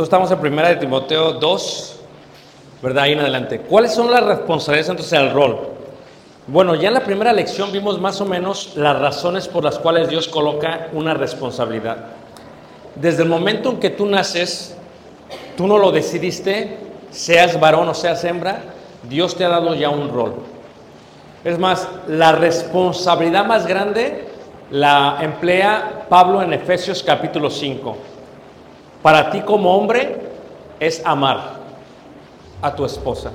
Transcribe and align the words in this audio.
entonces 0.00 0.14
estamos 0.14 0.30
en 0.30 0.38
primera 0.38 0.70
de 0.70 0.76
Timoteo 0.76 1.32
2, 1.34 1.96
¿verdad? 2.80 3.04
Ahí 3.04 3.12
en 3.12 3.20
adelante. 3.20 3.60
¿Cuáles 3.60 3.92
son 3.92 4.10
las 4.10 4.24
responsabilidades 4.24 4.88
entonces 4.88 5.18
del 5.18 5.30
rol? 5.30 5.58
Bueno, 6.46 6.74
ya 6.74 6.88
en 6.88 6.94
la 6.94 7.04
primera 7.04 7.34
lección 7.34 7.70
vimos 7.70 8.00
más 8.00 8.18
o 8.22 8.24
menos 8.24 8.72
las 8.76 8.98
razones 8.98 9.46
por 9.46 9.62
las 9.62 9.78
cuales 9.78 10.08
Dios 10.08 10.26
coloca 10.26 10.88
una 10.94 11.12
responsabilidad. 11.12 11.98
Desde 12.94 13.24
el 13.24 13.28
momento 13.28 13.68
en 13.72 13.78
que 13.78 13.90
tú 13.90 14.06
naces, 14.06 14.74
tú 15.54 15.66
no 15.66 15.76
lo 15.76 15.92
decidiste, 15.92 16.78
seas 17.10 17.60
varón 17.60 17.86
o 17.86 17.92
seas 17.92 18.24
hembra, 18.24 18.62
Dios 19.02 19.36
te 19.36 19.44
ha 19.44 19.50
dado 19.50 19.74
ya 19.74 19.90
un 19.90 20.08
rol. 20.08 20.36
Es 21.44 21.58
más, 21.58 21.86
la 22.08 22.32
responsabilidad 22.32 23.44
más 23.44 23.66
grande 23.66 24.30
la 24.70 25.18
emplea 25.20 26.06
Pablo 26.08 26.40
en 26.42 26.52
Efesios 26.52 27.02
capítulo 27.02 27.50
5. 27.50 27.96
Para 29.02 29.30
ti 29.30 29.40
como 29.40 29.74
hombre 29.76 30.16
es 30.78 31.04
amar 31.04 31.60
a 32.60 32.74
tu 32.74 32.84
esposa. 32.84 33.32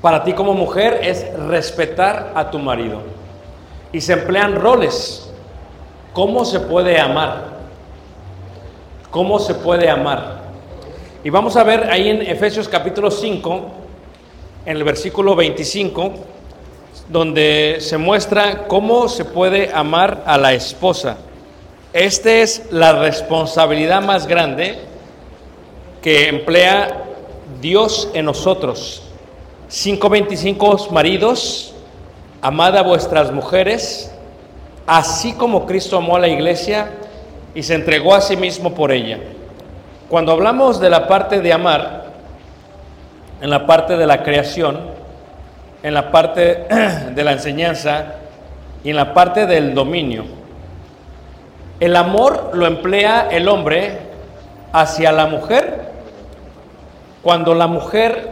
Para 0.00 0.24
ti 0.24 0.32
como 0.32 0.54
mujer 0.54 1.00
es 1.02 1.32
respetar 1.46 2.32
a 2.34 2.50
tu 2.50 2.58
marido. 2.58 3.00
Y 3.92 4.00
se 4.00 4.14
emplean 4.14 4.56
roles. 4.56 5.30
¿Cómo 6.12 6.44
se 6.44 6.60
puede 6.60 6.98
amar? 6.98 7.52
¿Cómo 9.10 9.38
se 9.38 9.54
puede 9.54 9.88
amar? 9.88 10.42
Y 11.24 11.30
vamos 11.30 11.56
a 11.56 11.62
ver 11.62 11.88
ahí 11.90 12.08
en 12.08 12.22
Efesios 12.22 12.68
capítulo 12.68 13.10
5, 13.10 13.60
en 14.66 14.76
el 14.76 14.82
versículo 14.82 15.36
25, 15.36 16.12
donde 17.08 17.76
se 17.80 17.96
muestra 17.96 18.66
cómo 18.66 19.08
se 19.08 19.24
puede 19.24 19.70
amar 19.72 20.24
a 20.26 20.36
la 20.36 20.52
esposa. 20.52 21.18
Esta 21.92 22.32
es 22.32 22.68
la 22.70 22.92
responsabilidad 22.94 24.00
más 24.00 24.26
grande 24.26 24.78
que 26.00 26.28
emplea 26.28 27.04
Dios 27.60 28.08
en 28.14 28.24
nosotros. 28.24 29.02
5.25 29.70 30.90
maridos, 30.90 31.74
amad 32.40 32.78
a 32.78 32.82
vuestras 32.82 33.30
mujeres, 33.30 34.10
así 34.86 35.34
como 35.34 35.66
Cristo 35.66 35.98
amó 35.98 36.16
a 36.16 36.20
la 36.20 36.28
iglesia 36.28 36.92
y 37.54 37.62
se 37.62 37.74
entregó 37.74 38.14
a 38.14 38.22
sí 38.22 38.38
mismo 38.38 38.72
por 38.72 38.90
ella. 38.90 39.18
Cuando 40.08 40.32
hablamos 40.32 40.80
de 40.80 40.88
la 40.88 41.06
parte 41.06 41.40
de 41.40 41.52
amar, 41.52 42.06
en 43.42 43.50
la 43.50 43.66
parte 43.66 43.98
de 43.98 44.06
la 44.06 44.22
creación, 44.22 44.80
en 45.82 45.92
la 45.92 46.10
parte 46.10 46.64
de 47.14 47.22
la 47.22 47.32
enseñanza 47.32 48.14
y 48.82 48.90
en 48.90 48.96
la 48.96 49.12
parte 49.12 49.46
del 49.46 49.74
dominio, 49.74 50.41
el 51.80 51.96
amor 51.96 52.50
lo 52.54 52.66
emplea 52.66 53.28
el 53.30 53.48
hombre 53.48 53.98
hacia 54.72 55.12
la 55.12 55.26
mujer 55.26 55.92
cuando 57.22 57.54
la 57.54 57.66
mujer 57.66 58.30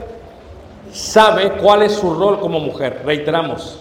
sabe 0.93 1.53
cuál 1.53 1.83
es 1.83 1.93
su 1.93 2.15
rol 2.15 2.41
como 2.41 2.61
mujer. 2.61 3.03
Reiteramos, 3.05 3.79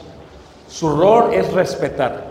su 0.68 0.96
rol 0.96 1.34
es 1.34 1.52
respetar. 1.54 2.30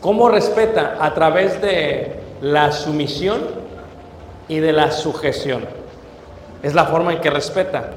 ¿Cómo 0.00 0.28
respeta? 0.28 0.96
A 1.00 1.14
través 1.14 1.60
de 1.60 2.20
la 2.40 2.72
sumisión 2.72 3.40
y 4.48 4.58
de 4.58 4.72
la 4.72 4.90
sujeción. 4.90 5.66
Es 6.62 6.74
la 6.74 6.86
forma 6.86 7.12
en 7.12 7.20
que 7.20 7.30
respeta. 7.30 7.90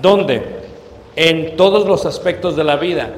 ¿Dónde? 0.00 0.60
En 1.16 1.56
todos 1.56 1.86
los 1.86 2.06
aspectos 2.06 2.56
de 2.56 2.64
la 2.64 2.76
vida. 2.76 3.10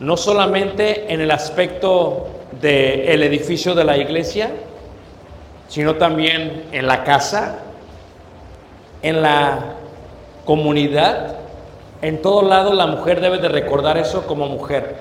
No 0.00 0.16
solamente 0.16 1.12
en 1.12 1.20
el 1.20 1.30
aspecto 1.30 2.26
del 2.60 3.22
edificio 3.22 3.74
de 3.74 3.84
la 3.84 3.96
iglesia, 3.96 4.50
sino 5.68 5.94
también 5.96 6.64
en 6.72 6.86
la 6.86 7.04
casa, 7.04 7.58
en 9.02 9.22
la 9.22 9.74
comunidad. 10.44 11.36
En 12.02 12.20
todo 12.20 12.42
lado 12.42 12.74
la 12.74 12.86
mujer 12.86 13.20
debe 13.20 13.38
de 13.38 13.48
recordar 13.48 13.96
eso 13.96 14.26
como 14.26 14.48
mujer. 14.48 14.96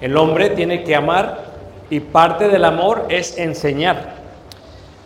El 0.00 0.16
hombre 0.16 0.50
tiene 0.50 0.84
que 0.84 0.94
amar 0.94 1.44
y 1.90 2.00
parte 2.00 2.48
del 2.48 2.64
amor 2.64 3.06
es 3.08 3.38
enseñar. 3.38 4.14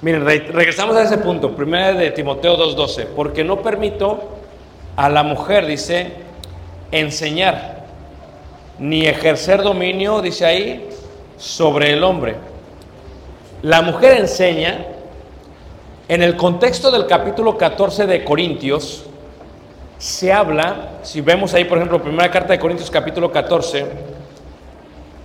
Miren, 0.03 0.25
re- 0.25 0.49
regresamos 0.53 0.97
a 0.97 1.03
ese 1.03 1.19
punto, 1.19 1.55
primera 1.55 1.93
de 1.93 2.11
Timoteo 2.11 2.57
2.12, 2.57 3.07
porque 3.15 3.45
no 3.45 3.63
permito 3.63 4.19
a 4.97 5.09
la 5.09 5.23
mujer, 5.23 5.67
dice, 5.67 6.13
enseñar, 6.91 7.85
ni 8.79 9.07
ejercer 9.07 9.63
dominio, 9.63 10.21
dice 10.23 10.47
ahí, 10.47 10.89
sobre 11.41 11.93
el 11.93 12.05
hombre. 12.05 12.37
La 13.63 13.83
mujer 13.83 14.19
enseña, 14.19 14.87
en 16.07 16.23
el 16.23 16.37
contexto 16.37 16.91
del 16.91 17.07
capítulo 17.07 17.57
14 17.57 18.07
de 18.07 18.23
Corintios, 18.23 19.05
se 19.99 20.33
habla, 20.33 20.99
si 21.03 21.21
vemos 21.21 21.55
ahí, 21.55 21.65
por 21.65 21.79
ejemplo, 21.79 22.03
primera 22.03 22.31
carta 22.31 22.53
de 22.53 22.59
Corintios 22.59 22.91
capítulo 22.91 23.33
14, 23.33 23.87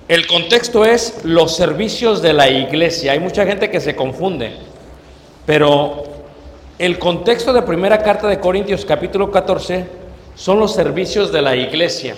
el 0.07 0.27
contexto 0.27 0.85
es 0.85 1.23
los 1.23 1.55
servicios 1.55 2.21
de 2.21 2.33
la 2.33 2.49
iglesia. 2.49 3.13
Hay 3.13 3.19
mucha 3.19 3.45
gente 3.45 3.69
que 3.69 3.79
se 3.79 3.95
confunde, 3.95 4.53
pero 5.45 6.03
el 6.77 6.99
contexto 6.99 7.51
de 7.53 7.61
primera 7.61 8.03
carta 8.03 8.27
de 8.27 8.39
Corintios 8.39 8.85
capítulo 8.85 9.31
14 9.31 9.85
son 10.35 10.59
los 10.59 10.73
servicios 10.73 11.31
de 11.31 11.41
la 11.41 11.55
iglesia, 11.55 12.15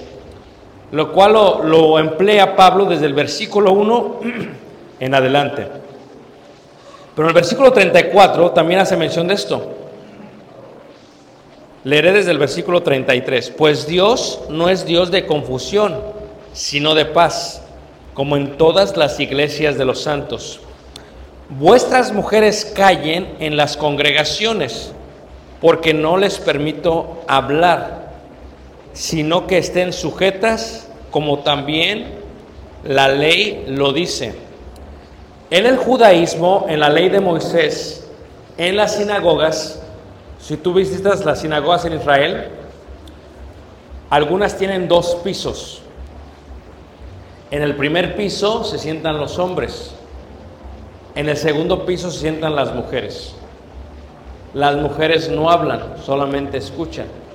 lo 0.91 1.11
cual 1.11 1.33
lo, 1.33 1.99
emplea 1.99 2.55
Pablo 2.55 2.85
desde 2.85 3.05
el 3.05 3.13
versículo 3.13 3.73
1 3.73 4.19
en 4.99 5.15
adelante. 5.15 5.67
Pero 7.15 7.27
en 7.27 7.29
el 7.29 7.35
versículo 7.35 7.71
34 7.71 8.51
también 8.51 8.79
hace 8.79 8.95
mención 8.95 9.27
de 9.27 9.33
esto. 9.33 9.73
Leeré 11.83 12.11
desde 12.11 12.31
el 12.31 12.37
versículo 12.37 12.83
33. 12.83 13.51
Pues 13.51 13.87
Dios 13.87 14.41
no 14.49 14.69
es 14.69 14.85
Dios 14.85 15.09
de 15.09 15.25
confusión, 15.25 15.99
sino 16.53 16.95
de 16.95 17.05
paz, 17.05 17.63
como 18.13 18.35
en 18.35 18.57
todas 18.57 18.97
las 18.97 19.19
iglesias 19.19 19.77
de 19.77 19.85
los 19.85 20.01
santos. 20.01 20.59
Vuestras 21.49 22.11
mujeres 22.11 22.65
callen 22.75 23.35
en 23.39 23.55
las 23.55 23.77
congregaciones, 23.77 24.91
porque 25.61 25.93
no 25.93 26.17
les 26.17 26.39
permito 26.39 27.21
hablar, 27.27 28.06
sino 28.97 29.45
que 29.45 29.59
estén 29.59 29.93
sujetas, 29.93 30.87
como 31.11 31.39
también 31.39 32.07
la 32.83 33.07
ley 33.07 33.65
lo 33.67 33.93
dice. 33.93 34.33
En 35.51 35.67
el 35.67 35.77
judaísmo, 35.77 36.65
en 36.67 36.79
la 36.79 36.89
ley 36.89 37.07
de 37.09 37.19
Moisés, 37.19 38.07
en 38.57 38.75
las 38.75 38.95
sinagogas, 38.95 39.83
si 40.39 40.57
tú 40.57 40.73
visitas 40.73 41.23
las 41.25 41.41
sinagogas 41.41 41.85
en 41.85 41.93
Israel, 41.93 42.47
algunas 44.09 44.57
tienen 44.57 44.87
dos 44.87 45.13
pisos. 45.23 45.83
En 47.51 47.61
el 47.61 47.75
primer 47.75 48.15
piso 48.15 48.63
se 48.63 48.79
sientan 48.79 49.19
los 49.19 49.37
hombres, 49.37 49.93
en 51.13 51.29
el 51.29 51.37
segundo 51.37 51.85
piso 51.85 52.09
se 52.09 52.21
sientan 52.21 52.55
las 52.55 52.73
mujeres. 52.73 53.35
Las 54.55 54.75
mujeres 54.75 55.29
no 55.29 55.51
hablan, 55.51 55.97
solamente 56.03 56.57
escuchan. 56.57 57.26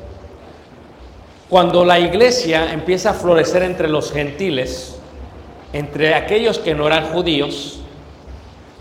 Cuando 1.52 1.84
la 1.84 2.00
iglesia 2.00 2.72
empieza 2.72 3.10
a 3.10 3.12
florecer 3.12 3.62
entre 3.62 3.86
los 3.86 4.10
gentiles, 4.10 4.98
entre 5.74 6.14
aquellos 6.14 6.58
que 6.58 6.74
no 6.74 6.86
eran 6.86 7.12
judíos, 7.12 7.78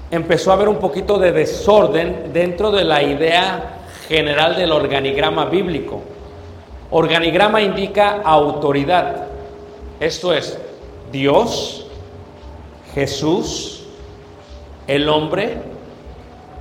empezó 0.10 0.52
a 0.52 0.54
haber 0.54 0.70
un 0.70 0.78
poquito 0.78 1.20
de 1.20 1.34
desorden 1.34 2.32
dentro 2.32 2.72
de 2.72 2.86
la 2.86 3.04
idea 3.04 3.80
general 4.08 4.56
del 4.56 4.72
organigrama 4.72 5.48
bíblico. 5.48 6.02
Organigrama 6.92 7.62
indica 7.62 8.22
autoridad. 8.24 9.28
Esto 10.00 10.34
es 10.34 10.58
Dios, 11.12 11.88
Jesús, 12.94 13.84
el 14.88 15.10
hombre, 15.10 15.58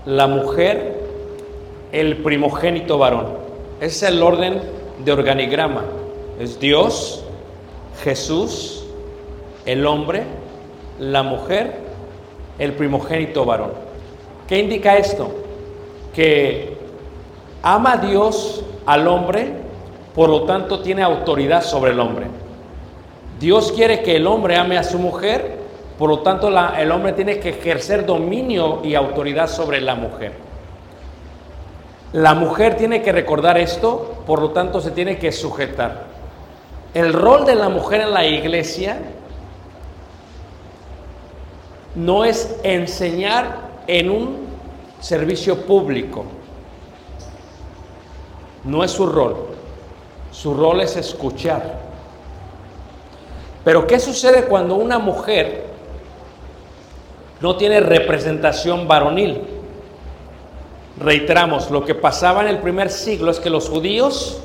la 0.06 0.26
mujer, 0.26 1.04
el 1.92 2.16
primogénito 2.16 2.98
varón. 2.98 3.28
Ese 3.80 4.06
es 4.06 4.12
el 4.12 4.20
orden 4.20 4.60
de 5.04 5.12
organigrama. 5.12 5.99
Es 6.40 6.58
Dios, 6.58 7.22
Jesús, 8.02 8.86
el 9.66 9.86
hombre, 9.86 10.22
la 10.98 11.22
mujer, 11.22 11.76
el 12.58 12.72
primogénito 12.72 13.44
varón. 13.44 13.72
¿Qué 14.48 14.58
indica 14.58 14.96
esto? 14.96 15.30
Que 16.14 16.78
ama 17.62 17.98
Dios 17.98 18.64
al 18.86 19.06
hombre, 19.06 19.52
por 20.14 20.30
lo 20.30 20.44
tanto 20.44 20.80
tiene 20.80 21.02
autoridad 21.02 21.62
sobre 21.62 21.90
el 21.90 22.00
hombre. 22.00 22.28
Dios 23.38 23.70
quiere 23.72 24.02
que 24.02 24.16
el 24.16 24.26
hombre 24.26 24.56
ame 24.56 24.78
a 24.78 24.82
su 24.82 24.98
mujer, 24.98 25.58
por 25.98 26.08
lo 26.08 26.20
tanto 26.20 26.48
el 26.48 26.90
hombre 26.90 27.12
tiene 27.12 27.38
que 27.38 27.50
ejercer 27.50 28.06
dominio 28.06 28.80
y 28.82 28.94
autoridad 28.94 29.46
sobre 29.46 29.82
la 29.82 29.94
mujer. 29.94 30.32
La 32.14 32.32
mujer 32.32 32.78
tiene 32.78 33.02
que 33.02 33.12
recordar 33.12 33.58
esto, 33.58 34.22
por 34.26 34.40
lo 34.40 34.52
tanto 34.52 34.80
se 34.80 34.90
tiene 34.92 35.18
que 35.18 35.32
sujetar. 35.32 36.19
El 36.94 37.12
rol 37.12 37.44
de 37.44 37.54
la 37.54 37.68
mujer 37.68 38.00
en 38.00 38.12
la 38.12 38.26
iglesia 38.26 38.98
no 41.94 42.24
es 42.24 42.56
enseñar 42.62 43.70
en 43.86 44.10
un 44.10 44.46
servicio 45.00 45.66
público. 45.66 46.24
No 48.64 48.82
es 48.82 48.90
su 48.90 49.06
rol. 49.06 49.36
Su 50.32 50.54
rol 50.54 50.80
es 50.80 50.96
escuchar. 50.96 51.78
Pero 53.64 53.86
¿qué 53.86 54.00
sucede 54.00 54.44
cuando 54.44 54.74
una 54.74 54.98
mujer 54.98 55.66
no 57.40 57.56
tiene 57.56 57.80
representación 57.80 58.88
varonil? 58.88 59.42
Reiteramos, 60.98 61.70
lo 61.70 61.84
que 61.84 61.94
pasaba 61.94 62.42
en 62.42 62.48
el 62.48 62.58
primer 62.58 62.90
siglo 62.90 63.30
es 63.30 63.38
que 63.38 63.48
los 63.48 63.68
judíos 63.68 64.42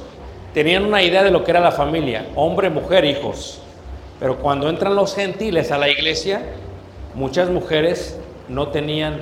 tenían 0.55 0.85
una 0.85 1.03
idea 1.03 1.21
de 1.21 1.31
lo 1.31 1.43
que 1.43 1.51
era 1.51 1.59
la 1.59 1.73
familia, 1.73 2.27
hombre, 2.33 2.69
mujer, 2.69 3.03
hijos. 3.03 3.59
Pero 4.21 4.37
cuando 4.37 4.69
entran 4.69 4.95
los 4.95 5.13
gentiles 5.13 5.69
a 5.69 5.77
la 5.77 5.89
iglesia, 5.89 6.43
muchas 7.13 7.49
mujeres 7.49 8.17
no 8.47 8.69
tenían 8.69 9.19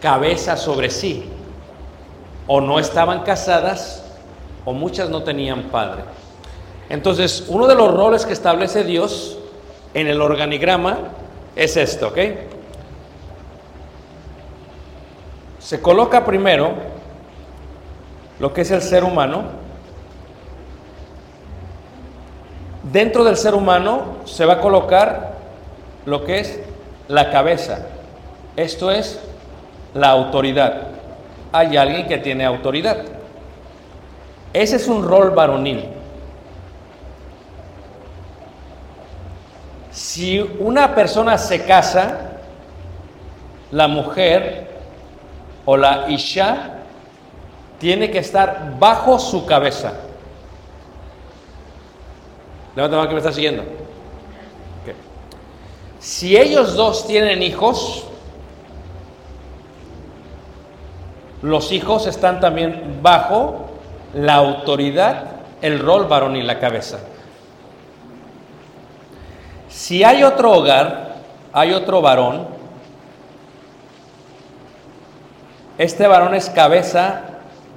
cabeza 0.00 0.56
sobre 0.56 0.88
sí, 0.88 1.28
o 2.46 2.62
no 2.62 2.78
estaban 2.78 3.22
casadas, 3.22 4.02
o 4.64 4.72
muchas 4.72 5.10
no 5.10 5.22
tenían 5.22 5.64
padre. 5.64 6.04
Entonces, 6.88 7.44
uno 7.48 7.66
de 7.66 7.74
los 7.74 7.92
roles 7.92 8.24
que 8.24 8.32
establece 8.32 8.82
Dios 8.82 9.38
en 9.92 10.06
el 10.06 10.22
organigrama 10.22 11.00
es 11.54 11.76
esto, 11.76 12.08
¿ok? 12.08 12.18
Se 15.58 15.82
coloca 15.82 16.24
primero 16.24 16.72
lo 18.40 18.54
que 18.54 18.62
es 18.62 18.70
el 18.70 18.80
ser 18.80 19.04
humano. 19.04 19.61
Dentro 22.92 23.24
del 23.24 23.38
ser 23.38 23.54
humano 23.54 24.18
se 24.26 24.44
va 24.44 24.54
a 24.54 24.60
colocar 24.60 25.32
lo 26.04 26.24
que 26.24 26.40
es 26.40 26.60
la 27.08 27.30
cabeza. 27.30 27.86
Esto 28.54 28.90
es 28.90 29.18
la 29.94 30.10
autoridad. 30.10 30.88
Hay 31.52 31.78
alguien 31.78 32.06
que 32.06 32.18
tiene 32.18 32.44
autoridad. 32.44 32.98
Ese 34.52 34.76
es 34.76 34.88
un 34.88 35.08
rol 35.08 35.30
varonil. 35.30 35.86
Si 39.90 40.40
una 40.58 40.94
persona 40.94 41.38
se 41.38 41.64
casa, 41.64 42.32
la 43.70 43.88
mujer 43.88 44.68
o 45.64 45.78
la 45.78 46.10
isha 46.10 46.74
tiene 47.78 48.10
que 48.10 48.18
estar 48.18 48.74
bajo 48.78 49.18
su 49.18 49.46
cabeza. 49.46 49.94
Levanta 52.74 52.96
la 52.96 53.02
mano 53.02 53.08
que 53.08 53.14
me 53.14 53.20
está 53.20 53.32
siguiendo. 53.32 53.64
Si 56.00 56.36
ellos 56.36 56.74
dos 56.74 57.06
tienen 57.06 57.42
hijos, 57.42 58.04
los 61.42 61.70
hijos 61.70 62.06
están 62.06 62.40
también 62.40 62.98
bajo 63.02 63.66
la 64.14 64.34
autoridad, 64.34 65.24
el 65.60 65.78
rol 65.78 66.06
varonil, 66.06 66.46
la 66.46 66.58
cabeza. 66.58 66.98
Si 69.68 70.02
hay 70.02 70.24
otro 70.24 70.52
hogar, 70.52 71.16
hay 71.52 71.72
otro 71.72 72.00
varón, 72.00 72.48
este 75.78 76.06
varón 76.06 76.34
es 76.34 76.50
cabeza 76.50 77.22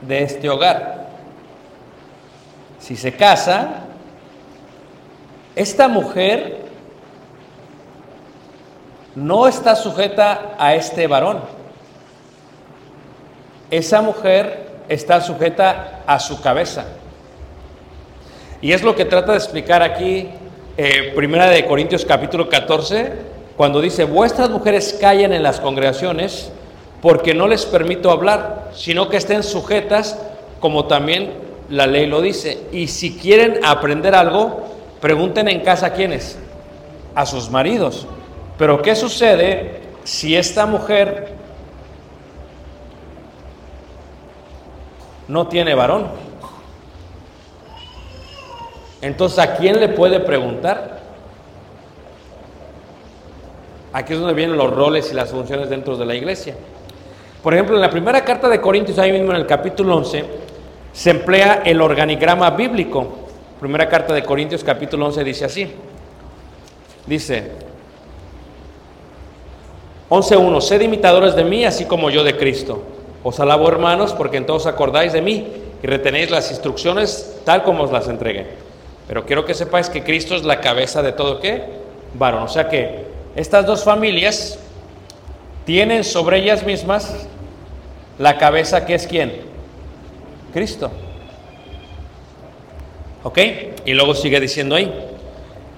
de 0.01 0.23
este 0.23 0.49
hogar. 0.49 1.07
Si 2.79 2.95
se 2.95 3.15
casa, 3.15 3.84
esta 5.55 5.87
mujer 5.87 6.65
no 9.15 9.47
está 9.47 9.75
sujeta 9.75 10.55
a 10.59 10.75
este 10.75 11.07
varón. 11.07 11.39
Esa 13.71 14.01
mujer 14.01 14.67
está 14.89 15.21
sujeta 15.21 16.01
a 16.05 16.19
su 16.19 16.41
cabeza. 16.41 16.85
Y 18.61 18.73
es 18.73 18.83
lo 18.83 18.95
que 18.95 19.05
trata 19.05 19.31
de 19.31 19.37
explicar 19.37 19.81
aquí 19.81 20.29
eh, 20.77 21.13
Primera 21.15 21.49
de 21.49 21.65
Corintios 21.65 22.03
capítulo 22.03 22.49
14, 22.49 23.13
cuando 23.55 23.79
dice, 23.79 24.03
vuestras 24.03 24.49
mujeres 24.49 24.97
callen 24.99 25.31
en 25.31 25.43
las 25.43 25.61
congregaciones 25.61 26.51
porque 27.01 27.33
no 27.33 27.47
les 27.47 27.65
permito 27.65 28.11
hablar, 28.11 28.71
sino 28.73 29.07
que 29.07 29.17
estén 29.17 29.43
sujetas 29.43 30.19
como 30.59 30.85
también 30.85 31.31
la 31.69 31.87
ley 31.87 32.07
lo 32.07 32.21
dice. 32.21 32.59
Y 32.71 32.87
si 32.87 33.15
quieren 33.17 33.59
aprender 33.63 34.15
algo, 34.15 34.64
pregunten 35.05 35.47
en 35.49 35.59
casa 35.59 35.85
a 35.85 35.93
quiénes, 35.93 36.35
a 37.13 37.27
sus 37.27 37.51
maridos. 37.51 38.07
Pero 38.57 38.81
¿qué 38.81 38.95
sucede 38.95 39.81
si 40.03 40.35
esta 40.35 40.65
mujer 40.65 41.27
no 45.27 45.45
tiene 45.47 45.75
varón? 45.75 46.07
Entonces, 48.99 49.37
¿a 49.37 49.55
quién 49.57 49.79
le 49.79 49.89
puede 49.89 50.21
preguntar? 50.21 51.01
Aquí 53.93 54.13
es 54.13 54.19
donde 54.19 54.33
vienen 54.33 54.57
los 54.57 54.71
roles 54.71 55.11
y 55.11 55.13
las 55.13 55.29
funciones 55.29 55.69
dentro 55.69 55.97
de 55.97 56.05
la 56.07 56.15
iglesia. 56.15 56.55
Por 57.43 57.53
ejemplo, 57.53 57.75
en 57.75 57.81
la 57.83 57.91
primera 57.91 58.25
carta 58.25 58.49
de 58.49 58.59
Corintios, 58.59 58.97
ahí 58.97 59.11
mismo 59.11 59.29
en 59.29 59.37
el 59.37 59.45
capítulo 59.45 59.97
11, 59.97 60.25
se 60.91 61.09
emplea 61.11 61.61
el 61.63 61.79
organigrama 61.79 62.49
bíblico. 62.49 63.24
Primera 63.59 63.87
carta 63.87 64.13
de 64.13 64.23
Corintios, 64.23 64.63
capítulo 64.63 65.05
11, 65.07 65.23
dice 65.23 65.45
así. 65.45 65.71
Dice, 67.05 67.51
11.1. 70.09 70.61
Sed 70.61 70.81
imitadores 70.81 71.35
de 71.35 71.43
mí, 71.43 71.65
así 71.65 71.85
como 71.85 72.09
yo 72.09 72.23
de 72.23 72.37
Cristo. 72.37 72.83
Os 73.23 73.39
alabo, 73.39 73.67
hermanos, 73.67 74.13
porque 74.13 74.37
en 74.37 74.45
todos 74.45 74.67
acordáis 74.67 75.13
de 75.13 75.21
mí 75.21 75.47
y 75.81 75.87
retenéis 75.87 76.29
las 76.29 76.51
instrucciones 76.51 77.39
tal 77.43 77.63
como 77.63 77.83
os 77.83 77.91
las 77.91 78.07
entregué. 78.07 78.47
Pero 79.07 79.25
quiero 79.25 79.45
que 79.45 79.53
sepáis 79.53 79.89
que 79.89 80.03
Cristo 80.03 80.35
es 80.35 80.43
la 80.43 80.59
cabeza 80.61 81.01
de 81.01 81.11
todo 81.11 81.39
qué? 81.39 81.63
Varón. 82.13 82.43
O 82.43 82.47
sea 82.47 82.69
que 82.69 83.05
estas 83.35 83.65
dos 83.65 83.83
familias 83.83 84.59
tienen 85.65 86.03
sobre 86.03 86.39
ellas 86.39 86.65
mismas 86.65 87.27
la 88.19 88.37
cabeza 88.37 88.85
que 88.85 88.95
es 88.95 89.07
quién? 89.07 89.41
Cristo. 90.53 90.91
¿Ok? 93.25 93.39
Y 93.85 93.95
luego 93.95 94.13
sigue 94.13 94.39
diciendo 94.39 94.75
ahí. 94.75 94.93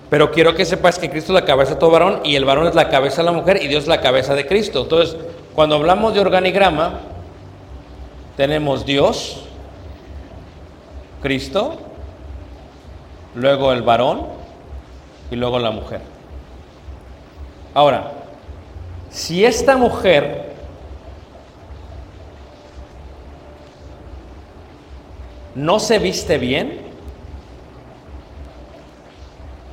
Pero 0.09 0.31
quiero 0.31 0.53
que 0.53 0.65
sepas 0.65 0.99
que 0.99 1.09
Cristo 1.09 1.31
es 1.31 1.39
la 1.41 1.45
cabeza 1.45 1.75
de 1.75 1.79
todo 1.79 1.91
varón 1.91 2.19
y 2.25 2.35
el 2.35 2.43
varón 2.43 2.67
es 2.67 2.75
la 2.75 2.89
cabeza 2.89 3.21
de 3.21 3.23
la 3.23 3.31
mujer 3.31 3.63
y 3.63 3.69
Dios 3.69 3.83
es 3.83 3.87
la 3.87 4.01
cabeza 4.01 4.35
de 4.35 4.45
Cristo. 4.45 4.81
Entonces, 4.81 5.15
cuando 5.55 5.75
hablamos 5.75 6.13
de 6.13 6.19
organigrama, 6.19 6.99
tenemos 8.35 8.85
Dios, 8.85 9.45
Cristo, 11.21 11.77
luego 13.33 13.71
el 13.71 13.81
varón 13.81 14.27
y 15.31 15.37
luego 15.37 15.57
la 15.57 15.71
mujer. 15.71 16.01
Ahora, 17.73 18.11
si 19.09 19.45
esta 19.45 19.77
mujer 19.77 20.51
no 25.55 25.79
se 25.79 25.97
viste 25.99 26.37
bien, 26.37 26.86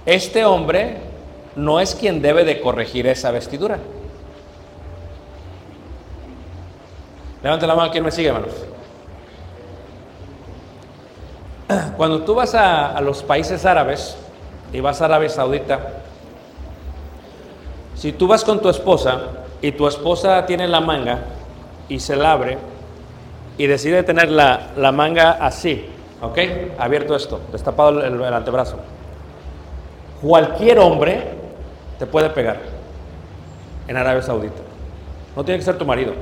este 0.07 0.45
hombre 0.45 0.99
no 1.57 1.81
es 1.81 1.95
quien 1.95 2.21
debe 2.21 2.45
de 2.45 2.61
corregir 2.61 3.07
esa 3.07 3.31
vestidura. 3.31 3.79
Levante 7.43 7.67
la 7.67 7.75
mano, 7.75 7.91
¿quién 7.91 8.05
me 8.05 8.11
sigue, 8.11 8.29
hermanos? 8.29 8.55
Cuando 11.97 12.23
tú 12.23 12.35
vas 12.35 12.55
a, 12.55 13.01
los 13.01 13.23
países 13.23 13.65
árabes 13.65 14.17
y 14.73 14.81
vas 14.81 15.01
a 15.01 15.07
Arabia 15.07 15.29
Saudita, 15.29 15.81
si 17.95 18.13
tú 18.13 18.27
vas 18.27 18.45
con 18.45 18.61
tu 18.61 18.69
esposa 18.69 19.21
y 19.63 19.73
tu 19.73 19.87
esposa 19.87 20.45
tiene 20.47 20.67
la 20.69 20.81
manga 20.81 21.21
y 21.89 22.01
se 22.01 22.17
la 22.17 22.33
abre 22.33 22.59
y 23.57 23.67
decide 23.67 24.03
tener 24.03 24.31
la, 24.31 24.73
la 24.77 24.91
manga 24.91 25.33
así, 25.33 25.87
¿ok? 26.21 26.39
Abierto 26.79 27.15
esto, 27.15 27.41
destapado 27.53 28.03
el 28.03 28.35
antebrazo. 28.35 28.79
Cualquier 30.25 30.79
hombre 30.79 31.23
te 31.99 32.07
puede 32.07 32.31
pegar 32.31 32.57
en 33.87 33.95
Arabia 33.95 34.23
Saudita. 34.23 34.63
No 35.37 35.45
tiene 35.45 35.59
que 35.59 35.67
ser 35.67 35.77
tu 35.77 35.85
marido. 35.85 36.15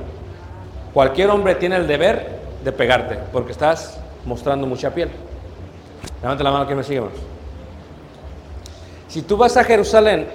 Cualquier 0.93 1.29
hombre 1.29 1.55
tiene 1.55 1.77
el 1.77 1.87
deber 1.87 2.37
de 2.65 2.71
pegarte 2.73 3.17
porque 3.31 3.53
estás 3.53 3.97
mostrando 4.25 4.67
mucha 4.67 4.93
piel. 4.93 5.09
Levante 6.21 6.43
la 6.43 6.51
mano 6.51 6.67
que 6.67 6.75
me 6.75 6.83
sigue. 6.83 7.01
Si 9.07 9.21
tú 9.21 9.37
vas 9.37 9.55
a 9.55 9.63
Jerusalén 9.63 10.27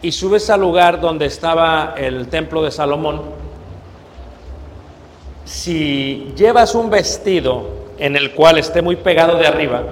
y 0.00 0.12
subes 0.12 0.48
al 0.48 0.60
lugar 0.60 1.00
donde 1.00 1.26
estaba 1.26 1.94
el 1.96 2.28
templo 2.28 2.62
de 2.62 2.70
Salomón, 2.70 3.22
si 5.44 6.32
llevas 6.36 6.76
un 6.76 6.90
vestido 6.90 7.86
en 7.98 8.14
el 8.14 8.34
cual 8.34 8.58
esté 8.58 8.82
muy 8.82 8.94
pegado 8.94 9.36
de 9.36 9.48
arriba, 9.48 9.82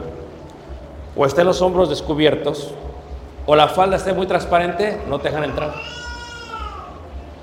o 1.17 1.27
estén 1.27 1.47
los 1.47 1.63
hombros 1.63 1.89
descubiertos, 1.89 2.73
o 3.47 3.55
la 3.55 3.69
falda 3.69 3.97
esté 3.97 4.13
muy 4.13 4.27
transparente, 4.27 5.01
no 5.09 5.19
te 5.19 5.29
dejan 5.29 5.45
entrar. 5.45 5.75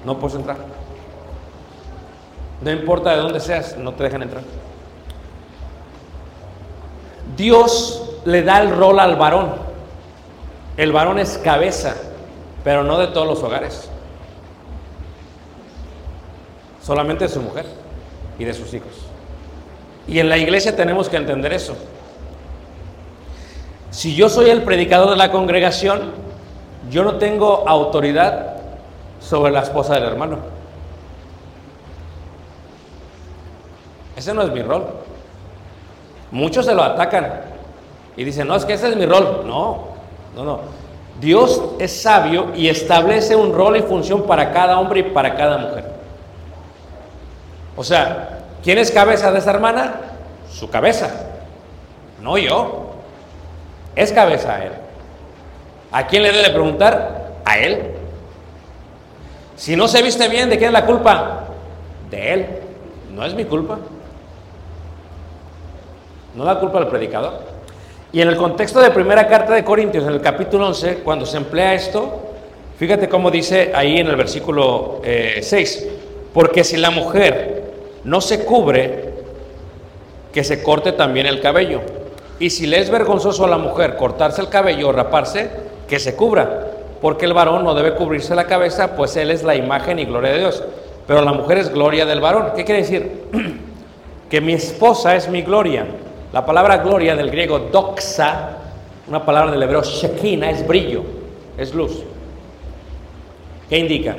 No 0.06 0.18
puedes 0.18 0.36
entrar. 0.36 0.58
No 2.62 2.72
importa 2.72 3.12
de 3.12 3.18
dónde 3.18 3.40
seas, 3.40 3.78
no 3.78 3.94
te 3.94 4.04
dejan 4.04 4.24
entrar. 4.24 4.44
Dios 7.38 8.04
le 8.26 8.44
da 8.44 8.62
el 8.62 8.76
rol 8.76 9.00
al 9.00 9.16
varón. 9.16 9.54
El 10.78 10.92
varón 10.92 11.20
es 11.20 11.38
cabeza, 11.38 11.96
pero 12.64 12.84
no 12.84 12.98
de 12.98 13.08
todos 13.08 13.28
los 13.28 13.44
hogares. 13.44 13.90
Solamente 16.82 17.26
de 17.26 17.30
su 17.30 17.42
mujer 17.42 17.66
y 18.40 18.46
de 18.46 18.54
sus 18.54 18.74
hijos. 18.74 18.92
Y 20.08 20.20
en 20.20 20.30
la 20.30 20.38
iglesia 20.38 20.76
tenemos 20.76 21.10
que 21.10 21.18
entender 21.18 21.54
eso. 21.54 21.76
Si 23.92 24.16
yo 24.16 24.30
soy 24.30 24.50
el 24.50 24.64
predicador 24.64 25.10
de 25.10 25.18
la 25.18 25.32
congregación, 25.32 26.14
yo 26.90 27.04
no 27.04 27.16
tengo 27.16 27.68
autoridad 27.68 28.56
sobre 29.20 29.52
la 29.52 29.62
esposa 29.62 29.96
del 29.96 30.06
hermano. 30.06 30.38
Ese 34.16 34.34
no 34.34 34.42
es 34.44 34.52
mi 34.52 34.62
rol. 34.62 34.86
Muchos 36.32 36.66
se 36.66 36.74
lo 36.74 36.84
atacan 36.84 37.42
y 38.16 38.24
dicen, 38.24 38.48
no, 38.48 38.56
es 38.56 38.66
que 38.66 38.74
ese 38.74 38.90
es 38.90 38.96
mi 38.96 39.06
rol. 39.06 39.44
No, 39.46 39.88
no, 40.36 40.44
no. 40.44 40.60
Dios 41.20 41.62
es 41.78 42.02
sabio 42.02 42.48
y 42.56 42.70
establece 42.70 43.36
un 43.36 43.54
rol 43.54 43.78
y 43.78 43.82
función 43.82 44.24
para 44.24 44.52
cada 44.52 44.80
hombre 44.80 45.02
y 45.02 45.04
para 45.04 45.36
cada 45.36 45.58
mujer. 45.58 45.86
O 47.76 47.84
sea, 47.84 48.40
¿quién 48.64 48.78
es 48.78 48.90
cabeza 48.90 49.32
de 49.32 49.40
esa 49.40 49.52
hermana? 49.52 49.96
Su 50.50 50.70
cabeza, 50.70 51.10
no 52.22 52.38
yo. 52.38 52.81
Es 53.96 54.12
cabeza 54.12 54.56
a 54.56 54.66
él. 54.66 54.72
¿A 55.92 56.08
quién 56.08 56.24
le 56.24 56.32
debe 56.32 56.50
preguntar? 56.50 57.34
A 57.46 57.58
él. 57.58 57.82
Si 59.56 59.76
no 59.76 59.88
se 59.88 60.02
viste 60.02 60.28
bien, 60.30 60.50
¿de 60.50 60.58
quién 60.58 60.70
es 60.70 60.74
la 60.74 60.86
culpa? 60.86 61.48
De 62.10 62.34
él. 62.34 62.46
No 63.14 63.26
es 63.26 63.34
mi 63.34 63.46
culpa. 63.46 63.78
No 66.36 66.46
la 66.46 66.60
culpa 66.60 66.80
del 66.80 66.88
predicador. 66.88 67.52
Y 68.14 68.22
en 68.22 68.28
el 68.28 68.38
contexto 68.38 68.80
de 68.80 68.92
primera 68.92 69.28
carta 69.28 69.54
de 69.54 69.64
Corintios, 69.64 70.06
en 70.06 70.14
el 70.14 70.22
capítulo 70.22 70.68
11, 70.68 70.96
cuando 70.98 71.26
se 71.26 71.38
emplea 71.38 71.74
esto, 71.74 72.22
fíjate 72.78 73.08
cómo 73.08 73.32
dice 73.32 73.72
ahí 73.74 73.98
en 74.00 74.08
el 74.08 74.16
versículo 74.16 75.02
eh, 75.04 75.40
6, 75.42 75.88
porque 76.34 76.64
si 76.64 76.78
la 76.78 76.90
mujer 76.90 77.64
no 78.04 78.20
se 78.20 78.44
cubre, 78.44 79.12
que 80.34 80.44
se 80.44 80.64
corte 80.64 80.94
también 80.94 81.26
el 81.26 81.42
cabello. 81.42 81.82
Y 82.42 82.50
si 82.50 82.66
le 82.66 82.80
es 82.80 82.90
vergonzoso 82.90 83.46
a 83.46 83.48
la 83.48 83.60
mujer 83.60 83.96
cortarse 83.98 84.42
el 84.42 84.50
cabello 84.50 84.90
o 84.90 84.92
raparse, 84.92 85.52
que 85.88 86.00
se 86.00 86.16
cubra, 86.16 86.72
porque 87.00 87.26
el 87.26 87.34
varón 87.34 87.64
no 87.64 87.76
debe 87.76 87.94
cubrirse 87.94 88.34
la 88.34 88.48
cabeza, 88.48 88.96
pues 88.96 89.16
él 89.16 89.30
es 89.30 89.44
la 89.44 89.54
imagen 89.54 90.00
y 90.00 90.06
gloria 90.06 90.32
de 90.32 90.40
Dios. 90.40 90.64
Pero 91.06 91.22
la 91.22 91.34
mujer 91.34 91.60
es 91.60 91.72
gloria 91.72 92.04
del 92.04 92.20
varón. 92.20 92.54
¿Qué 92.56 92.66
quiere 92.66 92.82
decir? 92.82 93.26
que 94.32 94.42
mi 94.42 94.54
esposa 94.54 95.16
es 95.16 95.30
mi 95.30 95.44
gloria. 95.44 95.86
La 96.34 96.44
palabra 96.44 96.78
gloria 96.78 97.16
del 97.16 97.30
griego 97.30 97.60
doxa, 97.60 98.58
una 99.08 99.24
palabra 99.24 99.52
del 99.52 99.62
hebreo 99.62 99.84
shekina, 99.84 100.50
es 100.50 100.68
brillo, 100.68 101.04
es 101.60 101.76
luz. 101.76 102.02
¿Qué 103.70 103.78
indica? 103.78 104.16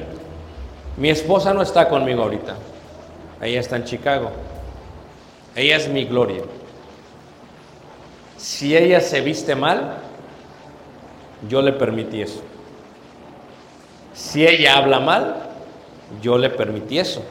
Mi 0.97 1.11
esposa 1.11 1.53
no 1.53 1.63
está 1.63 1.89
conmigo 1.89 2.23
ahorita. 2.23 2.55
Ella 3.41 3.59
está 3.59 3.75
en 3.75 3.85
Chicago. 3.85 4.31
Ella 5.57 5.77
es 5.77 5.89
mi 5.89 6.05
gloria. 6.05 6.43
Si 8.43 8.77
ella 8.77 9.01
se 9.01 9.21
viste 9.21 9.55
mal, 9.55 9.99
yo 11.49 11.63
le 11.63 11.73
permití 11.73 12.23
eso. 12.23 12.43
Si 14.15 14.45
ella 14.45 14.79
habla 14.79 14.99
mal, 14.99 15.37
yo 16.21 16.37
le 16.37 16.51
permití 16.51 16.99
eso. 16.99 17.23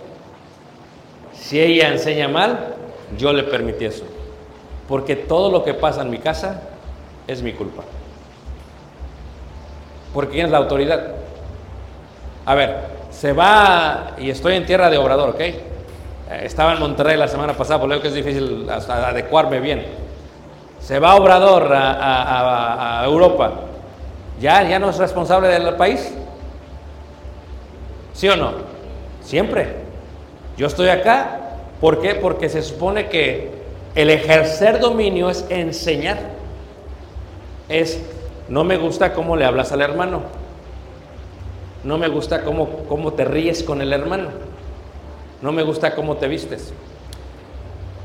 Si 1.33 1.59
ella 1.59 1.89
enseña 1.89 2.29
mal, 2.29 2.75
yo 3.17 3.33
le 3.33 3.43
permití 3.43 3.83
eso. 3.83 4.05
Porque 4.87 5.17
todo 5.17 5.51
lo 5.51 5.65
que 5.65 5.73
pasa 5.73 6.01
en 6.01 6.11
mi 6.11 6.17
casa 6.17 6.61
es 7.27 7.41
mi 7.41 7.51
culpa. 7.51 7.83
Porque 10.13 10.31
¿quién 10.31 10.45
es 10.45 10.51
la 10.53 10.59
autoridad? 10.59 11.07
A 12.45 12.55
ver, 12.55 12.85
se 13.09 13.33
va 13.33 14.15
y 14.17 14.29
estoy 14.29 14.55
en 14.55 14.65
tierra 14.65 14.89
de 14.89 14.97
obrador, 14.97 15.31
¿ok? 15.31 15.41
Eh, 15.41 15.55
Estaba 16.43 16.71
en 16.71 16.79
Monterrey 16.79 17.17
la 17.17 17.27
semana 17.27 17.51
pasada, 17.51 17.81
por 17.81 17.89
lo 17.89 18.01
que 18.01 18.07
es 18.07 18.13
difícil 18.13 18.65
adecuarme 18.69 19.59
bien. 19.59 20.10
Se 20.91 20.99
va 20.99 21.15
Obrador 21.15 21.71
a, 21.73 23.01
Europa. 23.05 23.53
¿Ya, 24.41 24.61
¿Ya 24.67 24.77
no 24.77 24.89
es 24.89 24.97
responsable 24.97 25.47
del 25.47 25.75
país? 25.75 26.13
¿Sí 28.11 28.27
o 28.27 28.35
no? 28.35 28.51
Siempre. 29.23 29.73
Yo 30.57 30.67
estoy 30.67 30.89
acá, 30.89 31.39
¿por 31.79 32.01
qué? 32.01 32.15
Porque 32.15 32.49
se 32.49 32.61
supone 32.61 33.07
que 33.07 33.51
el 33.95 34.09
ejercer 34.09 34.81
dominio 34.81 35.29
es 35.29 35.45
enseñar. 35.47 36.17
Es, 37.69 38.01
no 38.49 38.65
me 38.65 38.75
gusta 38.75 39.13
cómo 39.13 39.37
le 39.37 39.45
hablas 39.45 39.71
al 39.71 39.79
hermano. 39.79 40.23
No 41.85 41.97
me 41.97 42.09
gusta 42.09 42.43
cómo, 42.43 42.67
cómo 42.89 43.13
te 43.13 43.23
ríes 43.23 43.63
con 43.63 43.81
el 43.81 43.93
hermano. 43.93 44.27
No 45.41 45.53
me 45.53 45.63
gusta 45.63 45.95
cómo 45.95 46.17
te 46.17 46.27
vistes. 46.27 46.73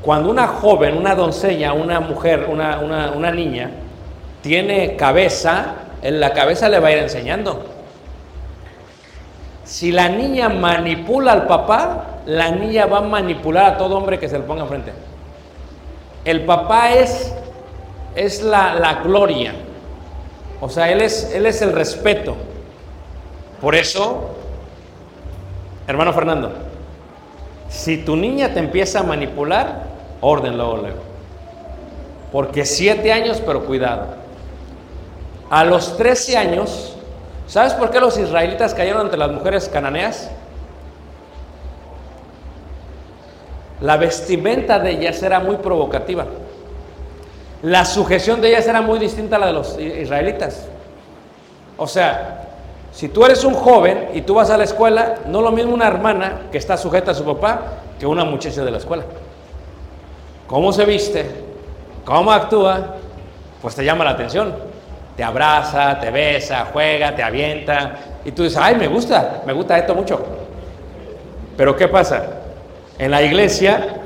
Cuando 0.01 0.29
una 0.29 0.47
joven, 0.47 0.95
una 0.97 1.15
doncella, 1.15 1.73
una 1.73 1.99
mujer, 1.99 2.47
una, 2.49 2.79
una- 2.79 3.11
una 3.11 3.31
niña, 3.31 3.71
tiene 4.41 4.95
cabeza, 4.95 5.73
en 6.01 6.19
la 6.19 6.33
cabeza 6.33 6.69
le 6.69 6.79
va 6.79 6.89
a 6.89 6.91
ir 6.91 6.97
enseñando. 6.99 7.65
Si 9.63 9.91
la 9.91 10.07
niña 10.07 10.47
manipula 10.49 11.33
al 11.33 11.47
papá, 11.47 12.05
la 12.25 12.51
niña 12.51 12.85
va 12.85 12.99
a 12.99 13.01
manipular 13.01 13.65
a 13.65 13.77
todo 13.77 13.97
hombre 13.97 14.17
que 14.19 14.29
se 14.29 14.37
le 14.37 14.45
ponga 14.45 14.61
enfrente. 14.63 14.93
El 16.23 16.45
papá 16.45 16.91
es, 16.93 17.33
es 18.15 18.41
la, 18.43 18.75
la 18.75 18.95
gloria. 19.01 19.53
O 20.61 20.69
sea, 20.69 20.89
él 20.91 21.01
es, 21.01 21.33
él 21.33 21.45
es 21.45 21.61
el 21.61 21.73
respeto. 21.73 22.35
Por 23.59 23.75
eso, 23.75 24.35
hermano 25.87 26.13
Fernando, 26.13 26.53
si 27.69 27.97
tu 27.97 28.15
niña 28.15 28.53
te 28.53 28.59
empieza 28.59 28.99
a 28.99 29.03
manipular, 29.03 29.86
orden 30.21 30.57
luego. 30.57 31.07
Porque 32.31 32.65
siete 32.65 33.11
años, 33.11 33.41
pero 33.45 33.65
cuidado. 33.65 34.07
A 35.49 35.63
los 35.63 35.95
13 35.95 36.37
años, 36.37 36.95
¿sabes 37.47 37.73
por 37.73 37.89
qué 37.89 37.99
los 37.99 38.17
israelitas 38.17 38.73
cayeron 38.73 39.01
ante 39.01 39.17
las 39.17 39.31
mujeres 39.31 39.69
cananeas? 39.69 40.29
La 43.79 43.95
vestimenta 43.97 44.79
de 44.79 44.91
ellas 44.91 45.21
era 45.23 45.39
muy 45.39 45.57
provocativa. 45.57 46.25
La 47.61 47.85
sujeción 47.85 48.41
de 48.41 48.49
ellas 48.49 48.67
era 48.67 48.81
muy 48.81 48.99
distinta 48.99 49.37
a 49.37 49.39
la 49.39 49.47
de 49.47 49.53
los 49.53 49.79
israelitas. 49.79 50.67
O 51.77 51.87
sea, 51.87 52.47
si 52.91 53.07
tú 53.07 53.23
eres 53.25 53.43
un 53.43 53.53
joven 53.53 54.09
y 54.13 54.21
tú 54.21 54.33
vas 54.33 54.49
a 54.49 54.57
la 54.57 54.63
escuela, 54.63 55.15
no 55.27 55.41
lo 55.41 55.51
mismo 55.51 55.73
una 55.73 55.87
hermana 55.87 56.41
que 56.51 56.57
está 56.57 56.75
sujeta 56.75 57.11
a 57.11 57.13
su 57.13 57.23
papá 57.23 57.61
que 57.99 58.05
una 58.05 58.25
muchacha 58.25 58.65
de 58.65 58.71
la 58.71 58.77
escuela. 58.77 59.03
¿Cómo 60.47 60.71
se 60.71 60.85
viste? 60.85 61.25
¿Cómo 62.05 62.31
actúa? 62.31 62.95
Pues 63.61 63.75
te 63.75 63.83
llama 63.83 64.05
la 64.05 64.11
atención. 64.11 64.55
Te 65.17 65.23
abraza, 65.23 65.99
te 65.99 66.09
besa, 66.09 66.67
juega, 66.71 67.15
te 67.15 67.21
avienta. 67.21 67.97
Y 68.23 68.31
tú 68.31 68.43
dices, 68.43 68.57
ay, 68.61 68.75
me 68.75 68.87
gusta, 68.87 69.41
me 69.45 69.53
gusta 69.53 69.77
esto 69.77 69.93
mucho. 69.93 70.25
Pero 71.57 71.75
¿qué 71.75 71.87
pasa? 71.87 72.23
En 72.97 73.11
la 73.11 73.21
iglesia, 73.21 73.97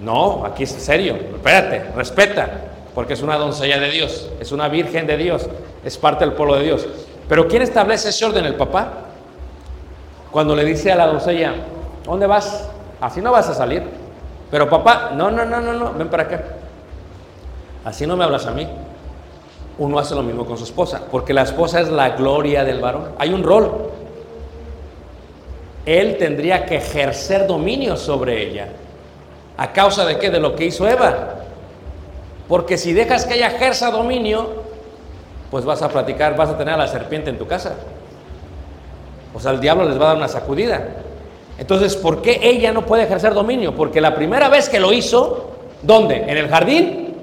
no, 0.00 0.44
aquí 0.44 0.64
es 0.64 0.70
serio. 0.70 1.14
Espérate, 1.14 1.84
respeta, 1.96 2.48
porque 2.94 3.14
es 3.14 3.22
una 3.22 3.36
doncella 3.36 3.78
de 3.78 3.90
Dios, 3.90 4.30
es 4.40 4.52
una 4.52 4.68
virgen 4.68 5.06
de 5.06 5.16
Dios, 5.16 5.48
es 5.84 5.96
parte 5.96 6.24
del 6.24 6.34
pueblo 6.34 6.56
de 6.56 6.64
Dios. 6.64 6.86
Pero 7.28 7.48
¿quién 7.48 7.62
establece 7.62 8.10
ese 8.10 8.24
orden? 8.24 8.44
El 8.44 8.56
papá. 8.56 8.92
Cuando 10.30 10.54
le 10.56 10.64
dice 10.64 10.92
a 10.92 10.96
la 10.96 11.06
doncella, 11.06 11.54
¿dónde 12.04 12.26
vas? 12.26 12.68
Así 13.00 13.20
no 13.20 13.32
vas 13.32 13.48
a 13.48 13.54
salir. 13.54 14.03
Pero 14.54 14.70
papá, 14.70 15.10
no, 15.16 15.32
no, 15.32 15.44
no, 15.44 15.60
no, 15.60 15.94
ven 15.94 16.06
para 16.06 16.22
acá. 16.22 16.40
Así 17.84 18.06
no 18.06 18.16
me 18.16 18.22
hablas 18.22 18.46
a 18.46 18.52
mí. 18.52 18.64
Uno 19.78 19.98
hace 19.98 20.14
lo 20.14 20.22
mismo 20.22 20.46
con 20.46 20.56
su 20.56 20.62
esposa, 20.62 21.02
porque 21.10 21.34
la 21.34 21.42
esposa 21.42 21.80
es 21.80 21.88
la 21.88 22.10
gloria 22.10 22.62
del 22.62 22.80
varón. 22.80 23.08
Hay 23.18 23.32
un 23.32 23.42
rol. 23.42 23.90
Él 25.84 26.18
tendría 26.18 26.66
que 26.66 26.76
ejercer 26.76 27.48
dominio 27.48 27.96
sobre 27.96 28.48
ella. 28.48 28.68
¿A 29.56 29.72
causa 29.72 30.04
de 30.04 30.20
qué? 30.20 30.30
De 30.30 30.38
lo 30.38 30.54
que 30.54 30.66
hizo 30.66 30.86
Eva. 30.88 31.34
Porque 32.46 32.78
si 32.78 32.92
dejas 32.92 33.26
que 33.26 33.34
ella 33.34 33.48
ejerza 33.48 33.90
dominio, 33.90 34.50
pues 35.50 35.64
vas 35.64 35.82
a 35.82 35.88
platicar, 35.88 36.36
vas 36.36 36.50
a 36.50 36.56
tener 36.56 36.74
a 36.74 36.76
la 36.76 36.86
serpiente 36.86 37.28
en 37.28 37.38
tu 37.38 37.48
casa. 37.48 37.74
O 39.34 39.40
sea, 39.40 39.50
el 39.50 39.58
diablo 39.58 39.84
les 39.88 39.98
va 39.98 40.04
a 40.04 40.08
dar 40.10 40.16
una 40.16 40.28
sacudida. 40.28 40.90
Entonces, 41.58 41.96
¿por 41.96 42.20
qué 42.20 42.40
ella 42.42 42.72
no 42.72 42.84
puede 42.84 43.04
ejercer 43.04 43.32
dominio? 43.32 43.74
Porque 43.74 44.00
la 44.00 44.14
primera 44.14 44.48
vez 44.48 44.68
que 44.68 44.80
lo 44.80 44.92
hizo, 44.92 45.50
¿dónde? 45.82 46.24
En 46.26 46.36
el 46.36 46.48
jardín, 46.48 47.14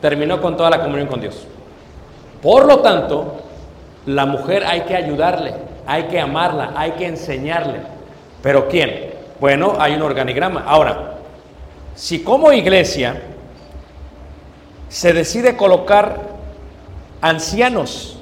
terminó 0.00 0.40
con 0.40 0.56
toda 0.56 0.70
la 0.70 0.82
comunión 0.82 1.06
con 1.06 1.20
Dios. 1.20 1.46
Por 2.42 2.66
lo 2.66 2.80
tanto, 2.80 3.36
la 4.06 4.26
mujer 4.26 4.64
hay 4.66 4.82
que 4.82 4.96
ayudarle, 4.96 5.54
hay 5.86 6.04
que 6.04 6.18
amarla, 6.18 6.72
hay 6.74 6.92
que 6.92 7.06
enseñarle. 7.06 7.80
¿Pero 8.42 8.68
quién? 8.68 9.10
Bueno, 9.38 9.76
hay 9.78 9.94
un 9.94 10.02
organigrama. 10.02 10.64
Ahora, 10.66 11.14
si 11.94 12.22
como 12.22 12.52
iglesia 12.52 13.22
se 14.88 15.12
decide 15.12 15.56
colocar 15.56 16.18
ancianos, 17.20 18.18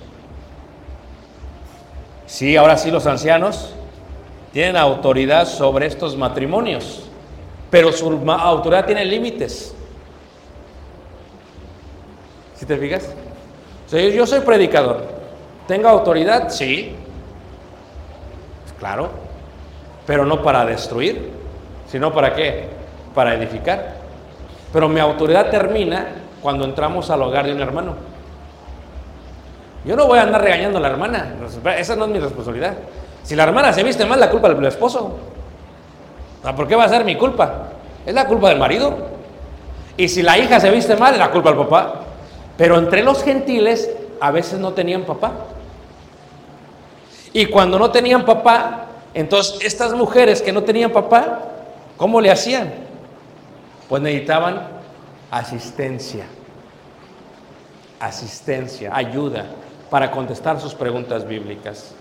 sí, 2.27 2.57
ahora 2.57 2.77
sí 2.77 2.90
los 2.90 3.07
ancianos 3.07 3.75
tienen 4.53 4.77
autoridad 4.77 5.47
sobre 5.47 5.87
estos 5.87 6.17
matrimonios, 6.17 7.09
pero 7.71 7.93
su 7.93 8.09
autoridad 8.31 8.87
tiene 8.87 9.05
límites. 9.05 9.75
¿Si 12.55 12.67
te 12.67 12.77
fijas? 12.77 13.15
Yo 13.91 14.27
soy 14.27 14.41
predicador. 14.41 15.05
¿Tengo 15.67 15.89
autoridad? 15.89 16.49
Sí. 16.49 16.97
Claro. 18.79 19.11
Pero 20.07 20.25
no 20.25 20.43
para 20.43 20.65
destruir, 20.65 21.31
sino 21.87 22.13
para 22.13 22.35
qué? 22.35 22.69
Para 23.15 23.35
edificar. 23.35 23.97
Pero 24.73 24.89
mi 24.89 25.01
autoridad 25.01 25.51
termina 25.51 26.09
cuando 26.43 26.65
entramos 26.65 27.11
al 27.11 27.23
hogar 27.23 27.47
de 27.47 27.53
un 27.53 27.61
hermano. 27.61 27.95
Yo 29.85 29.95
no 29.97 30.07
voy 30.07 30.19
a 30.19 30.23
andar 30.23 30.43
regañando 30.43 30.79
a 30.79 30.81
la 30.81 30.89
hermana. 30.89 31.35
Esa 31.77 31.97
no 31.97 32.07
es 32.07 32.11
mi 32.11 32.19
responsabilidad. 32.19 32.75
Si 33.22 33.37
la 33.37 33.44
hermana 33.44 33.72
se 33.72 33.83
viste 33.83 34.04
mal, 34.04 34.18
la 34.18 34.31
culpa 34.31 34.48
del 34.48 34.64
esposo. 34.64 35.18
¿Por 36.57 36.66
qué 36.66 36.76
va 36.76 36.85
a 36.85 36.88
ser 36.88 37.04
mi 37.04 37.16
culpa? 37.16 37.68
Es 38.07 38.14
la 38.14 38.26
culpa 38.26 38.48
del 38.48 38.59
marido. 38.59 38.96
Y 39.96 40.09
si 40.09 40.22
la 40.22 40.38
hija 40.38 40.61
se 40.61 40.70
viste 40.70 40.96
mal, 40.96 41.12
es 41.12 41.18
la 41.18 41.31
culpa 41.31 41.50
del 41.50 41.59
papá. 41.59 42.02
Pero 42.57 42.78
entre 42.78 43.02
los 43.02 43.22
gentiles 43.22 43.90
a 44.20 44.31
veces 44.31 44.59
no 44.59 44.72
tenían 44.72 45.02
papá. 45.02 45.33
Y 47.33 47.46
cuando 47.46 47.78
no 47.78 47.90
tenían 47.90 48.24
papá, 48.24 48.87
entonces 49.14 49.59
estas 49.62 49.92
mujeres 49.92 50.40
que 50.40 50.52
no 50.52 50.62
tenían 50.62 50.90
papá, 50.90 51.40
¿cómo 51.96 52.20
le 52.20 52.31
hacían? 52.31 52.72
Pues 53.88 54.02
necesitaban 54.02 54.68
asistencia. 55.31 56.24
Asistencia, 58.00 58.90
ayuda 58.94 59.44
para 59.90 60.11
contestar 60.11 60.61
sus 60.61 60.74
preguntas 60.74 61.26
bíblicas. 61.26 61.94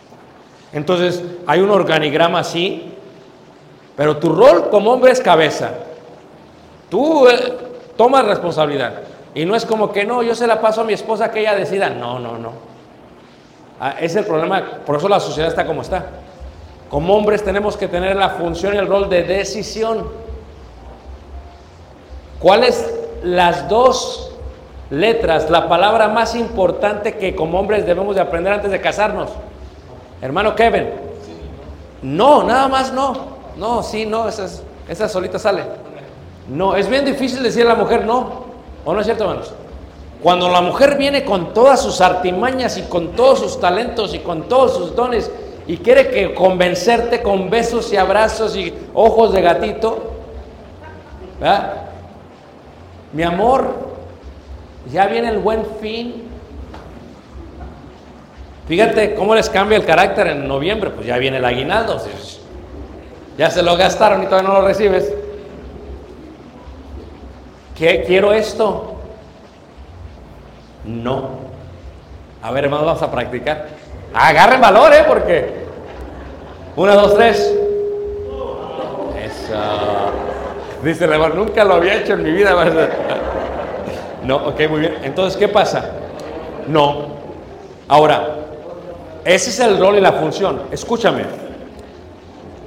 Entonces, 0.77 1.23
hay 1.47 1.59
un 1.59 1.71
organigrama 1.71 2.37
así, 2.37 2.93
pero 3.95 4.17
tu 4.17 4.29
rol 4.29 4.69
como 4.69 4.93
hombre 4.93 5.11
es 5.11 5.19
cabeza. 5.19 5.71
Tú 6.87 7.27
eh, 7.27 7.57
tomas 7.97 8.23
responsabilidad. 8.25 9.01
Y 9.33 9.43
no 9.43 9.55
es 9.55 9.65
como 9.65 9.91
que 9.91 10.05
no, 10.05 10.21
yo 10.21 10.35
se 10.35 10.45
la 10.45 10.61
paso 10.61 10.81
a 10.81 10.83
mi 10.83 10.93
esposa 10.93 11.31
que 11.31 11.39
ella 11.39 11.55
decida. 11.55 11.89
No, 11.89 12.19
no, 12.19 12.37
no. 12.37 12.51
Ah, 13.79 13.95
es 13.99 14.15
el 14.15 14.25
problema, 14.25 14.63
por 14.85 14.97
eso 14.97 15.09
la 15.09 15.19
sociedad 15.19 15.49
está 15.49 15.65
como 15.65 15.81
está. 15.81 16.05
Como 16.91 17.15
hombres 17.15 17.43
tenemos 17.43 17.75
que 17.75 17.87
tener 17.87 18.15
la 18.15 18.29
función 18.29 18.75
y 18.75 18.77
el 18.77 18.85
rol 18.85 19.09
de 19.09 19.23
decisión. 19.23 20.07
¿Cuáles 22.37 22.93
las 23.23 23.67
dos 23.67 24.31
letras, 24.91 25.49
la 25.49 25.67
palabra 25.67 26.07
más 26.07 26.35
importante 26.35 27.17
que 27.17 27.35
como 27.35 27.59
hombres 27.59 27.83
debemos 27.87 28.15
de 28.15 28.21
aprender 28.21 28.53
antes 28.53 28.69
de 28.69 28.79
casarnos? 28.79 29.31
Hermano 30.21 30.55
Kevin. 30.55 30.87
No, 32.01 32.43
nada 32.43 32.67
más 32.67 32.93
no. 32.93 33.37
No, 33.57 33.81
sí, 33.81 34.05
no, 34.05 34.27
esa, 34.27 35.09
solita 35.09 35.39
sale. 35.39 35.63
No, 36.47 36.75
es 36.75 36.87
bien 36.87 37.05
difícil 37.05 37.43
decir 37.43 37.65
a 37.65 37.69
la 37.69 37.75
mujer 37.75 38.05
no. 38.05 38.45
¿O 38.85 38.93
no 38.93 38.99
es 38.99 39.05
cierto, 39.05 39.23
hermanos? 39.23 39.53
Cuando 40.21 40.49
la 40.49 40.61
mujer 40.61 40.97
viene 40.97 41.25
con 41.25 41.53
todas 41.53 41.81
sus 41.81 42.01
artimañas 42.01 42.77
y 42.77 42.83
con 42.83 43.09
todos 43.09 43.39
sus 43.39 43.59
talentos 43.59 44.13
y 44.13 44.19
con 44.19 44.43
todos 44.43 44.75
sus 44.75 44.95
dones 44.95 45.29
y 45.67 45.77
quiere 45.77 46.09
que 46.09 46.33
convencerte 46.33 47.21
con 47.21 47.49
besos 47.49 47.91
y 47.91 47.97
abrazos 47.97 48.55
y 48.55 48.73
ojos 48.93 49.33
de 49.33 49.41
gatito, 49.41 50.11
¿verdad? 51.39 51.73
Mi 53.13 53.23
amor, 53.23 53.73
ya 54.91 55.07
viene 55.07 55.29
el 55.29 55.39
buen 55.39 55.65
fin. 55.81 56.26
Fíjate 58.67 59.15
cómo 59.15 59.33
les 59.33 59.49
cambia 59.49 59.77
el 59.77 59.85
carácter 59.85 60.27
en 60.27 60.47
noviembre, 60.47 60.89
pues 60.89 61.07
ya 61.07 61.17
viene 61.17 61.37
el 61.37 61.45
aguinaldo. 61.45 62.01
Ya 63.37 63.49
se 63.49 63.63
lo 63.63 63.77
gastaron 63.77 64.23
y 64.23 64.25
todavía 64.25 64.49
no 64.49 64.59
lo 64.59 64.67
recibes. 64.67 65.13
¿Qué 67.77 68.03
quiero 68.05 68.33
esto? 68.33 68.95
No. 70.83 71.29
A 72.41 72.51
ver, 72.51 72.65
hermanos, 72.65 72.85
vamos 72.87 73.01
a 73.03 73.11
practicar. 73.11 73.67
Agarren 74.13 74.59
valor, 74.59 74.93
¿eh? 74.93 75.03
Porque. 75.07 75.65
Una, 76.75 76.95
dos, 76.95 77.15
tres. 77.15 77.37
Eso. 79.23 79.55
Dice 80.83 81.05
el 81.05 81.13
hermano, 81.13 81.35
nunca 81.35 81.63
lo 81.63 81.75
había 81.75 81.95
hecho 81.95 82.13
en 82.13 82.23
mi 82.23 82.31
vida. 82.31 82.53
No, 84.23 84.37
ok, 84.47 84.61
muy 84.69 84.79
bien. 84.81 84.97
Entonces, 85.03 85.37
¿qué 85.37 85.47
pasa? 85.47 85.91
No. 86.67 87.17
Ahora, 87.87 88.46
ese 89.27 89.49
es 89.49 89.59
el 89.59 89.77
rol 89.77 89.97
y 89.97 90.01
la 90.01 90.13
función. 90.13 90.61
Escúchame. 90.71 91.25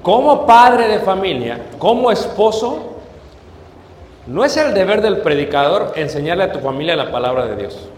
Como 0.03 0.47
padre 0.47 0.89
de 0.89 0.99
familia, 0.99 1.59
como 1.79 2.11
esposo, 2.11 2.97
no 4.27 4.45
es 4.45 4.59
el 4.59 4.75
deber 4.75 5.01
del 5.01 5.23
predicador 5.23 5.93
enseñarle 5.97 6.45
a 6.45 6.53
tu 6.53 6.59
familia 6.59 6.97
la 6.97 7.11
palabra 7.11 7.47
de 7.47 7.57
Dios. 7.57 7.89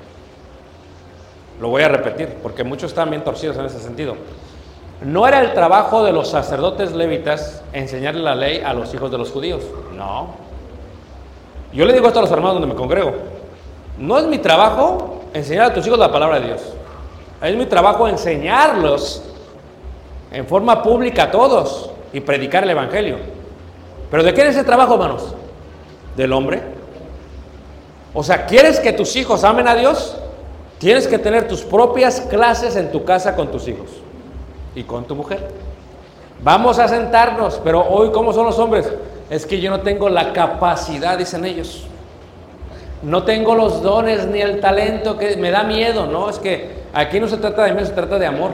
Lo 1.61 1.71
voy 1.71 1.83
a 1.83 1.89
repetir, 1.89 2.37
porque 2.41 2.63
muchos 2.63 2.93
están 2.93 3.11
bien 3.11 3.25
torcidos 3.25 3.57
en 3.57 3.67
ese 3.67 3.81
sentido. 3.81 4.15
no 5.05 5.27
era 5.27 5.41
el 5.41 5.55
trabajo 5.55 6.05
de 6.05 6.13
los 6.13 6.29
sacerdotes 6.29 6.93
levitas 6.93 7.65
enseñarle 7.73 8.23
la 8.23 8.37
ley 8.37 8.63
a 8.65 8.73
los 8.75 8.95
hijos 8.95 9.11
de 9.11 9.19
los 9.19 9.33
judíos. 9.33 9.65
No. 9.93 10.29
Yo 11.73 11.85
le 11.85 11.93
digo 11.93 12.07
esto 12.07 12.21
a 12.21 12.23
los 12.23 12.31
hermanos 12.31 12.61
donde 12.61 12.69
me 12.69 12.77
congrego. 12.77 13.13
No 13.99 14.19
es 14.19 14.27
mi 14.27 14.39
trabajo 14.39 15.23
enseñar 15.35 15.73
a 15.73 15.75
tus 15.75 15.85
hijos 15.85 15.99
la 15.99 16.13
palabra 16.13 16.39
de 16.39 16.47
Dios. 16.47 16.63
Es 17.43 17.57
mi 17.57 17.67
trabajo 17.67 18.07
enseñarlos 18.07 19.23
en 20.31 20.47
forma 20.47 20.83
pública 20.83 21.25
a 21.25 21.31
todos 21.31 21.91
y 22.13 22.21
predicar 22.21 22.63
el 22.63 22.71
Evangelio. 22.71 23.17
Pero 24.11 24.23
¿de 24.23 24.33
quién 24.33 24.47
es 24.47 24.55
ese 24.55 24.65
trabajo, 24.65 24.95
hermanos? 24.95 25.35
Del 26.17 26.33
hombre. 26.33 26.63
O 28.15 28.23
sea, 28.23 28.47
¿quieres 28.47 28.79
que 28.79 28.93
tus 28.93 29.17
hijos 29.17 29.43
amen 29.43 29.67
a 29.67 29.75
Dios? 29.75 30.17
Tienes 30.79 31.07
que 31.07 31.19
tener 31.19 31.49
tus 31.49 31.63
propias 31.63 32.21
clases 32.23 32.77
en 32.77 32.93
tu 32.93 33.05
casa 33.05 33.35
con 33.35 33.51
tus 33.51 33.67
hijos 33.67 33.89
y 34.75 34.85
con 34.85 35.05
tu 35.05 35.17
mujer. 35.17 35.49
Vamos 36.43 36.79
a 36.79 36.89
sentarnos, 36.89 37.61
pero 37.63 37.85
hoy, 37.89 38.11
¿cómo 38.11 38.33
son 38.33 38.47
los 38.47 38.59
hombres? 38.59 38.93
Es 39.31 39.47
que 39.47 39.61
yo 39.61 39.71
no 39.71 39.81
tengo 39.81 40.09
la 40.09 40.33
capacidad, 40.33 41.17
dicen 41.17 41.45
ellos. 41.45 41.87
No 43.03 43.25
tengo 43.25 43.55
los 43.55 43.83
dones 43.83 44.27
ni 44.27 44.41
el 44.41 44.61
talento 44.61 45.19
que 45.19 45.37
me 45.37 45.51
da 45.51 45.65
miedo, 45.65 46.07
¿no? 46.07 46.31
Es 46.31 46.39
que 46.39 46.83
aquí 46.93 47.19
no 47.19 47.27
se 47.27 47.37
trata 47.37 47.65
de 47.65 47.73
miedo, 47.73 47.87
se 47.87 47.93
trata 47.93 48.19
de 48.19 48.27
amor. 48.27 48.53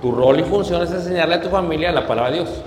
Tu 0.00 0.10
rol 0.10 0.40
y 0.40 0.42
función 0.42 0.82
es 0.82 0.90
enseñarle 0.90 1.36
a 1.36 1.40
tu 1.40 1.48
familia 1.48 1.92
la 1.92 2.06
palabra 2.06 2.32
de 2.32 2.38
Dios. 2.38 2.62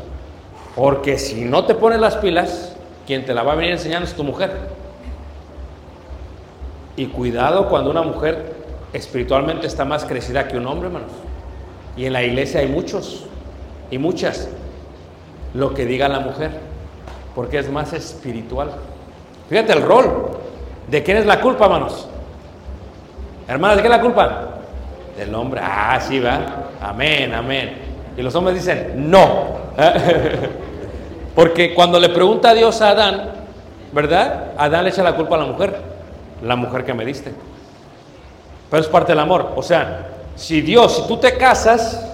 Porque 0.76 1.18
si 1.18 1.44
no 1.44 1.66
te 1.66 1.76
pones 1.76 2.00
las 2.00 2.16
pilas, 2.16 2.76
quien 3.06 3.26
te 3.26 3.34
la 3.34 3.44
va 3.44 3.54
a 3.54 3.56
venir 3.56 3.74
enseñando 3.74 4.08
es 4.08 4.14
tu 4.14 4.24
mujer. 4.24 4.52
Y 6.96 7.08
cuidado 7.08 7.68
cuando 7.68 7.92
una 7.92 8.02
mujer 8.02 8.54
espiritualmente 8.94 9.68
está 9.68 9.84
más 9.84 10.06
crecida 10.06 10.48
que 10.48 10.58
un 10.58 10.66
hombre, 10.66 10.88
hermanos. 10.88 11.12
Y 11.98 12.06
en 12.06 12.14
la 12.14 12.24
iglesia 12.24 12.62
hay 12.62 12.68
muchos 12.68 13.26
y 13.92 13.98
muchas. 13.98 14.50
Lo 15.54 15.74
que 15.74 15.86
diga 15.86 16.08
la 16.08 16.22
mujer, 16.22 16.52
porque 17.34 17.60
es 17.60 17.70
más 17.70 17.92
espiritual. 17.94 18.72
Fíjate 19.50 19.74
el 19.74 19.82
rol. 19.82 20.30
¿De 20.88 21.04
quién 21.04 21.18
es 21.18 21.26
la 21.26 21.42
culpa, 21.42 21.66
hermanos? 21.66 22.08
Hermanos, 23.48 23.78
¿de 23.78 23.82
qué 23.84 23.88
es 23.88 23.96
la 23.96 24.02
culpa? 24.02 24.48
Del 25.18 25.34
hombre. 25.34 25.62
Ah, 25.64 26.00
sí, 26.00 26.20
va. 26.20 26.40
Amén, 26.82 27.34
amén. 27.34 27.78
Y 28.18 28.22
los 28.22 28.34
hombres 28.36 28.56
dicen, 28.56 29.10
no. 29.10 29.66
Porque 31.36 31.74
cuando 31.74 32.00
le 32.00 32.10
pregunta 32.10 32.52
a 32.52 32.54
Dios 32.54 32.82
a 32.82 32.90
Adán, 32.90 33.30
¿verdad? 33.92 34.52
Adán 34.58 34.84
le 34.84 34.90
echa 34.90 35.04
la 35.04 35.16
culpa 35.16 35.36
a 35.36 35.40
la 35.40 35.46
mujer. 35.46 35.76
La 36.44 36.56
mujer 36.56 36.86
que 36.86 36.94
me 36.94 37.06
diste. 37.06 37.34
Pero 38.70 38.82
es 38.82 38.90
parte 38.90 39.12
del 39.12 39.20
amor. 39.20 39.54
O 39.56 39.64
sea, 39.64 40.08
si 40.36 40.62
Dios, 40.62 40.96
si 40.96 41.08
tú 41.08 41.18
te 41.18 41.38
casas 41.38 42.06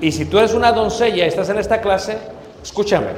y 0.00 0.12
si 0.12 0.24
tú 0.24 0.38
eres 0.38 0.54
una 0.54 0.72
doncella 0.72 1.24
y 1.24 1.28
estás 1.28 1.48
en 1.48 1.58
esta 1.58 1.80
clase, 1.80 2.18
escúchame, 2.62 3.08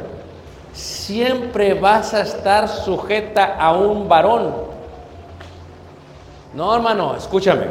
siempre 0.72 1.74
vas 1.74 2.14
a 2.14 2.22
estar 2.22 2.68
sujeta 2.68 3.56
a 3.58 3.72
un 3.72 4.08
varón. 4.08 4.54
No, 6.54 6.74
hermano, 6.74 7.14
escúchame. 7.16 7.66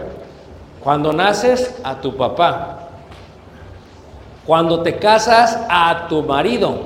Cuando 0.83 1.13
naces 1.13 1.79
a 1.83 1.95
tu 1.95 2.15
papá, 2.15 2.89
cuando 4.45 4.81
te 4.81 4.97
casas 4.97 5.59
a 5.69 6.07
tu 6.09 6.23
marido, 6.23 6.79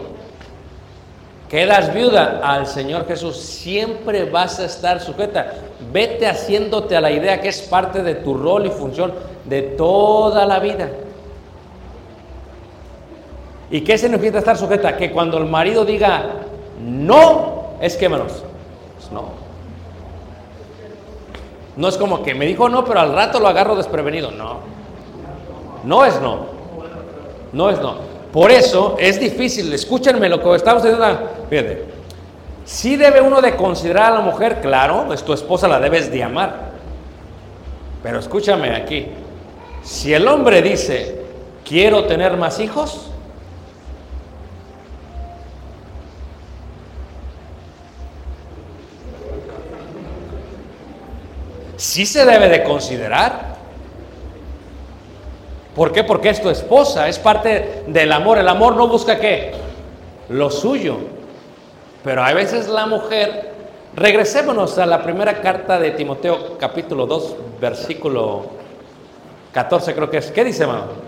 quedas 1.50 1.94
viuda 1.94 2.42
al 2.44 2.68
Señor 2.68 3.08
Jesús, 3.08 3.38
siempre 3.38 4.30
vas 4.30 4.60
a 4.60 4.66
estar 4.66 5.00
sujeta. 5.00 5.54
Vete 5.92 6.28
haciéndote 6.28 6.98
a 6.98 7.02
la 7.02 7.12
idea 7.12 7.40
que 7.40 7.48
es 7.48 7.62
parte 7.62 8.04
de 8.04 8.16
tu 8.16 8.34
rol 8.34 8.66
y 8.66 8.70
función 8.70 9.14
de 9.46 9.62
toda 9.62 10.46
la 10.46 10.60
vida. 10.60 10.90
¿Y 13.72 13.82
qué 13.82 13.98
significa 13.98 14.40
estar 14.40 14.58
sujeta? 14.58 14.96
Que 14.96 15.12
cuando 15.12 15.38
el 15.38 15.46
marido 15.46 15.86
diga 15.86 16.24
no, 16.80 17.76
es 17.82 17.96
que 17.96 18.10
menos. 18.10 18.44
Pues 18.96 19.12
no. 19.12 19.46
No 21.76 21.88
es 21.88 21.98
como 21.98 22.24
que 22.24 22.34
me 22.36 22.46
dijo 22.46 22.70
no, 22.70 22.86
pero 22.86 23.00
al 23.00 23.14
rato 23.14 23.40
lo 23.40 23.48
agarro 23.48 23.76
desprevenido. 23.76 24.32
No. 24.32 24.60
No 25.84 26.06
es 26.06 26.20
no. 26.22 26.48
No 27.52 27.70
es 27.70 27.80
no. 27.80 27.96
Por 28.32 28.52
eso 28.52 28.96
es 29.00 29.20
difícil. 29.20 29.72
Escúchenme 29.74 30.30
lo 30.30 30.42
que 30.42 30.56
estamos 30.56 30.84
diciendo. 30.84 31.06
Fíjate. 31.50 31.96
Debe 32.98 33.22
uno 33.22 33.42
de 33.42 33.56
considerar 33.56 34.12
a 34.12 34.16
la 34.16 34.22
mujer, 34.22 34.60
claro, 34.60 35.14
es 35.14 35.24
tu 35.24 35.34
esposa 35.34 35.68
la 35.68 35.80
debes 35.80 36.12
de 36.12 36.24
amar. 36.24 36.72
Pero 38.02 38.20
escúchame 38.20 38.76
aquí. 38.76 39.08
Si 39.84 40.14
el 40.14 40.28
hombre 40.28 40.62
dice, 40.62 41.22
quiero 41.64 42.06
tener 42.06 42.38
más 42.38 42.60
hijos, 42.60 43.12
sí 51.86 52.06
se 52.06 52.26
debe 52.26 52.50
de 52.50 52.64
considerar. 52.64 53.56
¿Por 55.76 55.92
qué? 55.92 56.04
Porque 56.04 56.30
es 56.30 56.42
tu 56.42 56.50
esposa, 56.50 57.08
es 57.08 57.20
parte 57.20 57.84
del 57.88 58.12
amor. 58.12 58.38
El 58.40 58.48
amor 58.48 58.76
no 58.76 58.88
busca 58.88 59.20
qué? 59.20 59.54
Lo 60.30 60.50
suyo. 60.50 60.98
Pero 62.04 62.24
a 62.24 62.34
veces 62.34 62.68
la 62.68 62.86
mujer, 62.88 63.52
regresémonos 63.96 64.78
a 64.78 64.86
la 64.86 65.04
primera 65.04 65.42
carta 65.42 65.80
de 65.80 65.92
Timoteo 65.92 66.58
capítulo 66.58 67.06
2, 67.06 67.36
versículo 67.62 68.46
14 69.52 69.94
creo 69.94 70.10
que 70.10 70.18
es. 70.18 70.32
¿Qué 70.32 70.44
dice, 70.44 70.64
hermano? 70.64 71.05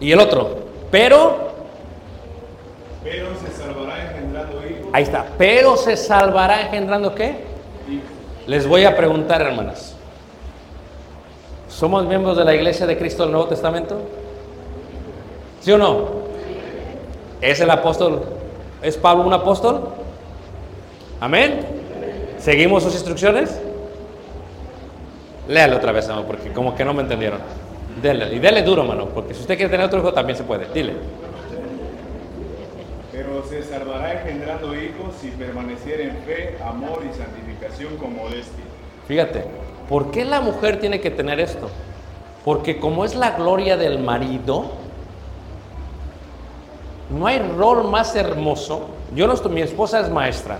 Y 0.00 0.12
el 0.12 0.18
otro, 0.18 0.56
pero, 0.90 1.50
Pero 3.04 3.28
se 3.44 3.52
salvará 3.52 4.02
engendrando 4.10 4.56
hijos. 4.66 4.88
ahí 4.92 5.02
está, 5.02 5.26
pero 5.38 5.76
se 5.76 5.96
salvará 5.96 6.62
engendrando 6.62 7.14
qué? 7.14 7.44
hijos. 7.88 8.04
Les 8.46 8.66
voy 8.66 8.84
a 8.84 8.96
preguntar, 8.96 9.40
hermanas. 9.42 9.94
¿Somos 11.68 12.04
miembros 12.06 12.36
de 12.36 12.44
la 12.44 12.54
Iglesia 12.54 12.86
de 12.86 12.98
Cristo 12.98 13.22
del 13.22 13.32
Nuevo 13.32 13.46
Testamento? 13.48 13.98
¿Sí 15.60 15.70
o 15.72 15.78
no? 15.78 16.08
¿Es 17.40 17.60
el 17.60 17.70
apóstol? 17.70 18.22
¿Es 18.82 18.96
Pablo 18.96 19.24
un 19.24 19.32
apóstol? 19.32 19.88
¿Amén? 21.20 21.60
¿Seguimos 22.38 22.82
sus 22.82 22.94
instrucciones? 22.94 23.60
Léalo 25.48 25.76
otra 25.76 25.92
vez, 25.92 26.06
hermano, 26.06 26.26
porque 26.26 26.52
como 26.52 26.74
que 26.74 26.84
no 26.84 26.92
me 26.94 27.02
entendieron. 27.02 27.40
Dele, 28.00 28.34
y 28.34 28.38
dele 28.38 28.62
duro, 28.62 28.82
hermano, 28.82 29.06
porque 29.06 29.34
si 29.34 29.40
usted 29.40 29.56
quiere 29.56 29.70
tener 29.70 29.86
otro 29.86 29.98
hijo 29.98 30.12
también 30.12 30.36
se 30.36 30.44
puede. 30.44 30.66
Dile. 30.72 30.94
Pero 33.12 33.44
se 33.44 33.62
salvará 33.62 34.22
engendrando 34.22 34.74
hijos 34.74 35.14
si 35.20 35.28
permaneciera 35.28 36.04
en 36.04 36.16
fe, 36.22 36.56
amor 36.64 37.02
y 37.02 37.14
santificación 37.14 37.96
con 37.96 38.16
modestia. 38.16 38.64
Fíjate, 39.06 39.44
¿por 39.88 40.10
qué 40.10 40.24
la 40.24 40.40
mujer 40.40 40.80
tiene 40.80 41.00
que 41.00 41.10
tener 41.10 41.40
esto? 41.40 41.68
Porque 42.44 42.78
como 42.78 43.04
es 43.04 43.14
la 43.14 43.32
gloria 43.32 43.76
del 43.76 43.98
marido, 43.98 44.70
no 47.10 47.26
hay 47.26 47.38
rol 47.40 47.90
más 47.90 48.16
hermoso. 48.16 48.88
Yo 49.14 49.26
no 49.26 49.34
estoy, 49.34 49.52
mi 49.52 49.60
esposa 49.60 50.00
es 50.00 50.08
maestra, 50.08 50.58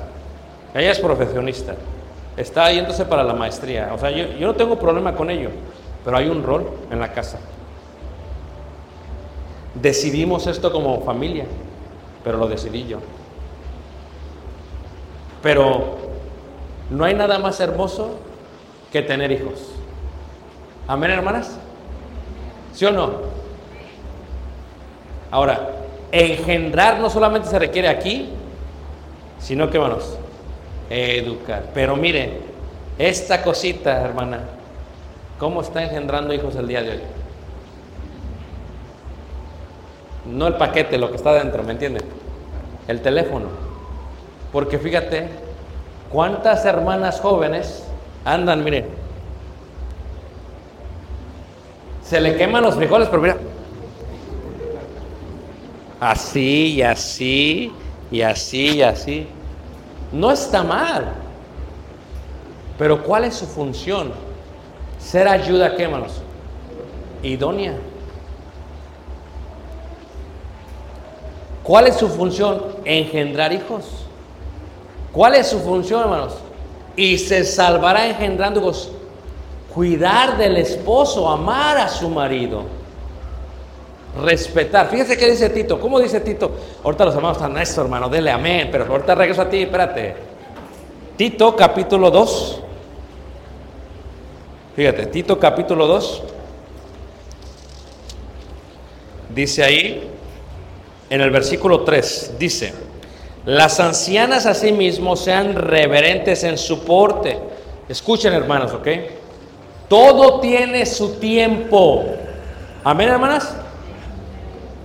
ella 0.74 0.90
es 0.90 0.98
profesionista, 0.98 1.74
está 2.36 2.70
yéndose 2.70 3.04
para 3.04 3.22
la 3.22 3.32
maestría. 3.32 3.92
O 3.94 3.98
sea, 3.98 4.10
yo, 4.10 4.26
yo 4.38 4.48
no 4.48 4.54
tengo 4.54 4.78
problema 4.78 5.14
con 5.14 5.30
ello, 5.30 5.50
pero 6.04 6.16
hay 6.16 6.28
un 6.28 6.42
rol 6.42 6.68
en 6.90 7.00
la 7.00 7.12
casa. 7.12 7.38
Decidimos 9.74 10.46
esto 10.46 10.72
como 10.72 11.00
familia, 11.02 11.46
pero 12.24 12.38
lo 12.38 12.48
decidí 12.48 12.86
yo. 12.86 12.98
Pero 15.42 15.98
no 16.90 17.04
hay 17.04 17.14
nada 17.14 17.38
más 17.38 17.60
hermoso 17.60 18.16
que 18.92 19.02
tener 19.02 19.30
hijos. 19.30 19.72
Amén, 20.86 21.12
hermanas. 21.12 21.58
¿Sí 22.72 22.84
o 22.84 22.90
no? 22.90 23.12
Ahora, 25.30 25.70
engendrar 26.10 26.98
no 26.98 27.08
solamente 27.08 27.48
se 27.48 27.58
requiere 27.58 27.88
aquí, 27.88 28.28
sino 29.38 29.70
que, 29.70 29.76
hermanos, 29.76 30.18
educar. 30.90 31.70
Pero 31.72 31.96
mire, 31.96 32.40
esta 32.98 33.42
cosita, 33.42 34.02
hermana, 34.02 34.40
¿cómo 35.40 35.62
está 35.62 35.82
engendrando 35.82 36.32
hijos 36.34 36.54
el 36.54 36.68
día 36.68 36.82
de 36.82 36.90
hoy? 36.90 37.00
No 40.26 40.46
el 40.46 40.54
paquete, 40.54 40.98
lo 40.98 41.10
que 41.10 41.16
está 41.16 41.32
dentro, 41.32 41.64
¿me 41.64 41.72
entienden? 41.72 42.02
El 42.86 43.00
teléfono. 43.00 43.46
Porque 44.52 44.78
fíjate, 44.78 45.28
¿cuántas 46.12 46.64
hermanas 46.66 47.20
jóvenes 47.20 47.84
andan, 48.24 48.62
miren? 48.62 48.86
Se 52.04 52.20
le 52.20 52.36
queman 52.36 52.62
los 52.62 52.74
frijoles, 52.74 53.08
pero 53.08 53.22
mira, 53.22 53.36
Así 56.00 56.74
y 56.74 56.82
así 56.82 57.72
y 58.10 58.22
así 58.22 58.76
y 58.76 58.82
así. 58.82 59.26
No 60.12 60.30
está 60.30 60.62
mal. 60.62 61.12
Pero 62.78 63.02
¿cuál 63.02 63.24
es 63.24 63.34
su 63.34 63.46
función? 63.46 64.12
Ser 65.00 65.26
ayuda, 65.26 65.74
¿qué, 65.76 65.84
hermanos? 65.84 66.12
Idónea. 67.22 67.74
¿Cuál 71.62 71.86
es 71.86 71.96
su 71.96 72.08
función? 72.08 72.62
Engendrar 72.84 73.52
hijos. 73.52 73.84
¿Cuál 75.12 75.34
es 75.34 75.48
su 75.48 75.58
función, 75.60 76.02
hermanos? 76.02 76.34
Y 76.96 77.18
se 77.18 77.44
salvará 77.44 78.06
engendrando 78.06 78.60
hijos. 78.60 78.90
Cuidar 79.74 80.36
del 80.36 80.56
esposo, 80.56 81.28
amar 81.28 81.78
a 81.78 81.88
su 81.88 82.08
marido. 82.08 82.64
Respetar. 84.22 84.88
Fíjense 84.88 85.16
qué 85.16 85.30
dice 85.30 85.50
Tito. 85.50 85.80
¿Cómo 85.80 86.00
dice 86.00 86.20
Tito? 86.20 86.50
Ahorita 86.82 87.04
los 87.04 87.14
hermanos 87.14 87.36
están 87.36 87.56
esto, 87.58 87.82
hermano. 87.82 88.08
Dele 88.08 88.30
amén. 88.30 88.68
Pero 88.72 88.86
ahorita 88.86 89.14
regreso 89.14 89.42
a 89.42 89.48
ti, 89.48 89.62
espérate. 89.62 90.16
Tito 91.16 91.54
capítulo 91.54 92.10
2. 92.10 92.59
Fíjate, 94.80 95.04
Tito 95.04 95.38
capítulo 95.38 95.86
2. 95.86 96.22
Dice 99.28 99.62
ahí, 99.62 100.08
en 101.10 101.20
el 101.20 101.30
versículo 101.30 101.82
3, 101.82 102.36
dice, 102.38 102.72
las 103.44 103.78
ancianas 103.78 104.46
asimismo 104.46 105.16
sean 105.16 105.54
reverentes 105.54 106.44
en 106.44 106.56
su 106.56 106.82
porte. 106.82 107.38
Escuchen 107.90 108.32
hermanos, 108.32 108.72
¿ok? 108.72 108.88
Todo 109.86 110.40
tiene 110.40 110.86
su 110.86 111.16
tiempo. 111.16 112.06
Amén, 112.82 113.10
hermanas. 113.10 113.54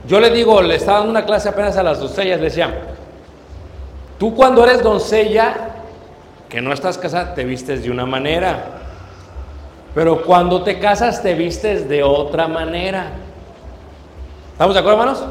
Yo 0.05 0.19
le 0.19 0.29
digo, 0.29 0.61
le 0.61 0.75
estaba 0.75 0.97
dando 0.97 1.11
una 1.11 1.25
clase 1.25 1.47
apenas 1.47 1.77
a 1.77 1.83
las 1.83 2.01
doncellas, 2.01 2.37
le 2.39 2.47
decía, 2.47 2.81
tú 4.19 4.35
cuando 4.35 4.61
eres 4.65 4.83
doncella, 4.83 5.69
que 6.49 6.59
no 6.59 6.73
estás 6.73 6.97
casada, 6.97 7.33
te 7.33 7.45
vistes 7.45 7.81
de 7.81 7.91
una 7.91 8.05
manera. 8.05 8.81
Pero 9.95 10.23
cuando 10.23 10.61
te 10.61 10.77
casas, 10.77 11.23
te 11.23 11.33
vistes 11.33 11.87
de 11.87 12.03
otra 12.03 12.49
manera. 12.49 13.11
¿Estamos 14.51 14.75
de 14.75 14.81
acuerdo, 14.81 14.99
hermanos? 14.99 15.23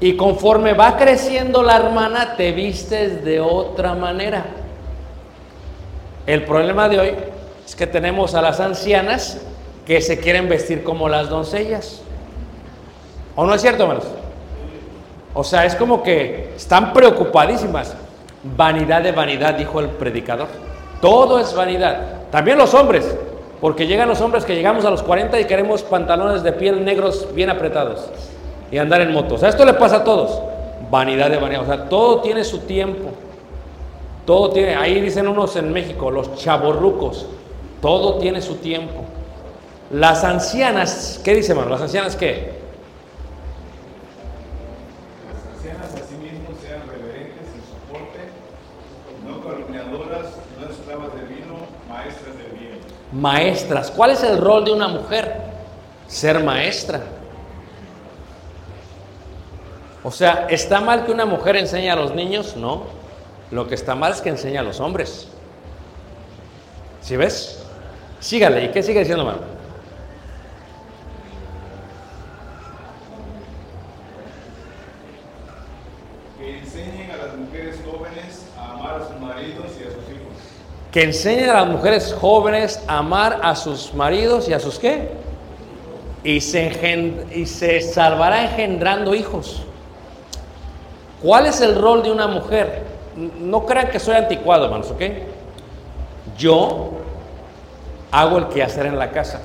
Y 0.00 0.16
conforme 0.16 0.72
va 0.72 0.96
creciendo 0.96 1.62
la 1.62 1.76
hermana, 1.76 2.34
te 2.34 2.52
vistes 2.52 3.22
de 3.22 3.38
otra 3.40 3.94
manera. 3.94 4.46
El 6.26 6.44
problema 6.44 6.88
de 6.88 6.98
hoy 6.98 7.14
es 7.66 7.76
que 7.76 7.86
tenemos 7.86 8.34
a 8.34 8.40
las 8.40 8.60
ancianas 8.60 9.42
que 9.86 10.00
se 10.00 10.18
quieren 10.18 10.48
vestir 10.48 10.82
como 10.82 11.08
las 11.08 11.28
doncellas. 11.28 12.00
¿O 13.36 13.44
no 13.44 13.54
es 13.54 13.60
cierto, 13.60 13.82
hermanos? 13.82 14.04
O 15.34 15.44
sea, 15.44 15.66
es 15.66 15.74
como 15.74 16.02
que 16.02 16.54
están 16.56 16.94
preocupadísimas. 16.94 17.94
Vanidad 18.42 19.02
de 19.02 19.12
vanidad, 19.12 19.54
dijo 19.54 19.80
el 19.80 19.90
predicador. 19.90 20.48
Todo 21.02 21.38
es 21.38 21.54
vanidad. 21.54 22.22
También 22.30 22.56
los 22.56 22.72
hombres, 22.74 23.14
porque 23.62 23.86
llegan 23.86 24.08
los 24.08 24.20
hombres 24.20 24.44
que 24.44 24.56
llegamos 24.56 24.84
a 24.84 24.90
los 24.90 25.04
40 25.04 25.38
y 25.38 25.44
queremos 25.44 25.84
pantalones 25.84 26.42
de 26.42 26.50
piel 26.50 26.84
negros 26.84 27.28
bien 27.32 27.48
apretados 27.48 28.10
y 28.72 28.78
andar 28.78 29.00
en 29.02 29.12
moto. 29.12 29.36
O 29.36 29.38
sea, 29.38 29.50
esto 29.50 29.64
le 29.64 29.74
pasa 29.74 29.98
a 29.98 30.04
todos. 30.04 30.42
Vanidad 30.90 31.30
de 31.30 31.36
vanidad. 31.36 31.62
O 31.62 31.66
sea, 31.66 31.88
todo 31.88 32.22
tiene 32.22 32.42
su 32.42 32.58
tiempo. 32.58 33.10
Todo 34.26 34.50
tiene, 34.50 34.74
ahí 34.74 35.00
dicen 35.00 35.28
unos 35.28 35.54
en 35.54 35.72
México, 35.72 36.10
los 36.10 36.34
chaborrucos. 36.34 37.26
Todo 37.80 38.18
tiene 38.18 38.42
su 38.42 38.56
tiempo. 38.56 39.04
Las 39.92 40.24
ancianas, 40.24 41.20
¿qué 41.22 41.32
dice, 41.32 41.52
hermano? 41.52 41.70
¿Las 41.70 41.82
ancianas 41.82 42.16
qué? 42.16 42.61
Maestras. 53.12 53.90
¿Cuál 53.90 54.12
es 54.12 54.22
el 54.22 54.38
rol 54.38 54.64
de 54.64 54.72
una 54.72 54.88
mujer? 54.88 55.36
Ser 56.06 56.42
maestra. 56.42 57.00
O 60.02 60.10
sea, 60.10 60.46
¿está 60.50 60.80
mal 60.80 61.04
que 61.04 61.12
una 61.12 61.26
mujer 61.26 61.56
enseñe 61.56 61.90
a 61.90 61.96
los 61.96 62.14
niños? 62.14 62.56
No. 62.56 62.84
Lo 63.50 63.68
que 63.68 63.74
está 63.74 63.94
mal 63.94 64.12
es 64.12 64.20
que 64.20 64.30
enseña 64.30 64.60
a 64.60 64.64
los 64.64 64.80
hombres. 64.80 65.28
¿Sí 67.02 67.16
ves? 67.16 67.62
Sígale. 68.18 68.64
¿Y 68.64 68.68
qué 68.70 68.82
sigue 68.82 69.00
diciendo, 69.00 69.22
hermano? 69.22 69.46
Que 76.38 76.58
enseñen 76.58 77.10
a 77.10 77.16
las 77.16 77.36
mujeres 77.36 77.76
jóvenes 77.84 78.46
a 78.58 78.72
amar 78.72 79.02
a 79.02 79.06
sus 79.06 79.20
maridos 79.20 79.66
y 79.78 79.82
a 79.82 79.90
sus 79.90 80.04
hijos. 80.10 80.32
Que 80.92 81.02
enseñen 81.04 81.50
a 81.50 81.54
las 81.54 81.66
mujeres 81.66 82.14
jóvenes 82.20 82.82
a 82.86 82.98
amar 82.98 83.40
a 83.42 83.56
sus 83.56 83.94
maridos 83.94 84.48
y 84.48 84.52
a 84.52 84.60
sus 84.60 84.78
qué? 84.78 85.10
Y 86.22 86.40
se, 86.40 87.16
y 87.34 87.46
se 87.46 87.80
salvará 87.80 88.44
engendrando 88.44 89.14
hijos. 89.14 89.64
¿Cuál 91.22 91.46
es 91.46 91.60
el 91.60 91.80
rol 91.80 92.02
de 92.02 92.12
una 92.12 92.26
mujer? 92.26 92.84
No 93.40 93.64
crean 93.64 93.88
que 93.88 93.98
soy 93.98 94.16
anticuado, 94.16 94.66
hermanos, 94.66 94.90
¿ok? 94.90 95.02
Yo 96.36 96.90
hago 98.10 98.38
el 98.38 98.48
quehacer 98.48 98.86
en 98.86 98.98
la 98.98 99.10
casa. 99.10 99.40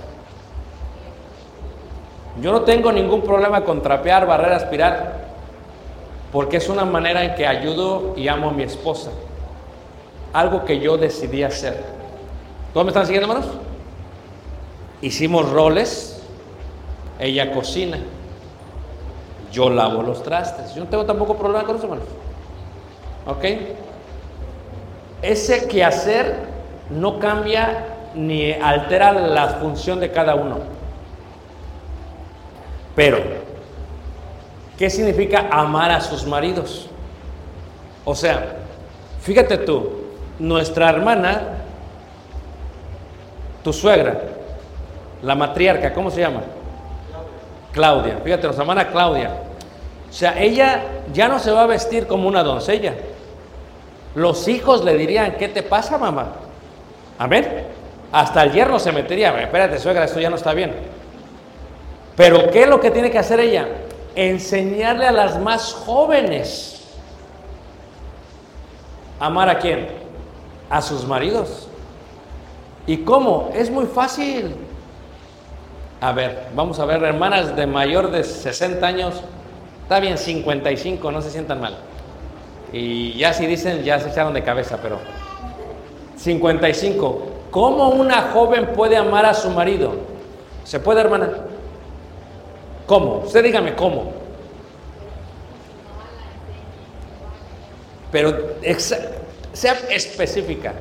Yo 2.42 2.52
no 2.52 2.62
tengo 2.62 2.92
ningún 2.92 3.22
problema 3.22 3.62
con 3.64 3.82
trapear, 3.82 4.28
barrer, 4.28 4.54
aspirar, 4.54 5.28
porque 6.32 6.58
es 6.58 6.70
una 6.70 6.86
manera 6.86 7.24
en 7.24 7.36
que 7.36 7.48
ayudo 7.48 8.14
y 8.16 8.28
amo 8.28 8.50
a 8.50 8.54
mi 8.54 8.64
esposa. 8.64 9.12
Algo 10.38 10.66
que 10.66 10.80
yo 10.80 11.00
decidí 11.00 11.42
hacer. 11.42 11.84
¿Todos 12.72 12.86
me 12.86 12.92
están 12.92 13.08
siguiendo, 13.08 13.28
hermanos? 13.28 13.52
Hicimos 15.02 15.50
roles, 15.50 16.22
ella 17.18 17.52
cocina, 17.52 17.98
yo 19.52 19.68
lavo 19.72 20.04
los 20.04 20.22
trastes. 20.22 20.76
Yo 20.76 20.84
no 20.84 20.90
tengo 20.92 21.08
tampoco 21.08 21.36
problema 21.38 21.64
con 21.64 21.78
eso, 21.78 21.86
hermanos. 21.86 22.06
¿Ok? 23.26 23.46
Ese 25.24 25.68
quehacer 25.68 26.36
no 26.92 27.18
cambia 27.18 27.88
ni 28.14 28.52
altera 28.52 29.14
la 29.14 29.48
función 29.60 30.00
de 30.00 30.12
cada 30.12 30.36
uno. 30.36 30.60
Pero, 32.96 33.18
¿qué 34.78 34.88
significa 34.92 35.48
amar 35.50 35.90
a 35.90 36.00
sus 36.00 36.28
maridos? 36.28 36.92
O 38.06 38.14
sea, 38.14 38.58
fíjate 39.22 39.58
tú, 39.58 39.97
nuestra 40.40 40.90
hermana, 40.90 41.42
tu 43.64 43.74
suegra, 43.74 44.22
la 45.22 45.36
matriarca, 45.36 45.94
¿cómo 45.94 46.12
se 46.12 46.22
llama? 46.22 46.42
Claudia. 47.72 48.18
Fíjate, 48.24 48.44
nuestra 48.44 48.64
hermana 48.64 48.88
Claudia. 48.88 49.32
O 50.10 50.14
sea, 50.14 50.42
ella 50.42 50.84
ya 51.14 51.28
no 51.28 51.40
se 51.40 51.52
va 51.52 51.64
a 51.64 51.68
vestir 51.68 52.08
como 52.08 52.28
una 52.28 52.44
doncella. 52.44 52.94
Los 54.16 54.48
hijos 54.48 54.84
le 54.84 54.96
dirían, 54.96 55.36
¿qué 55.38 55.48
te 55.48 55.64
pasa, 55.64 55.98
mamá? 55.98 56.34
Amén. 57.20 57.66
Hasta 58.12 58.44
el 58.44 58.52
yerno 58.52 58.80
se 58.80 58.92
metería, 58.92 59.38
espérate, 59.42 59.80
suegra, 59.80 60.06
esto 60.06 60.20
ya 60.20 60.30
no 60.30 60.38
está 60.38 60.54
bien. 60.54 60.74
Pero 62.16 62.50
¿qué 62.50 62.64
es 62.64 62.68
lo 62.68 62.80
que 62.80 62.90
tiene 62.90 63.12
que 63.12 63.20
hacer 63.20 63.40
ella? 63.40 63.68
Enseñarle 64.16 65.06
a 65.06 65.12
las 65.12 65.40
más 65.40 65.74
jóvenes. 65.74 66.96
¿Amar 69.20 69.50
a 69.50 69.60
quién? 69.60 70.07
A 70.70 70.82
sus 70.82 71.06
maridos. 71.06 71.68
¿Y 72.86 72.98
cómo? 72.98 73.52
Es 73.54 73.70
muy 73.70 73.86
fácil. 73.86 74.56
A 76.00 76.12
ver, 76.12 76.50
vamos 76.56 76.80
a 76.80 76.86
ver, 76.86 77.04
hermanas 77.04 77.56
de 77.56 77.66
mayor 77.66 78.12
de 78.12 78.24
60 78.24 78.86
años, 78.86 79.22
está 79.82 80.00
bien, 80.00 80.18
55, 80.18 81.12
no 81.12 81.22
se 81.22 81.32
sientan 81.32 81.60
mal. 81.60 81.78
Y 82.72 83.14
ya 83.18 83.34
si 83.34 83.48
dicen, 83.48 83.84
ya 83.84 84.00
se 84.00 84.10
echaron 84.10 84.34
de 84.34 84.44
cabeza, 84.44 84.78
pero 84.82 85.00
55. 86.18 87.28
¿Cómo 87.50 87.90
una 87.90 88.24
joven 88.34 88.68
puede 88.76 88.98
amar 88.98 89.26
a 89.26 89.34
su 89.34 89.50
marido? 89.50 89.94
¿Se 90.64 90.80
puede, 90.80 91.02
hermana? 91.02 91.30
¿Cómo? 92.86 93.24
Usted 93.26 93.44
dígame 93.44 93.74
cómo. 93.76 94.12
Pero 98.12 98.58
sea 99.58 99.74
específica. 99.90 100.74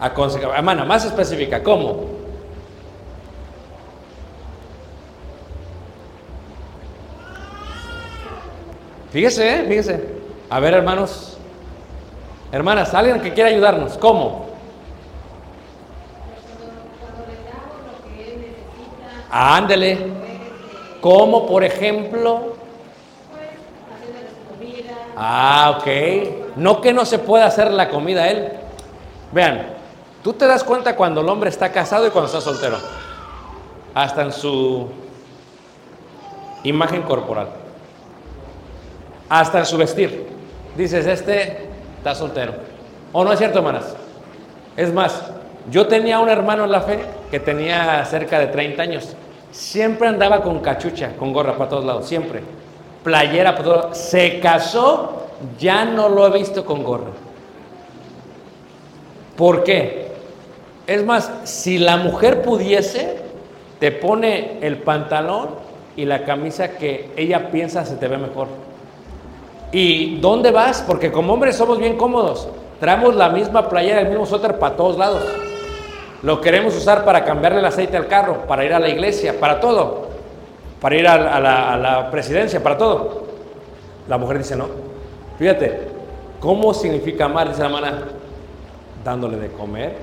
Aconseja, 0.00 0.56
hermana, 0.56 0.84
más 0.84 1.04
específica, 1.04 1.62
¿cómo? 1.62 2.06
Fíjese, 9.12 9.60
¿eh? 9.60 9.64
fíjese. 9.68 10.08
A 10.50 10.58
ver, 10.58 10.74
hermanos. 10.74 11.38
Hermanas, 12.50 12.92
alguien 12.94 13.20
que 13.20 13.32
quiera 13.32 13.50
ayudarnos, 13.50 13.96
¿cómo? 13.96 14.46
Ándele. 19.30 19.98
Como 21.00 21.46
por 21.46 21.62
ejemplo. 21.62 22.61
Ah, 25.16 25.78
ok. 25.78 26.56
No 26.56 26.80
que 26.80 26.92
no 26.92 27.04
se 27.04 27.18
pueda 27.18 27.46
hacer 27.46 27.70
la 27.70 27.88
comida 27.88 28.28
él. 28.28 28.52
Vean, 29.32 29.66
tú 30.22 30.32
te 30.32 30.46
das 30.46 30.64
cuenta 30.64 30.96
cuando 30.96 31.20
el 31.20 31.28
hombre 31.28 31.50
está 31.50 31.70
casado 31.72 32.06
y 32.06 32.10
cuando 32.10 32.26
está 32.26 32.40
soltero. 32.40 32.78
Hasta 33.94 34.22
en 34.22 34.32
su 34.32 34.88
imagen 36.64 37.02
corporal. 37.02 37.48
Hasta 39.28 39.60
en 39.60 39.66
su 39.66 39.76
vestir. 39.76 40.28
Dices, 40.76 41.06
este 41.06 41.68
está 41.98 42.14
soltero. 42.14 42.54
¿O 43.12 43.24
no 43.24 43.32
es 43.32 43.38
cierto, 43.38 43.58
hermanas? 43.58 43.94
Es 44.76 44.92
más, 44.92 45.22
yo 45.70 45.86
tenía 45.86 46.18
un 46.18 46.28
hermano 46.28 46.64
en 46.64 46.72
la 46.72 46.80
fe 46.80 47.04
que 47.30 47.38
tenía 47.38 48.04
cerca 48.06 48.38
de 48.38 48.46
30 48.46 48.82
años. 48.82 49.16
Siempre 49.50 50.08
andaba 50.08 50.42
con 50.42 50.60
cachucha, 50.60 51.14
con 51.16 51.32
gorra 51.32 51.56
para 51.56 51.68
todos 51.68 51.84
lados, 51.84 52.06
siempre. 52.06 52.42
Playera. 53.02 53.56
Se 53.92 54.40
casó, 54.40 55.22
ya 55.58 55.84
no 55.84 56.08
lo 56.08 56.26
he 56.26 56.38
visto 56.38 56.64
con 56.64 56.82
gorra. 56.82 57.10
¿Por 59.36 59.64
qué? 59.64 60.12
Es 60.86 61.04
más, 61.04 61.30
si 61.44 61.78
la 61.78 61.96
mujer 61.96 62.42
pudiese, 62.42 63.16
te 63.78 63.90
pone 63.92 64.58
el 64.60 64.78
pantalón 64.78 65.50
y 65.96 66.04
la 66.04 66.24
camisa 66.24 66.76
que 66.76 67.10
ella 67.16 67.50
piensa 67.50 67.84
se 67.84 67.96
te 67.96 68.08
ve 68.08 68.18
mejor. 68.18 68.48
¿Y 69.72 70.20
dónde 70.20 70.50
vas? 70.50 70.84
Porque 70.86 71.10
como 71.10 71.32
hombres 71.32 71.56
somos 71.56 71.78
bien 71.78 71.96
cómodos. 71.96 72.48
Traemos 72.78 73.14
la 73.14 73.30
misma 73.30 73.68
playera, 73.68 74.00
el 74.00 74.08
mismo 74.08 74.26
suéter 74.26 74.58
para 74.58 74.76
todos 74.76 74.98
lados. 74.98 75.22
Lo 76.22 76.40
queremos 76.40 76.76
usar 76.76 77.04
para 77.04 77.24
cambiarle 77.24 77.58
el 77.60 77.64
aceite 77.64 77.96
al 77.96 78.06
carro, 78.06 78.46
para 78.46 78.64
ir 78.64 78.72
a 78.74 78.78
la 78.78 78.88
iglesia, 78.88 79.40
para 79.40 79.60
todo. 79.60 80.11
Para 80.82 80.96
ir 80.96 81.06
a, 81.06 81.38
la, 81.78 82.10
presidencia, 82.10 82.60
para 82.60 82.76
todo. 82.76 83.28
La 84.08 84.18
mujer 84.18 84.38
dice 84.38 84.56
no. 84.56 84.66
Fíjate, 85.38 85.88
¿cómo 86.40 86.74
significa 86.74 87.26
amar? 87.26 87.48
Dice 87.48 87.60
la 87.60 87.66
hermana, 87.66 88.02
dándole 89.04 89.36
de 89.36 89.52
comer. 89.52 89.96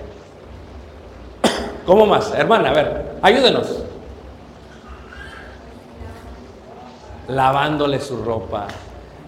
¿Cómo 1.86 2.06
más? 2.06 2.34
Hermana, 2.34 2.70
a 2.70 2.74
ver, 2.74 3.12
ayúdenos. 3.22 3.84
Lavándole 7.28 8.00
su 8.00 8.24
ropa. 8.24 8.68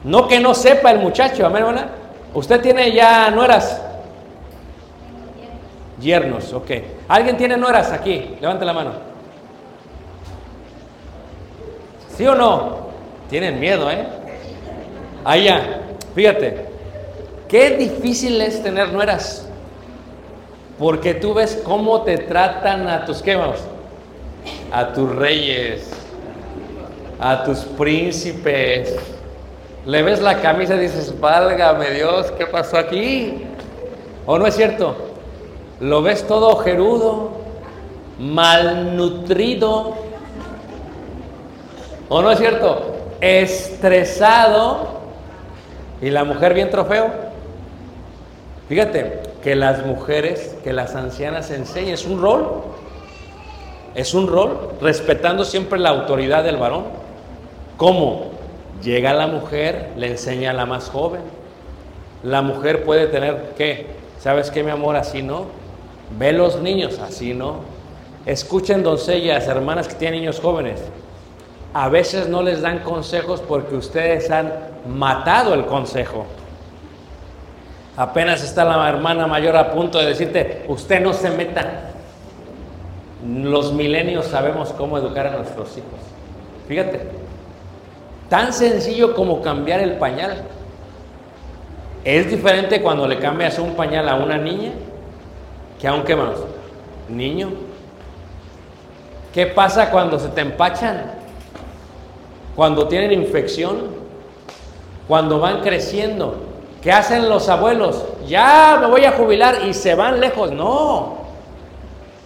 No 0.06 0.30
que 0.30 0.40
no 0.40 0.54
sepa 0.54 0.92
el 0.92 1.00
muchacho, 1.00 1.46
hermana. 1.46 1.90
Usted 2.34 2.62
tiene 2.62 2.94
ya 2.94 3.30
nueras. 3.30 3.82
Yernos, 6.00 6.54
ok. 6.54 6.72
¿Alguien 7.10 7.36
tiene 7.36 7.58
nueras 7.58 7.92
aquí? 7.92 8.38
Levante 8.40 8.64
la 8.64 8.72
mano. 8.72 9.11
¿Sí 12.22 12.28
o 12.28 12.36
no? 12.36 12.78
Tienen 13.32 13.60
miedo, 13.60 13.90
¿eh? 13.90 14.06
Allá, 15.26 15.82
fíjate. 16.14 16.68
Qué 17.48 17.72
difícil 17.78 18.40
es 18.42 18.62
tener 18.62 18.94
nueras. 18.94 19.50
Porque 20.78 21.16
tú 21.16 21.34
ves 21.34 21.60
cómo 21.66 22.04
te 22.04 22.20
tratan 22.20 22.88
a 22.88 23.06
tus 23.06 23.24
quemos, 23.24 23.56
a 24.72 24.94
tus 24.94 25.10
reyes, 25.16 25.90
a 27.20 27.44
tus 27.44 27.62
príncipes. 27.62 28.96
Le 29.88 30.04
ves 30.04 30.22
la 30.22 30.42
camisa 30.42 30.76
y 30.76 30.82
dices, 30.82 31.20
válgame 31.20 31.90
Dios, 31.90 32.32
¿qué 32.38 32.46
pasó 32.46 32.78
aquí? 32.78 33.46
¿O 34.28 34.38
no 34.38 34.46
es 34.46 34.56
cierto? 34.56 34.96
Lo 35.80 36.04
ves 36.04 36.28
todo 36.28 36.50
ojerudo, 36.50 37.32
malnutrido. 38.20 40.11
¿O 42.14 42.22
no 42.22 42.30
es 42.30 42.40
cierto? 42.40 42.94
Estresado. 43.22 45.00
Y 46.02 46.10
la 46.10 46.26
mujer 46.26 46.54
bien 46.54 46.70
trofeo. 46.70 47.10
Fíjate, 48.68 49.22
que 49.42 49.56
las 49.56 49.86
mujeres, 49.86 50.58
que 50.62 50.74
las 50.74 50.94
ancianas 50.96 51.52
enseñen, 51.52 51.94
es 51.94 52.06
un 52.06 52.22
rol. 52.22 52.64
Es 53.96 54.14
un 54.14 54.28
rol, 54.28 54.74
respetando 54.82 55.46
siempre 55.46 55.80
la 55.80 55.92
autoridad 55.92 56.44
del 56.44 56.58
varón. 56.58 56.84
¿Cómo? 57.78 58.32
Llega 58.84 59.14
la 59.14 59.28
mujer, 59.28 59.92
le 59.96 60.08
enseña 60.08 60.52
a 60.52 60.54
la 60.54 60.66
más 60.66 60.90
joven. 60.90 61.22
La 62.24 62.42
mujer 62.42 62.84
puede 62.84 63.08
tener, 63.08 63.54
¿qué? 63.58 63.88
¿Sabes 64.20 64.52
qué, 64.52 64.64
mi 64.64 64.72
amor? 64.72 64.98
Así 64.98 65.22
no. 65.22 65.46
Ve 66.20 66.34
los 66.34 66.60
niños, 66.60 67.00
así 67.00 67.34
no. 67.34 67.62
Escuchen 68.26 68.84
doncellas, 68.84 69.48
hermanas 69.48 69.88
que 69.88 69.96
tienen 69.96 70.20
niños 70.20 70.42
jóvenes. 70.42 70.82
A 71.74 71.88
veces 71.90 72.28
no 72.28 72.42
les 72.42 72.62
dan 72.62 72.80
consejos 72.80 73.42
porque 73.42 73.76
ustedes 73.76 74.30
han 74.30 74.52
matado 74.88 75.54
el 75.54 75.66
consejo. 75.66 76.26
Apenas 77.96 78.44
está 78.44 78.66
la 78.66 78.90
hermana 78.90 79.28
mayor 79.28 79.56
a 79.56 79.72
punto 79.72 80.00
de 80.00 80.08
decirte, 80.08 80.66
usted 80.68 81.02
no 81.02 81.14
se 81.14 81.30
meta. 81.30 81.92
Los 83.26 83.72
milenios 83.74 84.26
sabemos 84.26 84.74
cómo 84.74 84.98
educar 84.98 85.28
a 85.28 85.38
nuestros 85.38 85.78
hijos. 85.78 86.00
Fíjate, 86.68 87.02
tan 88.30 88.52
sencillo 88.52 89.14
como 89.14 89.42
cambiar 89.42 89.82
el 89.82 89.94
pañal. 89.94 90.44
Es 92.04 92.30
diferente 92.30 92.82
cuando 92.82 93.08
le 93.08 93.20
cambias 93.20 93.60
un 93.60 93.76
pañal 93.76 94.10
a 94.10 94.16
una 94.16 94.38
niña 94.38 94.72
que 95.80 95.88
a 95.88 95.94
un 95.94 96.04
qué 96.04 96.16
más? 96.16 96.38
Niño. 97.10 97.50
¿Qué 99.34 99.48
pasa 99.48 99.90
cuando 99.90 100.20
se 100.20 100.30
te 100.30 100.42
empachan? 100.42 101.21
Cuando 102.62 102.88
tienen 102.88 103.12
infección, 103.12 103.88
cuando 105.08 105.40
van 105.40 105.62
creciendo. 105.62 106.36
¿Qué 106.80 106.92
hacen 106.92 107.28
los 107.28 107.50
abuelos? 107.50 108.06
Ya 108.28 108.78
me 108.80 108.86
voy 108.86 109.04
a 109.04 109.14
jubilar 109.14 109.66
y 109.68 109.74
se 109.74 109.96
van 109.96 110.20
lejos. 110.20 110.52
No. 110.52 111.16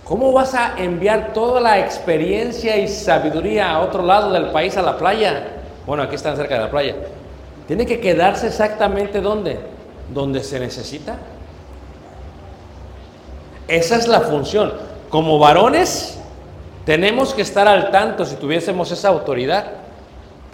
¿Cómo 0.03 0.33
vas 0.33 0.53
a 0.53 0.73
enviar 0.77 1.31
toda 1.31 1.61
la 1.61 1.79
experiencia 1.79 2.75
y 2.75 2.89
sabiduría 2.89 3.71
a 3.71 3.79
otro 3.79 4.03
lado 4.03 4.29
del 4.33 4.47
país, 4.47 4.75
a 4.75 4.81
la 4.81 4.97
playa? 4.97 5.53
Bueno, 5.87 6.03
aquí 6.03 6.15
están 6.15 6.35
cerca 6.35 6.55
de 6.55 6.59
la 6.59 6.69
playa. 6.69 6.95
Tiene 7.65 7.85
que 7.85 8.01
quedarse 8.01 8.47
exactamente 8.47 9.21
donde, 9.21 9.57
donde 10.13 10.43
se 10.43 10.59
necesita. 10.59 11.15
Esa 13.69 13.95
es 13.95 14.05
la 14.09 14.19
función. 14.19 14.73
Como 15.09 15.39
varones, 15.39 16.19
tenemos 16.85 17.33
que 17.33 17.41
estar 17.41 17.69
al 17.69 17.89
tanto 17.89 18.25
si 18.25 18.35
tuviésemos 18.35 18.91
esa 18.91 19.07
autoridad. 19.07 19.84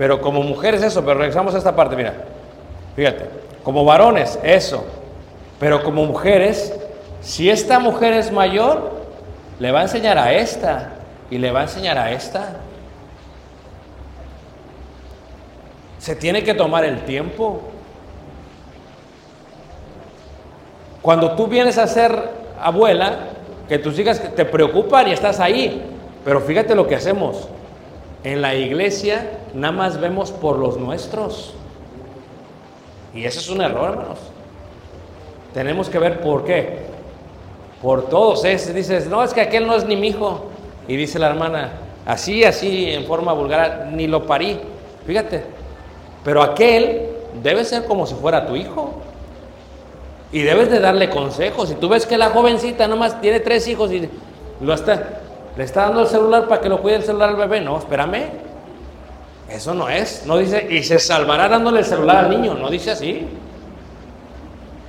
Pero 0.02 0.20
como 0.20 0.42
mujeres, 0.42 0.82
eso. 0.82 1.06
Pero 1.06 1.20
regresamos 1.20 1.54
a 1.54 1.60
esta 1.60 1.76
parte, 1.76 1.96
mira. 1.96 2.16
Fíjate. 2.96 3.30
Como 3.64 3.86
varones, 3.86 4.40
eso. 4.42 4.84
Pero 5.60 5.84
como 5.84 6.06
mujeres, 6.06 6.74
si 7.22 7.52
esta 7.52 7.78
mujer 7.78 8.14
es 8.14 8.32
mayor, 8.32 8.94
le 9.60 9.72
va 9.72 9.82
a 9.82 9.84
enseñar 9.84 10.18
a 10.18 10.34
esta 10.34 10.94
y 11.30 11.38
le 11.38 11.52
va 11.52 11.60
a 11.60 11.64
enseñar 11.66 12.00
a 12.00 12.12
esta. 12.12 12.54
Se 16.00 16.16
tiene 16.16 16.44
que 16.44 16.56
tomar 16.56 16.84
el 16.84 17.06
tiempo. 17.06 17.62
Cuando 21.04 21.36
tú 21.36 21.46
vienes 21.46 21.78
a 21.78 21.86
ser 21.86 22.12
abuela, 22.60 23.20
que 23.70 23.78
tus 23.78 24.00
hijas 24.00 24.20
te 24.36 24.46
preocupan 24.46 25.10
y 25.10 25.12
estás 25.12 25.40
ahí, 25.40 25.80
pero 26.26 26.42
fíjate 26.42 26.74
lo 26.74 26.88
que 26.88 26.96
hacemos. 26.96 27.48
En 28.24 28.42
la 28.42 28.56
iglesia 28.56 29.41
nada 29.54 29.74
más 29.74 30.00
vemos 30.00 30.32
por 30.32 30.58
los 30.58 30.78
nuestros. 30.78 31.54
Y 33.14 33.26
ese 33.26 33.40
es 33.40 33.50
un 33.50 33.62
error, 33.62 33.92
hermanos. 33.92 34.20
Tenemos 35.54 35.90
que 35.90 36.00
ver 36.00 36.22
por 36.22 36.46
qué. 36.46 36.80
Por 37.82 38.10
todos. 38.10 38.46
Es, 38.46 38.74
dices, 38.74 39.08
no, 39.08 39.24
es 39.24 39.34
que 39.34 39.42
aquel 39.42 39.68
no 39.68 39.76
es 39.76 39.86
ni 39.86 39.96
mi 39.96 40.10
hijo. 40.10 40.46
Y 40.88 40.96
dice 40.96 41.20
la 41.20 41.28
hermana, 41.28 41.72
así, 42.06 42.44
así, 42.44 42.92
en 42.92 43.06
forma 43.06 43.34
vulgar, 43.34 43.90
ni 43.92 44.08
lo 44.08 44.26
parí. 44.26 44.60
Fíjate. 45.06 45.44
Pero 46.24 46.42
aquel 46.42 47.10
debe 47.42 47.66
ser 47.66 47.86
como 47.86 48.06
si 48.06 48.16
fuera 48.16 48.46
tu 48.46 48.56
hijo. 48.56 48.94
Y 50.32 50.42
debes 50.44 50.70
de 50.70 50.80
darle 50.80 51.10
consejos. 51.10 51.70
Si 51.70 51.76
tú 51.76 51.90
ves 51.90 52.06
que 52.06 52.18
la 52.18 52.30
jovencita 52.30 52.88
nomás 52.88 53.20
tiene 53.20 53.42
tres 53.42 53.68
hijos 53.68 53.92
y 53.92 54.08
lo 54.62 54.74
está, 54.74 55.20
le 55.58 55.64
está 55.64 55.84
dando 55.84 56.02
el 56.02 56.08
celular 56.08 56.48
para 56.48 56.62
que 56.62 56.70
lo 56.70 56.82
cuide 56.82 56.98
el 56.98 57.04
celular 57.04 57.30
al 57.30 57.36
bebé, 57.36 57.60
no, 57.60 57.78
espérame. 57.78 58.51
Eso 59.52 59.74
no 59.74 59.90
es. 59.90 60.26
No 60.26 60.38
dice, 60.38 60.68
y 60.70 60.82
se 60.84 60.98
salvará 60.98 61.50
dándole 61.50 61.80
el 61.80 61.86
celular 61.86 62.26
al 62.26 62.30
niño. 62.30 62.54
No 62.54 62.70
dice 62.70 62.92
así. 62.92 63.28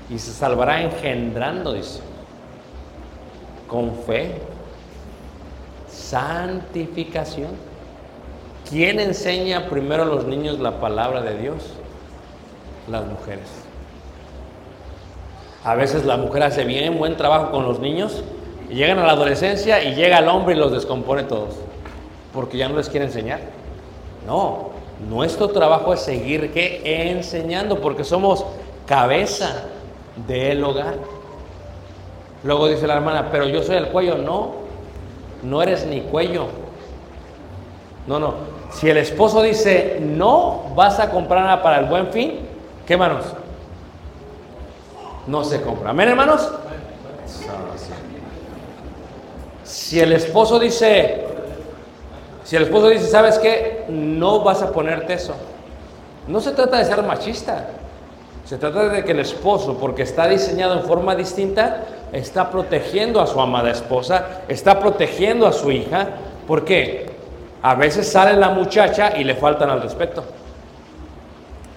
Y 0.08 0.18
se 0.18 0.32
salvará 0.32 0.82
engendrando, 0.82 1.72
dice. 1.72 2.00
Con 3.66 3.94
fe. 4.06 4.40
Santificación. 5.88 7.50
¿Quién 8.68 9.00
enseña 9.00 9.68
primero 9.68 10.04
a 10.04 10.06
los 10.06 10.26
niños 10.26 10.60
la 10.60 10.80
palabra 10.80 11.22
de 11.22 11.38
Dios? 11.38 11.64
Las 12.88 13.04
mujeres. 13.04 13.48
A 15.64 15.74
veces 15.74 16.04
la 16.04 16.16
mujer 16.16 16.44
hace 16.44 16.64
bien 16.64 16.98
buen 16.98 17.16
trabajo 17.16 17.50
con 17.50 17.64
los 17.64 17.80
niños 17.80 18.22
y 18.70 18.74
llegan 18.74 18.98
a 18.98 19.06
la 19.06 19.12
adolescencia 19.12 19.82
y 19.82 19.94
llega 19.94 20.18
el 20.18 20.28
hombre 20.28 20.54
y 20.54 20.58
los 20.58 20.72
descompone 20.72 21.24
todos. 21.24 21.56
porque 22.32 22.56
ya 22.56 22.66
no 22.68 22.76
les 22.76 22.88
quiere 22.88 23.04
enseñar. 23.04 23.40
No, 24.27 24.70
nuestro 25.09 25.49
trabajo 25.49 25.93
es 25.95 26.01
seguir 26.01 26.53
¿qué? 26.53 27.11
enseñando 27.11 27.81
porque 27.81 28.05
somos 28.05 28.45
cabeza 28.87 29.64
del 30.27 30.62
hogar. 30.62 30.95
Luego 32.45 32.68
dice 32.68 32.87
la 32.87 32.95
hermana, 32.95 33.29
pero 33.31 33.47
yo 33.47 33.62
soy 33.62 33.77
el 33.77 33.89
cuello. 33.89 34.18
No, 34.18 34.53
no 35.43 35.62
eres 35.62 35.87
ni 35.87 36.01
cuello. 36.01 36.47
No, 38.07 38.18
no. 38.18 38.35
Si 38.73 38.89
el 38.89 38.97
esposo 38.97 39.43
dice, 39.43 39.99
no 40.01 40.73
vas 40.75 40.99
a 40.99 41.11
comprar 41.11 41.45
nada 41.45 41.62
para 41.62 41.79
el 41.79 41.87
buen 41.87 42.09
fin, 42.09 42.41
¿qué 42.87 42.95
hermanos? 42.95 43.27
No 45.27 45.45
se 45.45 45.61
compra. 45.62 45.91
¿Amén, 45.91 46.09
hermanos? 46.09 46.51
Si 49.62 50.01
el 50.01 50.12
esposo 50.12 50.59
dice, 50.59 51.25
si 52.53 52.57
el 52.57 52.64
esposo 52.64 52.90
dice, 52.90 53.07
¿sabes 53.07 53.38
qué? 53.38 53.86
No 53.88 54.40
vas 54.40 54.61
a 54.61 54.72
ponerte 54.72 55.14
eso. 55.14 55.32
No 56.28 56.38
se 56.38 56.50
trata 56.50 56.76
de 56.76 56.84
ser 56.84 57.03
machista. 57.03 57.68
Se 58.44 58.59
trata 58.59 58.90
de 58.90 59.03
que 59.07 59.12
el 59.12 59.20
esposo, 59.20 59.78
porque 59.78 60.03
está 60.03 60.28
diseñado 60.28 60.74
en 60.74 60.82
forma 60.84 61.14
distinta, 61.14 61.84
está 62.12 62.50
protegiendo 62.50 63.22
a 63.22 63.26
su 63.26 63.40
amada 63.40 63.70
esposa, 63.70 64.42
está 64.48 64.78
protegiendo 64.78 65.46
a 65.46 65.53
su 65.53 65.72
hija. 65.72 66.09
¿Por 66.46 66.62
qué? 66.66 67.07
A 67.62 67.74
veces 67.74 68.12
sale 68.12 68.38
la 68.38 68.50
muchacha 68.50 69.16
y 69.16 69.24
le 69.24 69.34
faltan 69.34 69.70
al 69.70 69.80
respeto. 69.80 70.22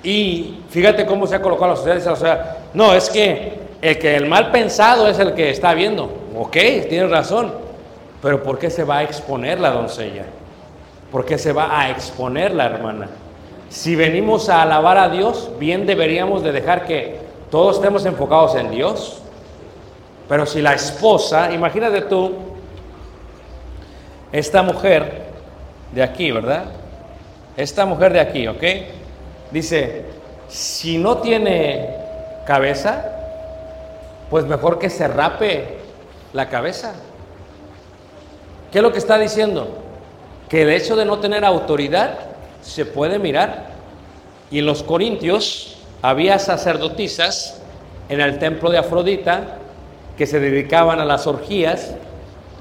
Y 0.03 0.59
fíjate 0.69 1.05
cómo 1.05 1.25
se 1.25 1.35
ha 1.35 1.41
colocado 1.41 1.69
la 1.69 1.77
sociedad. 1.77 2.57
No, 2.73 2.93
es 2.93 3.09
que 3.09 3.59
el 3.81 3.97
que 3.97 4.17
el 4.17 4.25
mal 4.25 4.51
pensado 4.51 5.07
es 5.07 5.19
el 5.19 5.35
que 5.35 5.51
está 5.51 5.73
viendo. 5.73 6.09
Ok, 6.37 6.57
tienes 6.89 7.09
razón. 7.09 7.53
Pero 8.21 8.43
¿por 8.43 8.59
qué 8.59 8.69
se 8.69 8.83
va 8.83 8.97
a 8.97 9.03
exponer 9.03 9.61
la 9.61 9.71
doncella? 9.71 10.25
¿Por 11.11 11.25
qué 11.25 11.37
se 11.37 11.53
va 11.53 11.79
a 11.79 11.89
exponer 11.89 12.53
la 12.53 12.65
hermana? 12.65 13.09
Si 13.69 13.95
venimos 13.95 14.49
a 14.49 14.61
alabar 14.61 14.97
a 14.97 15.09
Dios, 15.09 15.51
bien 15.59 15.85
deberíamos 15.85 16.43
de 16.43 16.51
dejar 16.51 16.85
que 16.85 17.19
todos 17.51 17.77
estemos 17.77 18.05
enfocados 18.05 18.55
en 18.55 18.71
Dios. 18.71 19.21
Pero 20.27 20.45
si 20.45 20.61
la 20.61 20.73
esposa, 20.73 21.51
imagínate 21.51 22.01
tú, 22.01 22.33
esta 24.31 24.63
mujer 24.63 25.25
de 25.93 26.03
aquí, 26.03 26.31
¿verdad? 26.31 26.65
Esta 27.55 27.85
mujer 27.85 28.13
de 28.13 28.19
aquí, 28.19 28.47
¿ok? 28.47 28.63
Dice, 29.51 30.05
si 30.47 30.97
no 30.97 31.19
tiene 31.19 31.89
cabeza, 32.45 33.11
pues 34.29 34.45
mejor 34.45 34.79
que 34.79 34.89
se 34.89 35.07
rape 35.07 35.77
la 36.33 36.49
cabeza. 36.49 36.93
¿Qué 38.71 38.79
es 38.79 38.83
lo 38.83 38.91
que 38.91 38.97
está 38.97 39.17
diciendo? 39.17 39.84
Que 40.49 40.63
el 40.63 40.69
hecho 40.69 40.95
de 40.95 41.05
no 41.05 41.19
tener 41.19 41.43
autoridad 41.43 42.19
se 42.61 42.85
puede 42.85 43.19
mirar. 43.19 43.67
Y 44.51 44.59
en 44.59 44.65
los 44.65 44.83
Corintios 44.83 45.77
había 46.01 46.39
sacerdotisas 46.39 47.61
en 48.09 48.21
el 48.21 48.37
templo 48.39 48.69
de 48.69 48.77
Afrodita 48.77 49.57
que 50.17 50.27
se 50.27 50.39
dedicaban 50.39 50.99
a 50.99 51.05
las 51.05 51.27
orgías 51.27 51.95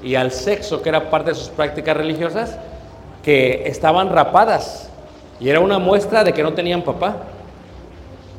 y 0.03 0.15
al 0.15 0.31
sexo, 0.31 0.81
que 0.81 0.89
era 0.89 1.09
parte 1.09 1.31
de 1.31 1.35
sus 1.35 1.49
prácticas 1.49 1.95
religiosas, 1.95 2.57
que 3.23 3.67
estaban 3.67 4.09
rapadas. 4.09 4.89
Y 5.39 5.49
era 5.49 5.59
una 5.59 5.79
muestra 5.79 6.23
de 6.23 6.33
que 6.33 6.43
no 6.43 6.53
tenían 6.53 6.83
papá, 6.83 7.17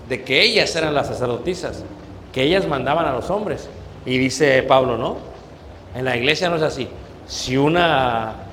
de 0.09 0.23
que 0.23 0.43
ellas 0.43 0.75
eran 0.77 0.95
las 0.95 1.09
sacerdotisas, 1.09 1.83
que 2.33 2.43
ellas 2.43 2.69
mandaban 2.69 3.07
a 3.07 3.13
los 3.13 3.31
hombres. 3.31 3.69
Y 4.05 4.19
dice 4.19 4.63
Pablo, 4.63 4.97
¿no? 4.97 5.17
En 5.95 6.05
la 6.05 6.17
iglesia 6.17 6.49
no 6.49 6.57
es 6.57 6.63
así. 6.63 6.89
Si 7.27 7.57
una 7.57 8.46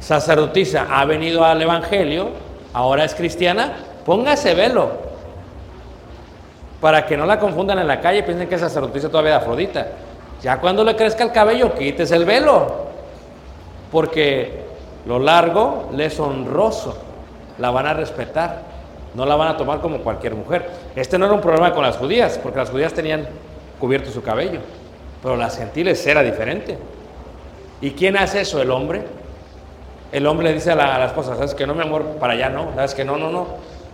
sacerdotisa 0.00 0.86
ha 0.90 1.04
venido 1.04 1.44
al 1.44 1.60
Evangelio, 1.60 2.30
ahora 2.72 3.04
es 3.04 3.14
cristiana, 3.14 3.72
póngase 4.04 4.54
velo. 4.54 5.06
Para 6.80 7.06
que 7.06 7.16
no 7.16 7.26
la 7.26 7.38
confundan 7.38 7.78
en 7.78 7.88
la 7.88 8.00
calle 8.00 8.18
y 8.18 8.22
piensen 8.22 8.48
que 8.48 8.54
es 8.54 8.60
sacerdotisa 8.60 9.08
todavía 9.08 9.32
de 9.32 9.36
Afrodita. 9.36 9.86
Ya 10.42 10.58
cuando 10.60 10.84
le 10.84 10.94
crezca 10.94 11.24
el 11.24 11.32
cabello, 11.32 11.74
quites 11.74 12.10
el 12.12 12.24
velo. 12.24 12.86
Porque 13.90 14.64
lo 15.06 15.18
largo 15.18 15.88
le 15.94 16.06
es 16.06 16.20
honroso. 16.20 16.96
La 17.58 17.70
van 17.70 17.86
a 17.86 17.94
respetar. 17.94 18.62
No 19.14 19.24
la 19.24 19.34
van 19.34 19.48
a 19.48 19.56
tomar 19.56 19.80
como 19.80 19.98
cualquier 19.98 20.34
mujer. 20.34 20.68
Este 20.94 21.18
no 21.18 21.24
era 21.24 21.34
un 21.34 21.40
problema 21.40 21.72
con 21.72 21.82
las 21.82 21.96
judías, 21.96 22.38
porque 22.42 22.58
las 22.58 22.70
judías 22.70 22.92
tenían 22.92 23.26
cubierto 23.80 24.10
su 24.10 24.22
cabello. 24.22 24.60
Pero 25.22 25.36
las 25.36 25.56
gentiles 25.56 26.06
era 26.06 26.22
diferente. 26.22 26.76
¿Y 27.80 27.92
quién 27.92 28.16
hace 28.16 28.42
eso? 28.42 28.60
El 28.60 28.70
hombre. 28.70 29.02
El 30.16 30.26
hombre 30.26 30.50
dice 30.54 30.72
a 30.72 30.74
la, 30.74 30.96
a 30.96 31.04
esposa, 31.04 31.34
¿sabes 31.34 31.54
que 31.54 31.66
no, 31.66 31.74
mi 31.74 31.82
amor? 31.82 32.02
Para 32.18 32.32
allá 32.32 32.48
no. 32.48 32.72
¿Sabes 32.74 32.94
que 32.94 33.04
no, 33.04 33.18
no, 33.18 33.30
no? 33.30 33.48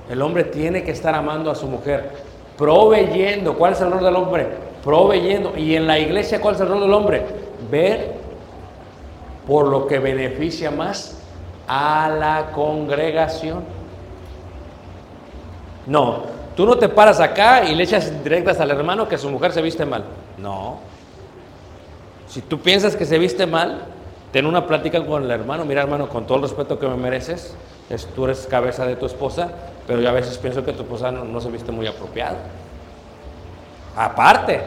El 0.08 0.22
hombre 0.22 0.44
tiene 0.44 0.84
que 0.84 0.92
estar 0.92 1.12
amando 1.16 1.50
a 1.50 1.56
su 1.56 1.66
mujer, 1.66 2.12
proveyendo. 2.56 3.58
¿Cuál 3.58 3.72
es 3.72 3.80
el 3.80 3.90
rol 3.90 4.04
del 4.04 4.14
hombre? 4.14 4.46
Proveyendo. 4.84 5.52
Y 5.58 5.74
en 5.74 5.88
la 5.88 5.98
iglesia, 5.98 6.40
¿cuál 6.40 6.54
es 6.54 6.60
el 6.60 6.68
rol 6.68 6.80
del 6.80 6.92
hombre? 6.92 7.26
Ver 7.68 8.12
por 9.48 9.66
lo 9.66 9.88
que 9.88 9.98
beneficia 9.98 10.70
más 10.70 11.18
a 11.66 12.08
la 12.16 12.52
congregación. 12.52 13.64
No, 15.88 16.22
tú 16.54 16.66
no 16.66 16.78
te 16.78 16.88
paras 16.88 17.18
acá 17.18 17.64
y 17.64 17.74
le 17.74 17.82
echas 17.82 18.22
directas 18.22 18.60
al 18.60 18.70
hermano 18.70 19.08
que 19.08 19.18
su 19.18 19.28
mujer 19.28 19.50
se 19.50 19.60
viste 19.60 19.84
mal. 19.84 20.04
No. 20.38 20.76
Si 22.28 22.42
tú 22.42 22.60
piensas 22.60 22.94
que 22.94 23.06
se 23.06 23.18
viste 23.18 23.44
mal, 23.44 23.86
ten 24.32 24.46
una 24.46 24.66
plática 24.66 25.04
con 25.04 25.24
el 25.24 25.30
hermano. 25.30 25.64
Mira, 25.64 25.82
hermano, 25.82 26.08
con 26.08 26.26
todo 26.26 26.38
el 26.38 26.42
respeto 26.42 26.78
que 26.78 26.88
me 26.88 26.96
mereces, 26.96 27.54
es, 27.90 28.06
tú 28.06 28.24
eres 28.24 28.46
cabeza 28.50 28.86
de 28.86 28.96
tu 28.96 29.06
esposa, 29.06 29.50
pero 29.86 30.00
yo 30.00 30.08
a 30.08 30.12
veces 30.12 30.38
pienso 30.38 30.64
que 30.64 30.72
tu 30.72 30.82
esposa 30.82 31.12
no, 31.12 31.40
se 31.40 31.50
viste 31.50 31.70
muy 31.70 31.86
apropiado. 31.86 32.36
Aparte. 33.94 34.60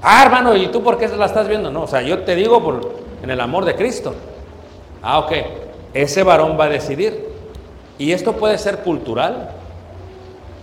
Ah, 0.00 0.22
hermano, 0.24 0.56
¿y 0.56 0.68
tú 0.68 0.82
por 0.82 0.96
qué 0.96 1.08
la 1.08 1.26
estás 1.26 1.48
viendo? 1.48 1.70
No, 1.70 1.82
o 1.82 1.86
sea, 1.86 2.00
yo 2.02 2.20
te 2.20 2.34
digo 2.34 2.62
por, 2.62 2.94
en 3.22 3.30
el 3.30 3.40
amor 3.40 3.64
de 3.64 3.74
Cristo. 3.74 4.14
Ah, 5.02 5.18
ok. 5.18 5.32
Ese 5.92 6.22
varón 6.22 6.56
va 6.58 6.64
a 6.64 6.68
decidir. 6.68 7.28
Y 7.98 8.12
esto 8.12 8.32
puede 8.32 8.56
ser 8.58 8.78
cultural. 8.78 9.50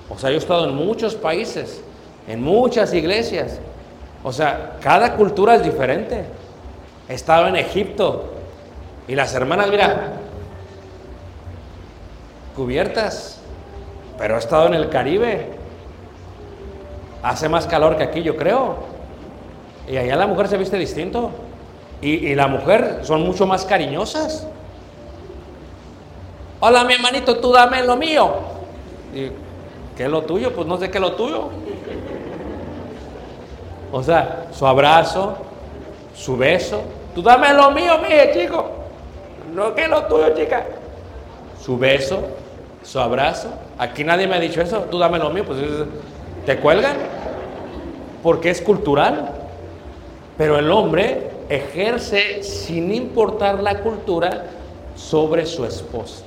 O 0.09 0.17
sea, 0.17 0.29
yo 0.29 0.35
he 0.35 0.39
estado 0.39 0.65
en 0.65 0.75
muchos 0.75 1.15
países, 1.15 1.83
en 2.27 2.41
muchas 2.41 2.93
iglesias. 2.93 3.59
O 4.23 4.31
sea, 4.31 4.77
cada 4.81 5.15
cultura 5.15 5.55
es 5.55 5.63
diferente. 5.63 6.25
He 7.07 7.13
estado 7.13 7.47
en 7.47 7.55
Egipto 7.55 8.25
y 9.07 9.15
las 9.15 9.33
hermanas, 9.33 9.69
mira, 9.69 10.13
cubiertas, 12.55 13.39
pero 14.17 14.35
he 14.35 14.39
estado 14.39 14.67
en 14.67 14.73
el 14.73 14.89
Caribe. 14.89 15.49
Hace 17.21 17.49
más 17.49 17.67
calor 17.67 17.97
que 17.97 18.03
aquí, 18.03 18.23
yo 18.23 18.35
creo. 18.35 18.77
Y 19.87 19.97
allá 19.97 20.15
la 20.15 20.27
mujer 20.27 20.47
se 20.47 20.57
viste 20.57 20.77
distinto. 20.77 21.31
Y, 22.01 22.35
la 22.35 22.47
mujer 22.47 22.99
son 23.03 23.23
mucho 23.23 23.47
más 23.47 23.65
cariñosas. 23.65 24.47
Hola, 26.59 26.83
mi 26.83 26.93
hermanito, 26.93 27.37
tú 27.39 27.51
dame 27.51 27.83
lo 27.83 27.95
mío. 27.95 28.31
¿Qué 29.97 30.03
es 30.03 30.09
lo 30.09 30.21
tuyo? 30.23 30.53
Pues 30.53 30.67
no 30.67 30.77
sé 30.77 30.91
qué 30.91 30.97
es 30.97 31.01
lo 31.01 31.13
tuyo. 31.13 31.49
O 33.91 34.03
sea, 34.03 34.47
su 34.51 34.67
abrazo, 34.67 35.37
su 36.15 36.37
beso. 36.37 36.81
Tú 37.13 37.21
dame 37.21 37.53
lo 37.53 37.71
mío, 37.71 37.97
mije, 37.99 38.31
chico. 38.33 38.71
No 39.53 39.75
que 39.75 39.87
lo 39.87 40.03
tuyo, 40.05 40.35
chica. 40.35 40.65
Su 41.61 41.77
beso, 41.77 42.19
su 42.83 42.99
abrazo. 42.99 43.49
Aquí 43.77 44.03
nadie 44.03 44.27
me 44.27 44.35
ha 44.35 44.39
dicho 44.39 44.61
eso. 44.61 44.81
Tú 44.89 44.97
dame 44.97 45.19
lo 45.19 45.29
mío. 45.29 45.43
Pues 45.45 45.59
te 46.45 46.57
cuelgan. 46.57 46.95
Porque 48.23 48.49
es 48.49 48.61
cultural. 48.61 49.31
Pero 50.37 50.57
el 50.57 50.71
hombre 50.71 51.31
ejerce, 51.47 52.43
sin 52.43 52.93
importar 52.93 53.61
la 53.61 53.79
cultura, 53.79 54.45
sobre 54.95 55.45
su 55.45 55.65
esposa. 55.65 56.23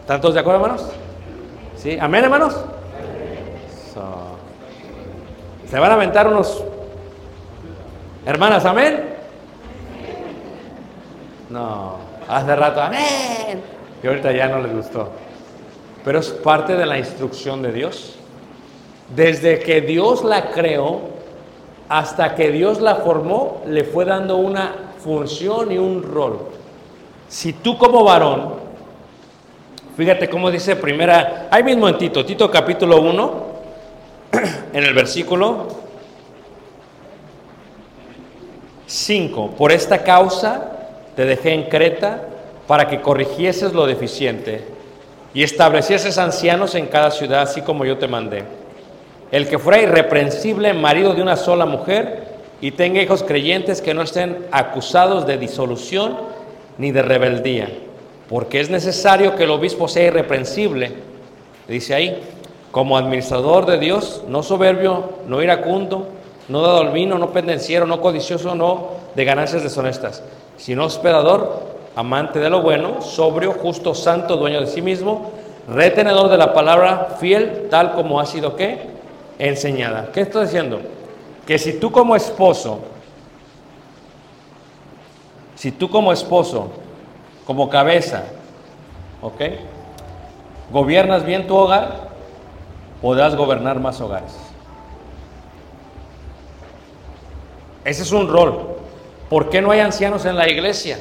¿Están 0.00 0.20
todos 0.20 0.34
de 0.34 0.40
acuerdo, 0.40 0.64
hermanos? 0.64 0.86
¿Sí? 1.76 1.96
¿Amén, 2.00 2.24
hermanos? 2.24 2.56
Se 5.70 5.78
van 5.78 5.90
a 5.90 5.94
aventar 5.94 6.26
unos... 6.26 6.64
Hermanas, 8.28 8.66
¿amén? 8.66 9.04
No, 11.48 11.94
hace 12.28 12.54
rato, 12.54 12.82
amén. 12.82 13.62
Y 14.02 14.06
ahorita 14.06 14.32
ya 14.32 14.48
no 14.48 14.60
les 14.60 14.70
gustó. 14.70 15.08
Pero 16.04 16.18
es 16.18 16.28
parte 16.28 16.76
de 16.76 16.84
la 16.84 16.98
instrucción 16.98 17.62
de 17.62 17.72
Dios. 17.72 18.16
Desde 19.16 19.60
que 19.60 19.80
Dios 19.80 20.24
la 20.24 20.50
creó 20.50 21.00
hasta 21.88 22.34
que 22.34 22.50
Dios 22.50 22.82
la 22.82 22.96
formó, 22.96 23.62
le 23.66 23.84
fue 23.84 24.04
dando 24.04 24.36
una 24.36 24.74
función 25.02 25.72
y 25.72 25.78
un 25.78 26.02
rol. 26.02 26.38
Si 27.28 27.54
tú 27.54 27.78
como 27.78 28.04
varón, 28.04 28.56
fíjate 29.96 30.28
cómo 30.28 30.50
dice 30.50 30.76
primera, 30.76 31.48
ahí 31.50 31.64
mismo 31.64 31.88
en 31.88 31.96
Tito, 31.96 32.26
Tito 32.26 32.50
capítulo 32.50 33.00
1, 33.00 33.32
en 34.74 34.84
el 34.84 34.92
versículo 34.92 35.87
5, 38.88 39.50
por 39.50 39.70
esta 39.70 40.02
causa 40.02 40.72
te 41.14 41.26
dejé 41.26 41.52
en 41.52 41.64
Creta, 41.64 42.22
para 42.66 42.88
que 42.88 43.00
corrigieses 43.00 43.72
lo 43.72 43.86
deficiente 43.86 44.62
y 45.32 45.42
establecieses 45.42 46.18
ancianos 46.18 46.74
en 46.74 46.86
cada 46.86 47.10
ciudad, 47.10 47.42
así 47.42 47.62
como 47.62 47.84
yo 47.84 47.98
te 47.98 48.08
mandé. 48.08 48.44
El 49.30 49.48
que 49.48 49.58
fuera 49.58 49.80
irreprensible, 49.80 50.72
marido 50.74 51.14
de 51.14 51.22
una 51.22 51.36
sola 51.36 51.66
mujer, 51.66 52.28
y 52.60 52.72
tenga 52.72 53.02
hijos 53.02 53.22
creyentes 53.22 53.80
que 53.80 53.94
no 53.94 54.02
estén 54.02 54.46
acusados 54.50 55.26
de 55.26 55.38
disolución 55.38 56.18
ni 56.76 56.92
de 56.92 57.02
rebeldía, 57.02 57.68
porque 58.28 58.60
es 58.60 58.68
necesario 58.68 59.36
que 59.36 59.44
el 59.44 59.50
obispo 59.50 59.86
sea 59.86 60.06
irreprensible, 60.06 60.92
dice 61.68 61.94
ahí, 61.94 62.20
como 62.70 62.98
administrador 62.98 63.66
de 63.66 63.78
Dios, 63.78 64.24
no 64.28 64.42
soberbio, 64.42 65.12
no 65.26 65.42
iracundo, 65.42 66.08
no 66.48 66.62
dado 66.62 66.80
al 66.80 66.92
vino, 66.92 67.18
no 67.18 67.30
pendenciero, 67.30 67.86
no 67.86 68.00
codicioso, 68.00 68.54
no 68.54 68.88
de 69.14 69.24
ganancias 69.24 69.62
deshonestas, 69.62 70.22
sino 70.56 70.84
hospedador, 70.84 71.62
amante 71.94 72.38
de 72.38 72.50
lo 72.50 72.62
bueno, 72.62 73.02
sobrio, 73.02 73.52
justo, 73.52 73.94
santo, 73.94 74.36
dueño 74.36 74.60
de 74.60 74.66
sí 74.66 74.80
mismo, 74.80 75.30
retenedor 75.68 76.30
de 76.30 76.38
la 76.38 76.54
palabra, 76.54 77.16
fiel, 77.20 77.68
tal 77.70 77.92
como 77.92 78.20
ha 78.20 78.26
sido 78.26 78.56
que 78.56 78.80
enseñada. 79.38 80.10
¿Qué 80.12 80.22
estoy 80.22 80.44
diciendo? 80.44 80.80
Que 81.46 81.58
si 81.58 81.74
tú 81.74 81.90
como 81.90 82.16
esposo, 82.16 82.78
si 85.54 85.72
tú 85.72 85.90
como 85.90 86.12
esposo, 86.12 86.68
como 87.46 87.68
cabeza, 87.68 88.24
¿ok? 89.20 89.40
Gobiernas 90.70 91.24
bien 91.24 91.46
tu 91.46 91.56
hogar, 91.56 92.08
podrás 93.02 93.34
gobernar 93.34 93.80
más 93.80 94.00
hogares. 94.00 94.47
Ese 97.88 98.02
es 98.02 98.12
un 98.12 98.28
rol. 98.28 98.76
¿Por 99.30 99.48
qué 99.48 99.62
no 99.62 99.70
hay 99.70 99.80
ancianos 99.80 100.26
en 100.26 100.36
la 100.36 100.46
iglesia? 100.46 100.98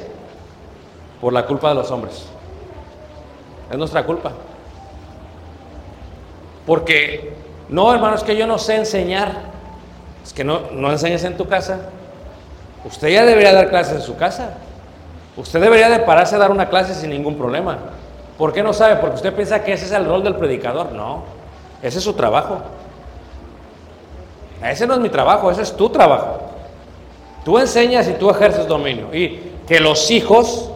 Por 1.20 1.34
la 1.34 1.46
culpa 1.46 1.68
de 1.68 1.76
los 1.76 1.92
hombres. 1.92 2.28
Es 3.70 3.78
nuestra 3.78 4.06
culpa. 4.06 4.32
Porque, 6.66 7.34
no, 7.68 7.94
hermano, 7.94 8.16
es 8.16 8.24
que 8.24 8.38
yo 8.38 8.48
no 8.48 8.58
sé 8.58 8.78
enseñar. 8.78 9.34
Es 10.24 10.32
que 10.32 10.46
no, 10.46 10.62
no 10.72 10.90
enseñes 10.90 11.26
en 11.26 11.36
tu 11.36 11.46
casa. 11.50 11.90
Usted 12.86 13.10
ya 13.10 13.26
debería 13.26 13.52
dar 13.52 13.68
clases 13.68 13.98
en 13.98 14.02
su 14.02 14.16
casa. 14.16 14.52
Usted 15.36 15.60
debería 15.60 15.90
de 15.90 16.00
pararse 16.00 16.36
a 16.36 16.38
dar 16.40 16.52
una 16.52 16.70
clase 16.70 16.96
sin 16.96 17.10
ningún 17.10 17.38
problema. 17.38 17.80
¿Por 18.38 18.54
qué 18.54 18.64
no 18.64 18.72
sabe? 18.72 18.96
Porque 18.96 19.18
usted 19.18 19.34
piensa 19.34 19.62
que 19.62 19.74
ese 19.74 19.88
es 19.88 19.92
el 19.92 20.06
rol 20.06 20.24
del 20.24 20.36
predicador. 20.36 20.94
No, 20.94 21.24
ese 21.82 21.98
es 21.98 22.04
su 22.06 22.14
trabajo. 22.14 22.62
Ese 24.64 24.88
no 24.88 24.94
es 24.94 25.02
mi 25.02 25.10
trabajo, 25.10 25.52
ese 25.52 25.64
es 25.64 25.76
tu 25.76 25.90
trabajo. 25.90 26.47
Tú 27.48 27.58
enseñas 27.58 28.10
y 28.10 28.12
tú 28.16 28.30
ejerces 28.30 28.68
dominio. 28.68 29.08
Y 29.16 29.40
que 29.66 29.80
los 29.80 30.12
hijos 30.12 30.70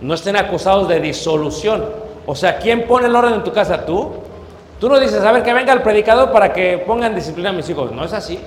no 0.00 0.14
estén 0.14 0.34
acusados 0.34 0.88
de 0.88 0.98
disolución. 0.98 1.84
O 2.26 2.34
sea, 2.34 2.58
¿quién 2.58 2.88
pone 2.88 3.06
el 3.06 3.14
orden 3.14 3.34
en 3.34 3.44
tu 3.44 3.52
casa? 3.52 3.86
¿Tú? 3.86 4.14
Tú 4.80 4.88
no 4.88 4.98
dices, 4.98 5.22
a 5.22 5.30
ver, 5.30 5.44
que 5.44 5.54
venga 5.54 5.72
el 5.72 5.80
predicador 5.80 6.32
para 6.32 6.52
que 6.52 6.78
pongan 6.78 7.14
disciplina 7.14 7.50
a 7.50 7.52
mis 7.52 7.70
hijos. 7.70 7.92
No 7.92 8.04
es 8.04 8.12
así. 8.12 8.40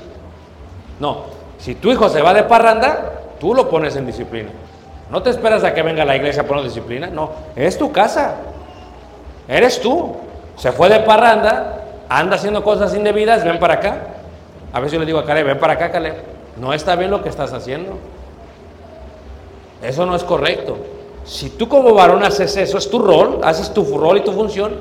No. 0.99 1.19
Si 1.59 1.75
tu 1.75 1.89
hijo 1.89 2.09
se 2.09 2.21
va 2.21 2.33
de 2.33 2.43
parranda, 2.43 3.13
tú 3.39 3.53
lo 3.53 3.69
pones 3.69 3.95
en 3.95 4.05
disciplina. 4.05 4.49
No 5.09 5.23
te 5.23 5.29
esperas 5.29 5.63
a 5.63 5.73
que 5.73 5.81
venga 5.81 6.03
la 6.03 6.17
iglesia 6.17 6.41
a 6.41 6.45
poner 6.45 6.65
disciplina. 6.65 7.07
No, 7.07 7.31
es 7.55 7.77
tu 7.77 7.89
casa. 7.93 8.35
Eres 9.47 9.79
tú. 9.79 10.13
Se 10.57 10.73
fue 10.73 10.89
de 10.89 10.99
parranda, 10.99 11.85
anda 12.09 12.35
haciendo 12.35 12.65
cosas 12.65 12.93
indebidas, 12.93 13.45
ven 13.45 13.59
para 13.59 13.75
acá. 13.75 13.97
A 14.73 14.81
veces 14.81 14.91
yo 14.91 14.99
le 14.99 15.05
digo 15.05 15.19
a 15.19 15.25
Caleb, 15.25 15.45
ven 15.45 15.57
para 15.57 15.71
acá, 15.71 15.89
Caleb. 15.89 16.30
No 16.57 16.73
está 16.73 16.95
bien 16.95 17.11
lo 17.11 17.23
que 17.23 17.29
estás 17.29 17.53
haciendo. 17.53 17.97
Eso 19.81 20.05
no 20.05 20.15
es 20.15 20.23
correcto. 20.23 20.77
Si 21.23 21.49
tú 21.49 21.67
como 21.67 21.93
varón 21.93 22.23
haces 22.23 22.55
eso, 22.57 22.77
es 22.77 22.89
tu 22.89 22.99
rol, 22.99 23.39
haces 23.43 23.73
tu 23.73 23.97
rol 23.97 24.17
y 24.17 24.21
tu 24.21 24.31
función, 24.31 24.73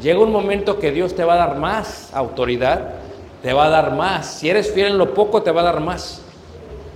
llega 0.00 0.20
un 0.20 0.32
momento 0.32 0.78
que 0.78 0.92
Dios 0.92 1.14
te 1.14 1.24
va 1.24 1.34
a 1.34 1.36
dar 1.36 1.56
más 1.56 2.10
autoridad, 2.12 2.94
te 3.42 3.52
va 3.52 3.66
a 3.66 3.68
dar 3.68 3.94
más. 3.94 4.26
Si 4.26 4.48
eres 4.48 4.72
fiel 4.72 4.92
en 4.92 4.98
lo 4.98 5.14
poco, 5.14 5.42
te 5.42 5.50
va 5.50 5.60
a 5.62 5.64
dar 5.64 5.80
más. 5.80 6.22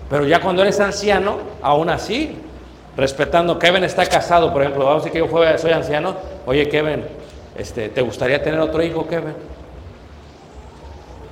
Pero 0.08 0.26
ya 0.26 0.40
cuando 0.40 0.62
eres 0.62 0.78
anciano, 0.80 1.38
aún 1.62 1.90
así, 1.90 2.36
respetando, 2.96 3.58
Kevin 3.58 3.84
está 3.84 4.06
casado, 4.06 4.52
por 4.52 4.62
ejemplo, 4.62 4.84
vamos 4.84 5.02
a 5.02 5.06
decir 5.06 5.22
que 5.22 5.26
yo 5.26 5.58
soy 5.58 5.72
anciano, 5.72 6.14
oye 6.46 6.68
Kevin, 6.68 7.04
este, 7.56 7.88
¿te 7.88 8.02
gustaría 8.02 8.42
tener 8.42 8.60
otro 8.60 8.82
hijo, 8.82 9.06
Kevin? 9.06 9.34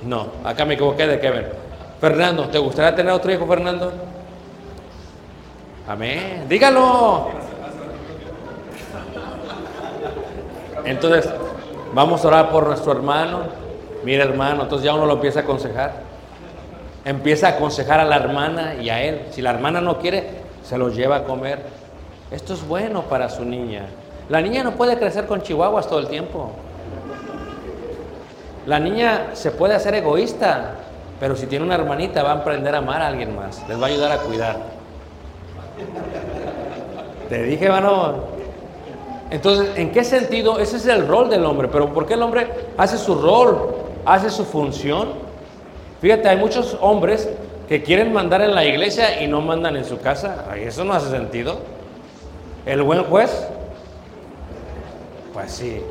No, 0.03 0.27
acá 0.43 0.65
me 0.65 0.73
equivoqué 0.73 1.07
de 1.07 1.19
Kevin. 1.19 1.45
Fernando, 2.01 2.49
¿te 2.49 2.57
gustaría 2.57 2.95
tener 2.95 3.13
otro 3.13 3.31
hijo, 3.31 3.45
Fernando? 3.45 3.93
Amén, 5.87 6.47
dígalo. 6.49 7.29
Entonces, 10.83 11.31
vamos 11.93 12.25
a 12.25 12.27
orar 12.27 12.49
por 12.49 12.65
nuestro 12.65 12.91
hermano. 12.91 13.41
Mira, 14.03 14.23
hermano, 14.23 14.63
entonces 14.63 14.83
ya 14.83 14.95
uno 14.95 15.05
lo 15.05 15.13
empieza 15.13 15.41
a 15.41 15.43
aconsejar. 15.43 15.93
Empieza 17.05 17.49
a 17.49 17.51
aconsejar 17.51 17.99
a 17.99 18.05
la 18.05 18.15
hermana 18.15 18.73
y 18.81 18.89
a 18.89 19.03
él. 19.03 19.27
Si 19.29 19.43
la 19.43 19.51
hermana 19.51 19.79
no 19.79 19.99
quiere, 19.99 20.27
se 20.63 20.79
lo 20.79 20.89
lleva 20.89 21.17
a 21.17 21.23
comer. 21.25 21.61
Esto 22.31 22.55
es 22.55 22.67
bueno 22.67 23.03
para 23.03 23.29
su 23.29 23.45
niña. 23.45 23.85
La 24.27 24.41
niña 24.41 24.63
no 24.63 24.71
puede 24.71 24.97
crecer 24.97 25.27
con 25.27 25.43
chihuahuas 25.43 25.87
todo 25.87 25.99
el 25.99 26.07
tiempo. 26.07 26.49
La 28.65 28.79
niña 28.79 29.27
se 29.33 29.51
puede 29.51 29.75
hacer 29.75 29.93
egoísta, 29.93 30.77
pero 31.21 31.35
si 31.35 31.45
tiene 31.45 31.63
una 31.63 31.75
hermanita 31.75 32.23
va 32.23 32.31
a 32.31 32.35
aprender 32.37 32.73
a 32.73 32.79
amar 32.79 32.99
a 32.99 33.07
alguien 33.07 33.35
más. 33.35 33.63
Les 33.69 33.79
va 33.79 33.85
a 33.85 33.89
ayudar 33.89 34.11
a 34.11 34.17
cuidar. 34.17 34.57
Te 37.29 37.43
dije, 37.43 37.65
hermano. 37.65 38.15
Entonces, 39.29 39.77
¿en 39.77 39.91
qué 39.91 40.03
sentido? 40.03 40.57
Ese 40.57 40.77
es 40.77 40.87
el 40.87 41.07
rol 41.07 41.29
del 41.29 41.45
hombre. 41.45 41.67
Pero 41.67 41.93
¿por 41.93 42.07
qué 42.07 42.15
el 42.15 42.23
hombre 42.23 42.47
hace 42.75 42.97
su 42.97 43.13
rol? 43.13 43.69
Hace 44.03 44.31
su 44.31 44.45
función. 44.45 45.09
Fíjate, 46.01 46.27
hay 46.27 46.37
muchos 46.37 46.75
hombres 46.81 47.29
que 47.69 47.83
quieren 47.83 48.11
mandar 48.11 48.41
en 48.41 48.55
la 48.55 48.65
iglesia 48.65 49.21
y 49.21 49.27
no 49.27 49.41
mandan 49.41 49.75
en 49.77 49.85
su 49.85 49.99
casa. 49.99 50.45
Ay, 50.49 50.63
eso 50.63 50.83
no 50.83 50.93
hace 50.93 51.11
sentido. 51.11 51.59
El 52.65 52.81
buen 52.81 53.03
juez, 53.03 53.47
pues 55.33 55.51
sí. 55.51 55.83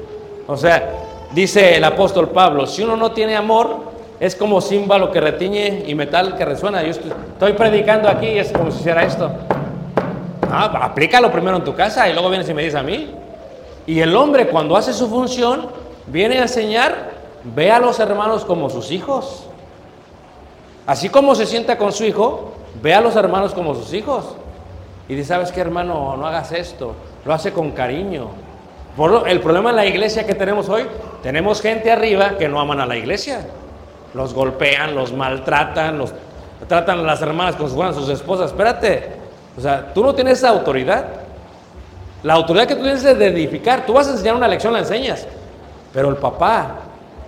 O 0.49 0.57
sea, 0.57 0.91
dice 1.31 1.77
el 1.77 1.85
apóstol 1.85 2.31
Pablo, 2.31 2.67
si 2.67 2.83
uno 2.83 2.97
no 2.97 3.13
tiene 3.13 3.37
amor, 3.37 3.90
es 4.21 4.37
como 4.37 4.61
címbalo 4.61 5.11
que 5.11 5.19
retiñe 5.19 5.85
y 5.87 5.95
metal 5.95 6.37
que 6.37 6.45
resuena. 6.45 6.83
Yo 6.83 6.91
estoy, 6.91 7.55
predicando 7.55 8.07
aquí 8.07 8.27
y 8.27 8.39
es 8.39 8.53
como 8.53 8.71
si 8.71 8.81
hiciera 8.81 9.03
esto. 9.03 9.31
Ah, 10.51 10.71
aplícalo 10.83 11.33
primero 11.33 11.57
en 11.57 11.65
tu 11.65 11.75
casa 11.75 12.07
y 12.07 12.13
luego 12.13 12.29
vienes 12.29 12.49
y 12.51 12.53
me 12.53 12.63
dices 12.63 12.79
a 12.79 12.83
mí. 12.83 13.15
Y 13.87 14.01
el 14.01 14.15
hombre 14.15 14.49
cuando 14.49 14.77
hace 14.77 14.93
su 14.93 15.09
función, 15.09 15.69
viene 16.07 16.39
a 16.39 16.43
enseñar, 16.43 17.13
ve 17.45 17.71
a 17.71 17.79
los 17.79 17.99
hermanos 17.99 18.45
como 18.45 18.69
sus 18.69 18.91
hijos. 18.91 19.47
Así 20.87 21.09
como 21.09 21.35
se 21.35 21.47
sienta 21.47 21.79
con 21.79 21.91
su 21.93 22.05
hijo, 22.05 22.53
ve 22.83 22.93
a 22.93 23.01
los 23.01 23.17
hermanos 23.17 23.55
como 23.55 23.75
sus 23.75 23.95
hijos. 23.95 24.37
Y 25.09 25.15
dice, 25.15 25.29
¿sabes 25.29 25.51
qué 25.51 25.63
hermano? 25.63 26.15
No 26.19 26.27
hagas 26.27 26.53
esto. 26.53 26.95
Lo 27.25 27.33
hace 27.33 27.53
con 27.53 27.71
cariño. 27.71 28.29
El 29.27 29.41
problema 29.41 29.71
en 29.71 29.77
la 29.77 29.87
iglesia 29.87 30.27
que 30.27 30.35
tenemos 30.35 30.69
hoy, 30.69 30.83
tenemos 31.23 31.63
gente 31.63 31.91
arriba 31.91 32.37
que 32.37 32.49
no 32.49 32.61
aman 32.61 32.81
a 32.81 32.87
la 32.87 32.99
iglesia. 32.99 33.47
Los 34.15 34.35
golpean, 34.35 34.95
los 34.95 35.13
maltratan, 35.13 35.99
los 35.99 36.13
tratan 36.69 36.99
a 37.01 37.03
las 37.03 37.23
hermanas 37.23 37.57
como 37.57 37.69
si 37.69 37.75
fueran 37.75 37.95
sus 37.95 38.09
esposas. 38.09 38.51
Espérate. 38.51 39.13
O 39.57 39.61
sea, 39.61 39.93
tú 39.93 40.03
no 40.03 40.15
tienes 40.15 40.39
esa 40.39 40.49
autoridad. 40.51 41.05
La 42.23 42.35
autoridad 42.35 42.67
que 42.67 42.75
tú 42.77 42.83
tienes 42.83 43.05
es 43.05 43.19
de 43.19 43.27
edificar. 43.27 43.87
Tú 43.87 43.93
vas 43.95 44.09
a 44.09 44.13
enseñar 44.13 44.35
una 44.35 44.49
lección, 44.49 44.73
la 44.73 44.81
enseñas. 44.81 45.27
Pero 45.93 46.09
el 46.11 46.17
papá, 46.17 46.77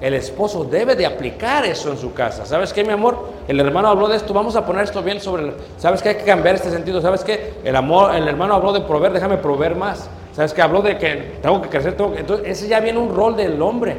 el 0.00 0.14
esposo, 0.14 0.64
debe 0.64 0.94
de 0.94 1.06
aplicar 1.06 1.64
eso 1.64 1.90
en 1.90 1.98
su 1.98 2.12
casa. 2.12 2.44
¿Sabes 2.44 2.72
qué, 2.72 2.84
mi 2.84 2.92
amor? 2.92 3.30
El 3.48 3.58
hermano 3.60 3.88
habló 3.88 4.08
de 4.08 4.16
esto. 4.16 4.34
Vamos 4.34 4.54
a 4.56 4.66
poner 4.66 4.84
esto 4.84 5.02
bien 5.02 5.20
sobre. 5.20 5.44
el- 5.44 5.54
¿Sabes 5.78 6.02
qué? 6.02 6.10
Hay 6.10 6.14
que 6.16 6.24
cambiar 6.24 6.56
este 6.56 6.70
sentido. 6.70 7.00
¿Sabes 7.00 7.24
qué? 7.24 7.54
El 7.64 7.74
amor, 7.76 8.14
el 8.14 8.28
hermano 8.28 8.54
habló 8.54 8.72
de 8.72 8.80
proveer. 8.82 9.12
Déjame 9.12 9.38
proveer 9.38 9.76
más. 9.76 10.08
¿Sabes 10.34 10.52
qué? 10.52 10.62
Habló 10.62 10.82
de 10.82 10.98
que 10.98 11.38
tengo 11.42 11.60
que 11.62 11.68
crecer. 11.68 11.96
Tengo 11.96 12.12
que- 12.12 12.20
Entonces, 12.20 12.46
ese 12.48 12.68
ya 12.68 12.80
viene 12.80 12.98
un 12.98 13.14
rol 13.14 13.36
del 13.36 13.60
hombre. 13.62 13.96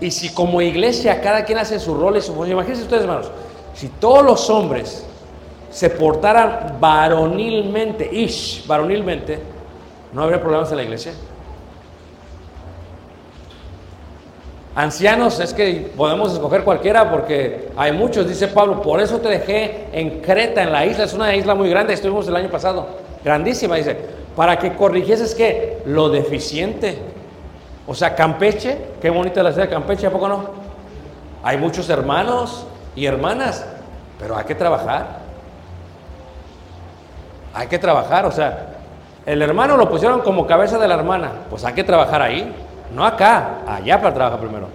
Y 0.00 0.10
si 0.10 0.30
como 0.30 0.62
iglesia 0.62 1.20
cada 1.20 1.44
quien 1.44 1.58
hace 1.58 1.78
su 1.78 1.94
rol 1.94 2.16
y 2.16 2.20
su 2.20 2.34
función. 2.34 2.52
Imagínense 2.52 2.84
ustedes, 2.84 3.02
hermanos. 3.02 3.30
Si 3.74 3.88
todos 3.88 4.24
los 4.24 4.48
hombres 4.48 5.06
se 5.70 5.90
portaran 5.90 6.78
varonilmente, 6.80 8.08
ish, 8.12 8.66
varonilmente, 8.66 9.38
no 10.12 10.22
habría 10.22 10.40
problemas 10.40 10.70
en 10.70 10.76
la 10.76 10.82
iglesia. 10.82 11.12
Ancianos, 14.74 15.40
es 15.40 15.52
que 15.52 15.90
podemos 15.96 16.32
escoger 16.32 16.62
cualquiera 16.62 17.10
porque 17.10 17.68
hay 17.76 17.92
muchos, 17.92 18.28
dice 18.28 18.48
Pablo, 18.48 18.80
por 18.80 19.00
eso 19.00 19.18
te 19.18 19.28
dejé 19.28 19.86
en 19.92 20.20
Creta, 20.20 20.62
en 20.62 20.72
la 20.72 20.86
isla, 20.86 21.04
es 21.04 21.12
una 21.12 21.34
isla 21.34 21.54
muy 21.54 21.68
grande, 21.68 21.92
estuvimos 21.92 22.28
el 22.28 22.36
año 22.36 22.48
pasado, 22.48 22.86
grandísima, 23.24 23.76
dice, 23.76 23.96
para 24.36 24.58
que 24.58 24.74
corrigieses 24.74 25.34
que 25.34 25.78
lo 25.86 26.08
deficiente. 26.08 26.98
O 27.90 27.94
sea, 27.96 28.14
Campeche, 28.14 28.78
qué 29.02 29.10
bonita 29.10 29.42
la 29.42 29.50
ciudad 29.50 29.66
de 29.66 29.74
Campeche, 29.74 30.06
¿a 30.06 30.12
poco 30.12 30.28
no? 30.28 30.44
Hay 31.42 31.56
muchos 31.56 31.90
hermanos 31.90 32.64
y 32.94 33.04
hermanas, 33.04 33.66
pero 34.16 34.36
hay 34.36 34.44
que 34.44 34.54
trabajar. 34.54 35.18
Hay 37.52 37.66
que 37.66 37.80
trabajar, 37.80 38.26
o 38.26 38.30
sea, 38.30 38.76
El 39.26 39.42
hermano 39.42 39.76
lo 39.76 39.90
pusieron 39.90 40.20
como 40.20 40.46
cabeza 40.46 40.78
de 40.78 40.86
la 40.86 40.94
hermana. 40.94 41.32
Pues 41.50 41.64
hay 41.64 41.74
que 41.74 41.82
trabajar 41.82 42.22
ahí. 42.22 42.54
No 42.94 43.04
acá, 43.04 43.62
allá 43.66 44.00
para 44.00 44.14
trabajar 44.14 44.38
primero. 44.38 44.68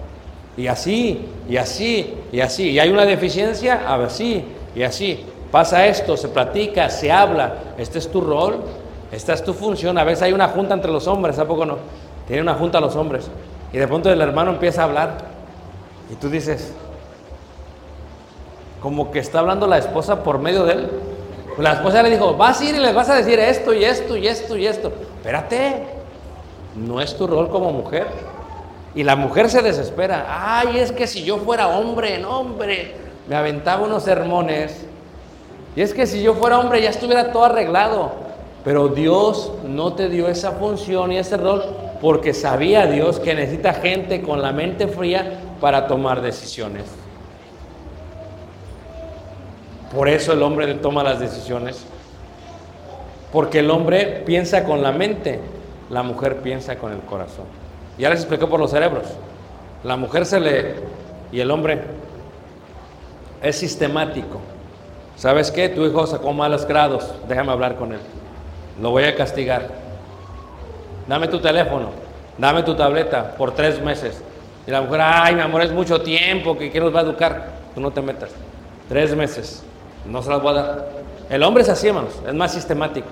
Y 0.54 0.66
así, 0.66 1.26
y 1.48 1.56
así, 1.56 2.18
y 2.30 2.40
así. 2.40 2.72
Y 2.72 2.78
hay 2.78 2.90
una 2.90 3.06
deficiencia, 3.06 3.80
a 3.88 3.96
ver, 3.96 4.10
sí, 4.10 4.44
y 4.74 4.82
así. 4.82 5.24
Pasa 5.50 5.86
esto, 5.86 6.18
se 6.18 6.28
platica, 6.28 6.90
se 6.90 7.10
habla. 7.10 7.54
Este 7.78 7.98
es 7.98 8.12
tu 8.12 8.20
rol, 8.20 8.58
esta 9.10 9.32
es 9.32 9.42
tu 9.42 9.54
función. 9.54 9.96
A 9.96 10.04
veces 10.04 10.22
hay 10.24 10.34
una 10.34 10.48
junta 10.48 10.74
entre 10.74 10.92
los 10.92 11.06
hombres, 11.06 11.38
¿a 11.38 11.46
poco 11.46 11.64
no? 11.64 11.78
Tiene 12.26 12.42
una 12.42 12.54
junta 12.54 12.80
los 12.80 12.96
hombres. 12.96 13.30
Y 13.72 13.78
de 13.78 13.86
pronto 13.86 14.10
el 14.10 14.20
hermano 14.20 14.52
empieza 14.52 14.82
a 14.82 14.84
hablar. 14.84 15.18
Y 16.10 16.14
tú 16.14 16.28
dices, 16.28 16.72
como 18.80 19.10
que 19.10 19.18
está 19.18 19.40
hablando 19.40 19.66
la 19.66 19.78
esposa 19.78 20.22
por 20.22 20.38
medio 20.38 20.64
de 20.64 20.72
él. 20.72 20.90
La 21.58 21.74
esposa 21.74 22.02
le 22.02 22.10
dijo, 22.10 22.34
vas 22.34 22.60
a 22.60 22.64
ir 22.64 22.74
y 22.74 22.78
les 22.78 22.94
vas 22.94 23.08
a 23.08 23.14
decir 23.14 23.38
esto 23.38 23.72
y 23.72 23.84
esto 23.84 24.16
y 24.16 24.26
esto 24.26 24.56
y 24.56 24.66
esto. 24.66 24.92
Espérate, 25.16 25.82
no 26.76 27.00
es 27.00 27.16
tu 27.16 27.26
rol 27.26 27.48
como 27.48 27.72
mujer. 27.72 28.06
Y 28.94 29.02
la 29.02 29.16
mujer 29.16 29.50
se 29.50 29.62
desespera. 29.62 30.26
Ay, 30.28 30.78
es 30.78 30.92
que 30.92 31.06
si 31.06 31.22
yo 31.22 31.38
fuera 31.38 31.68
hombre, 31.68 32.18
no 32.18 32.40
hombre, 32.40 32.94
me 33.28 33.36
aventaba 33.36 33.84
unos 33.84 34.02
sermones. 34.02 34.86
Y 35.74 35.82
es 35.82 35.92
que 35.92 36.06
si 36.06 36.22
yo 36.22 36.34
fuera 36.34 36.58
hombre 36.58 36.80
ya 36.80 36.90
estuviera 36.90 37.32
todo 37.32 37.44
arreglado. 37.44 38.12
Pero 38.64 38.88
Dios 38.88 39.52
no 39.66 39.92
te 39.92 40.08
dio 40.08 40.28
esa 40.28 40.52
función 40.52 41.12
y 41.12 41.18
ese 41.18 41.36
rol 41.36 41.64
porque 42.00 42.34
sabía 42.34 42.86
Dios 42.86 43.20
que 43.20 43.34
necesita 43.34 43.74
gente 43.74 44.22
con 44.22 44.42
la 44.42 44.52
mente 44.52 44.88
fría 44.88 45.40
para 45.60 45.86
tomar 45.86 46.20
decisiones. 46.20 46.84
Por 49.94 50.08
eso 50.08 50.32
el 50.32 50.42
hombre 50.42 50.74
toma 50.74 51.02
las 51.02 51.20
decisiones. 51.20 51.84
Porque 53.32 53.60
el 53.60 53.70
hombre 53.70 54.22
piensa 54.26 54.64
con 54.64 54.82
la 54.82 54.92
mente, 54.92 55.40
la 55.90 56.02
mujer 56.02 56.38
piensa 56.38 56.76
con 56.76 56.92
el 56.92 57.00
corazón. 57.00 57.46
Ya 57.98 58.10
les 58.10 58.20
expliqué 58.20 58.46
por 58.46 58.60
los 58.60 58.70
cerebros. 58.70 59.06
La 59.84 59.96
mujer 59.96 60.26
se 60.26 60.40
le... 60.40 60.74
y 61.32 61.40
el 61.40 61.50
hombre 61.50 61.82
es 63.42 63.56
sistemático. 63.56 64.40
¿Sabes 65.16 65.50
qué? 65.50 65.68
Tu 65.68 65.86
hijo 65.86 66.06
sacó 66.06 66.32
malos 66.32 66.66
grados, 66.66 67.14
déjame 67.28 67.52
hablar 67.52 67.76
con 67.76 67.92
él. 67.92 68.00
Lo 68.80 68.90
voy 68.90 69.04
a 69.04 69.14
castigar. 69.14 69.85
Dame 71.06 71.28
tu 71.28 71.38
teléfono, 71.38 71.90
dame 72.36 72.62
tu 72.62 72.74
tableta 72.74 73.34
por 73.36 73.52
tres 73.52 73.80
meses. 73.80 74.22
Y 74.66 74.70
la 74.70 74.82
mujer, 74.82 75.00
ay, 75.02 75.34
mi 75.36 75.40
amor, 75.40 75.62
es 75.62 75.70
mucho 75.70 76.00
tiempo, 76.00 76.58
que 76.58 76.70
¿quién 76.70 76.82
nos 76.82 76.94
va 76.94 77.00
a 77.00 77.02
educar? 77.02 77.46
Tú 77.74 77.80
no 77.80 77.90
te 77.90 78.02
metas. 78.02 78.30
Tres 78.88 79.14
meses, 79.14 79.62
no 80.04 80.22
se 80.22 80.30
las 80.30 80.42
voy 80.42 80.50
a 80.50 80.62
dar. 80.62 80.88
El 81.30 81.42
hombre 81.42 81.62
es 81.62 81.68
así, 81.68 81.88
hermanos, 81.88 82.20
es 82.26 82.34
más 82.34 82.52
sistemático. 82.52 83.08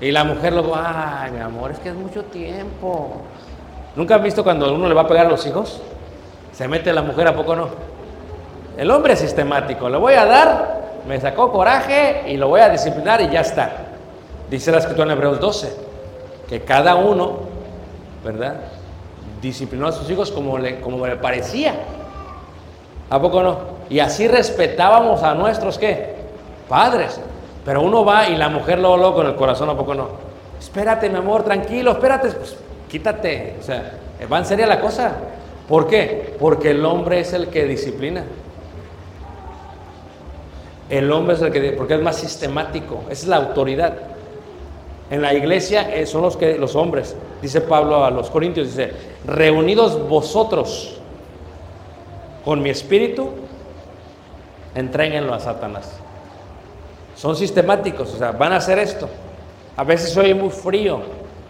Y 0.00 0.10
la 0.10 0.24
mujer 0.24 0.52
luego, 0.52 0.74
ay, 0.76 1.30
mi 1.30 1.40
amor, 1.40 1.70
es 1.70 1.78
que 1.78 1.90
es 1.90 1.94
mucho 1.94 2.24
tiempo. 2.24 3.22
¿Nunca 3.96 4.14
han 4.14 4.22
visto 4.22 4.44
cuando 4.44 4.74
uno 4.74 4.88
le 4.88 4.94
va 4.94 5.02
a 5.02 5.08
pegar 5.08 5.26
a 5.26 5.30
los 5.30 5.46
hijos? 5.46 5.80
Se 6.52 6.68
mete 6.68 6.92
la 6.92 7.02
mujer, 7.02 7.28
¿a 7.28 7.34
poco 7.34 7.56
no? 7.56 7.68
El 8.76 8.90
hombre 8.90 9.14
es 9.14 9.18
sistemático, 9.18 9.88
le 9.90 9.98
voy 9.98 10.14
a 10.14 10.24
dar, 10.24 10.80
me 11.06 11.20
sacó 11.20 11.52
coraje 11.52 12.24
y 12.28 12.36
lo 12.36 12.48
voy 12.48 12.60
a 12.60 12.70
disciplinar 12.70 13.20
y 13.20 13.28
ya 13.28 13.40
está. 13.40 13.70
Dice 14.48 14.70
la 14.72 14.78
escritura 14.78 15.06
en 15.06 15.12
Hebreos 15.12 15.40
12, 15.40 15.89
que 16.50 16.60
cada 16.62 16.96
uno, 16.96 17.38
¿verdad? 18.24 18.56
Disciplinó 19.40 19.86
a 19.86 19.92
sus 19.92 20.10
hijos 20.10 20.32
como 20.32 20.58
le, 20.58 20.80
como 20.80 21.06
le 21.06 21.14
parecía. 21.16 21.74
¿A 23.08 23.20
poco 23.20 23.42
no? 23.42 23.58
Y 23.88 24.00
así 24.00 24.26
respetábamos 24.26 25.22
a 25.22 25.34
nuestros, 25.34 25.78
¿qué? 25.78 26.16
Padres. 26.68 27.20
Pero 27.64 27.82
uno 27.82 28.04
va 28.04 28.28
y 28.28 28.36
la 28.36 28.48
mujer 28.48 28.80
luego, 28.80 28.96
luego 28.96 29.14
con 29.14 29.26
el 29.28 29.36
corazón, 29.36 29.70
¿a 29.70 29.76
poco 29.76 29.94
no? 29.94 30.08
Espérate, 30.58 31.08
mi 31.08 31.16
amor, 31.16 31.44
tranquilo, 31.44 31.92
espérate. 31.92 32.30
Pues 32.30 32.56
quítate. 32.88 33.56
O 33.60 33.62
sea, 33.62 33.92
va 34.30 34.38
en 34.38 34.44
serio 34.44 34.66
la 34.66 34.80
cosa. 34.80 35.12
¿Por 35.68 35.86
qué? 35.86 36.36
Porque 36.40 36.72
el 36.72 36.84
hombre 36.84 37.20
es 37.20 37.32
el 37.32 37.46
que 37.46 37.64
disciplina. 37.64 38.24
El 40.88 41.12
hombre 41.12 41.36
es 41.36 41.42
el 41.42 41.52
que, 41.52 41.72
porque 41.72 41.94
es 41.94 42.02
más 42.02 42.16
sistemático, 42.16 43.02
esa 43.04 43.22
es 43.22 43.28
la 43.28 43.36
autoridad. 43.36 44.09
En 45.10 45.22
la 45.22 45.34
iglesia 45.34 45.92
eh, 45.92 46.06
son 46.06 46.22
los 46.22 46.36
que 46.36 46.56
los 46.56 46.76
hombres, 46.76 47.16
dice 47.42 47.60
Pablo 47.60 48.04
a 48.04 48.10
los 48.12 48.30
Corintios, 48.30 48.68
dice, 48.68 48.92
reunidos 49.26 50.08
vosotros 50.08 51.00
con 52.44 52.62
mi 52.62 52.70
espíritu, 52.70 53.28
entréguenlo 54.76 55.34
a 55.34 55.40
Satanás. 55.40 55.98
Son 57.16 57.34
sistemáticos, 57.34 58.14
o 58.14 58.18
sea, 58.18 58.30
van 58.30 58.52
a 58.52 58.56
hacer 58.56 58.78
esto. 58.78 59.08
A 59.76 59.82
veces 59.82 60.12
soy 60.12 60.32
muy 60.32 60.50
frío, 60.50 61.00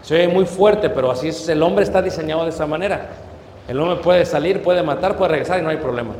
soy 0.01 0.27
muy 0.27 0.45
fuerte, 0.45 0.89
pero 0.89 1.11
así 1.11 1.27
es, 1.27 1.47
el 1.47 1.61
hombre 1.61 1.83
está 1.83 2.01
diseñado 2.01 2.43
de 2.43 2.49
esa 2.49 2.65
manera. 2.65 3.09
El 3.67 3.79
hombre 3.79 3.97
puede 3.97 4.25
salir, 4.25 4.63
puede 4.63 4.81
matar, 4.81 5.15
puede 5.15 5.33
regresar 5.33 5.59
y 5.59 5.61
no 5.61 5.69
hay 5.69 5.77
problema. 5.77 6.15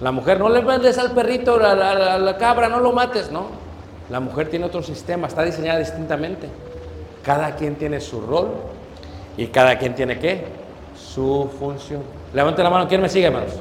La 0.00 0.12
mujer, 0.12 0.38
no 0.38 0.48
le 0.48 0.62
mandes 0.62 0.98
al 0.98 1.10
perrito, 1.10 1.56
a 1.56 1.74
la 1.74 2.38
cabra, 2.38 2.68
no 2.68 2.78
lo 2.78 2.92
mates, 2.92 3.30
no. 3.32 3.59
La 4.10 4.20
mujer 4.20 4.50
tiene 4.50 4.64
otro 4.64 4.82
sistema, 4.82 5.28
está 5.28 5.44
diseñada 5.44 5.78
distintamente. 5.78 6.48
Cada 7.24 7.54
quien 7.54 7.76
tiene 7.76 8.00
su 8.00 8.20
rol 8.20 8.54
y 9.36 9.46
cada 9.46 9.78
quien 9.78 9.94
tiene 9.94 10.18
qué? 10.18 10.44
Su 10.96 11.48
función. 11.58 12.02
Levante 12.34 12.62
la 12.62 12.70
mano, 12.70 12.88
¿quién 12.88 13.00
me 13.00 13.08
sigue, 13.08 13.26
hermanos? 13.26 13.52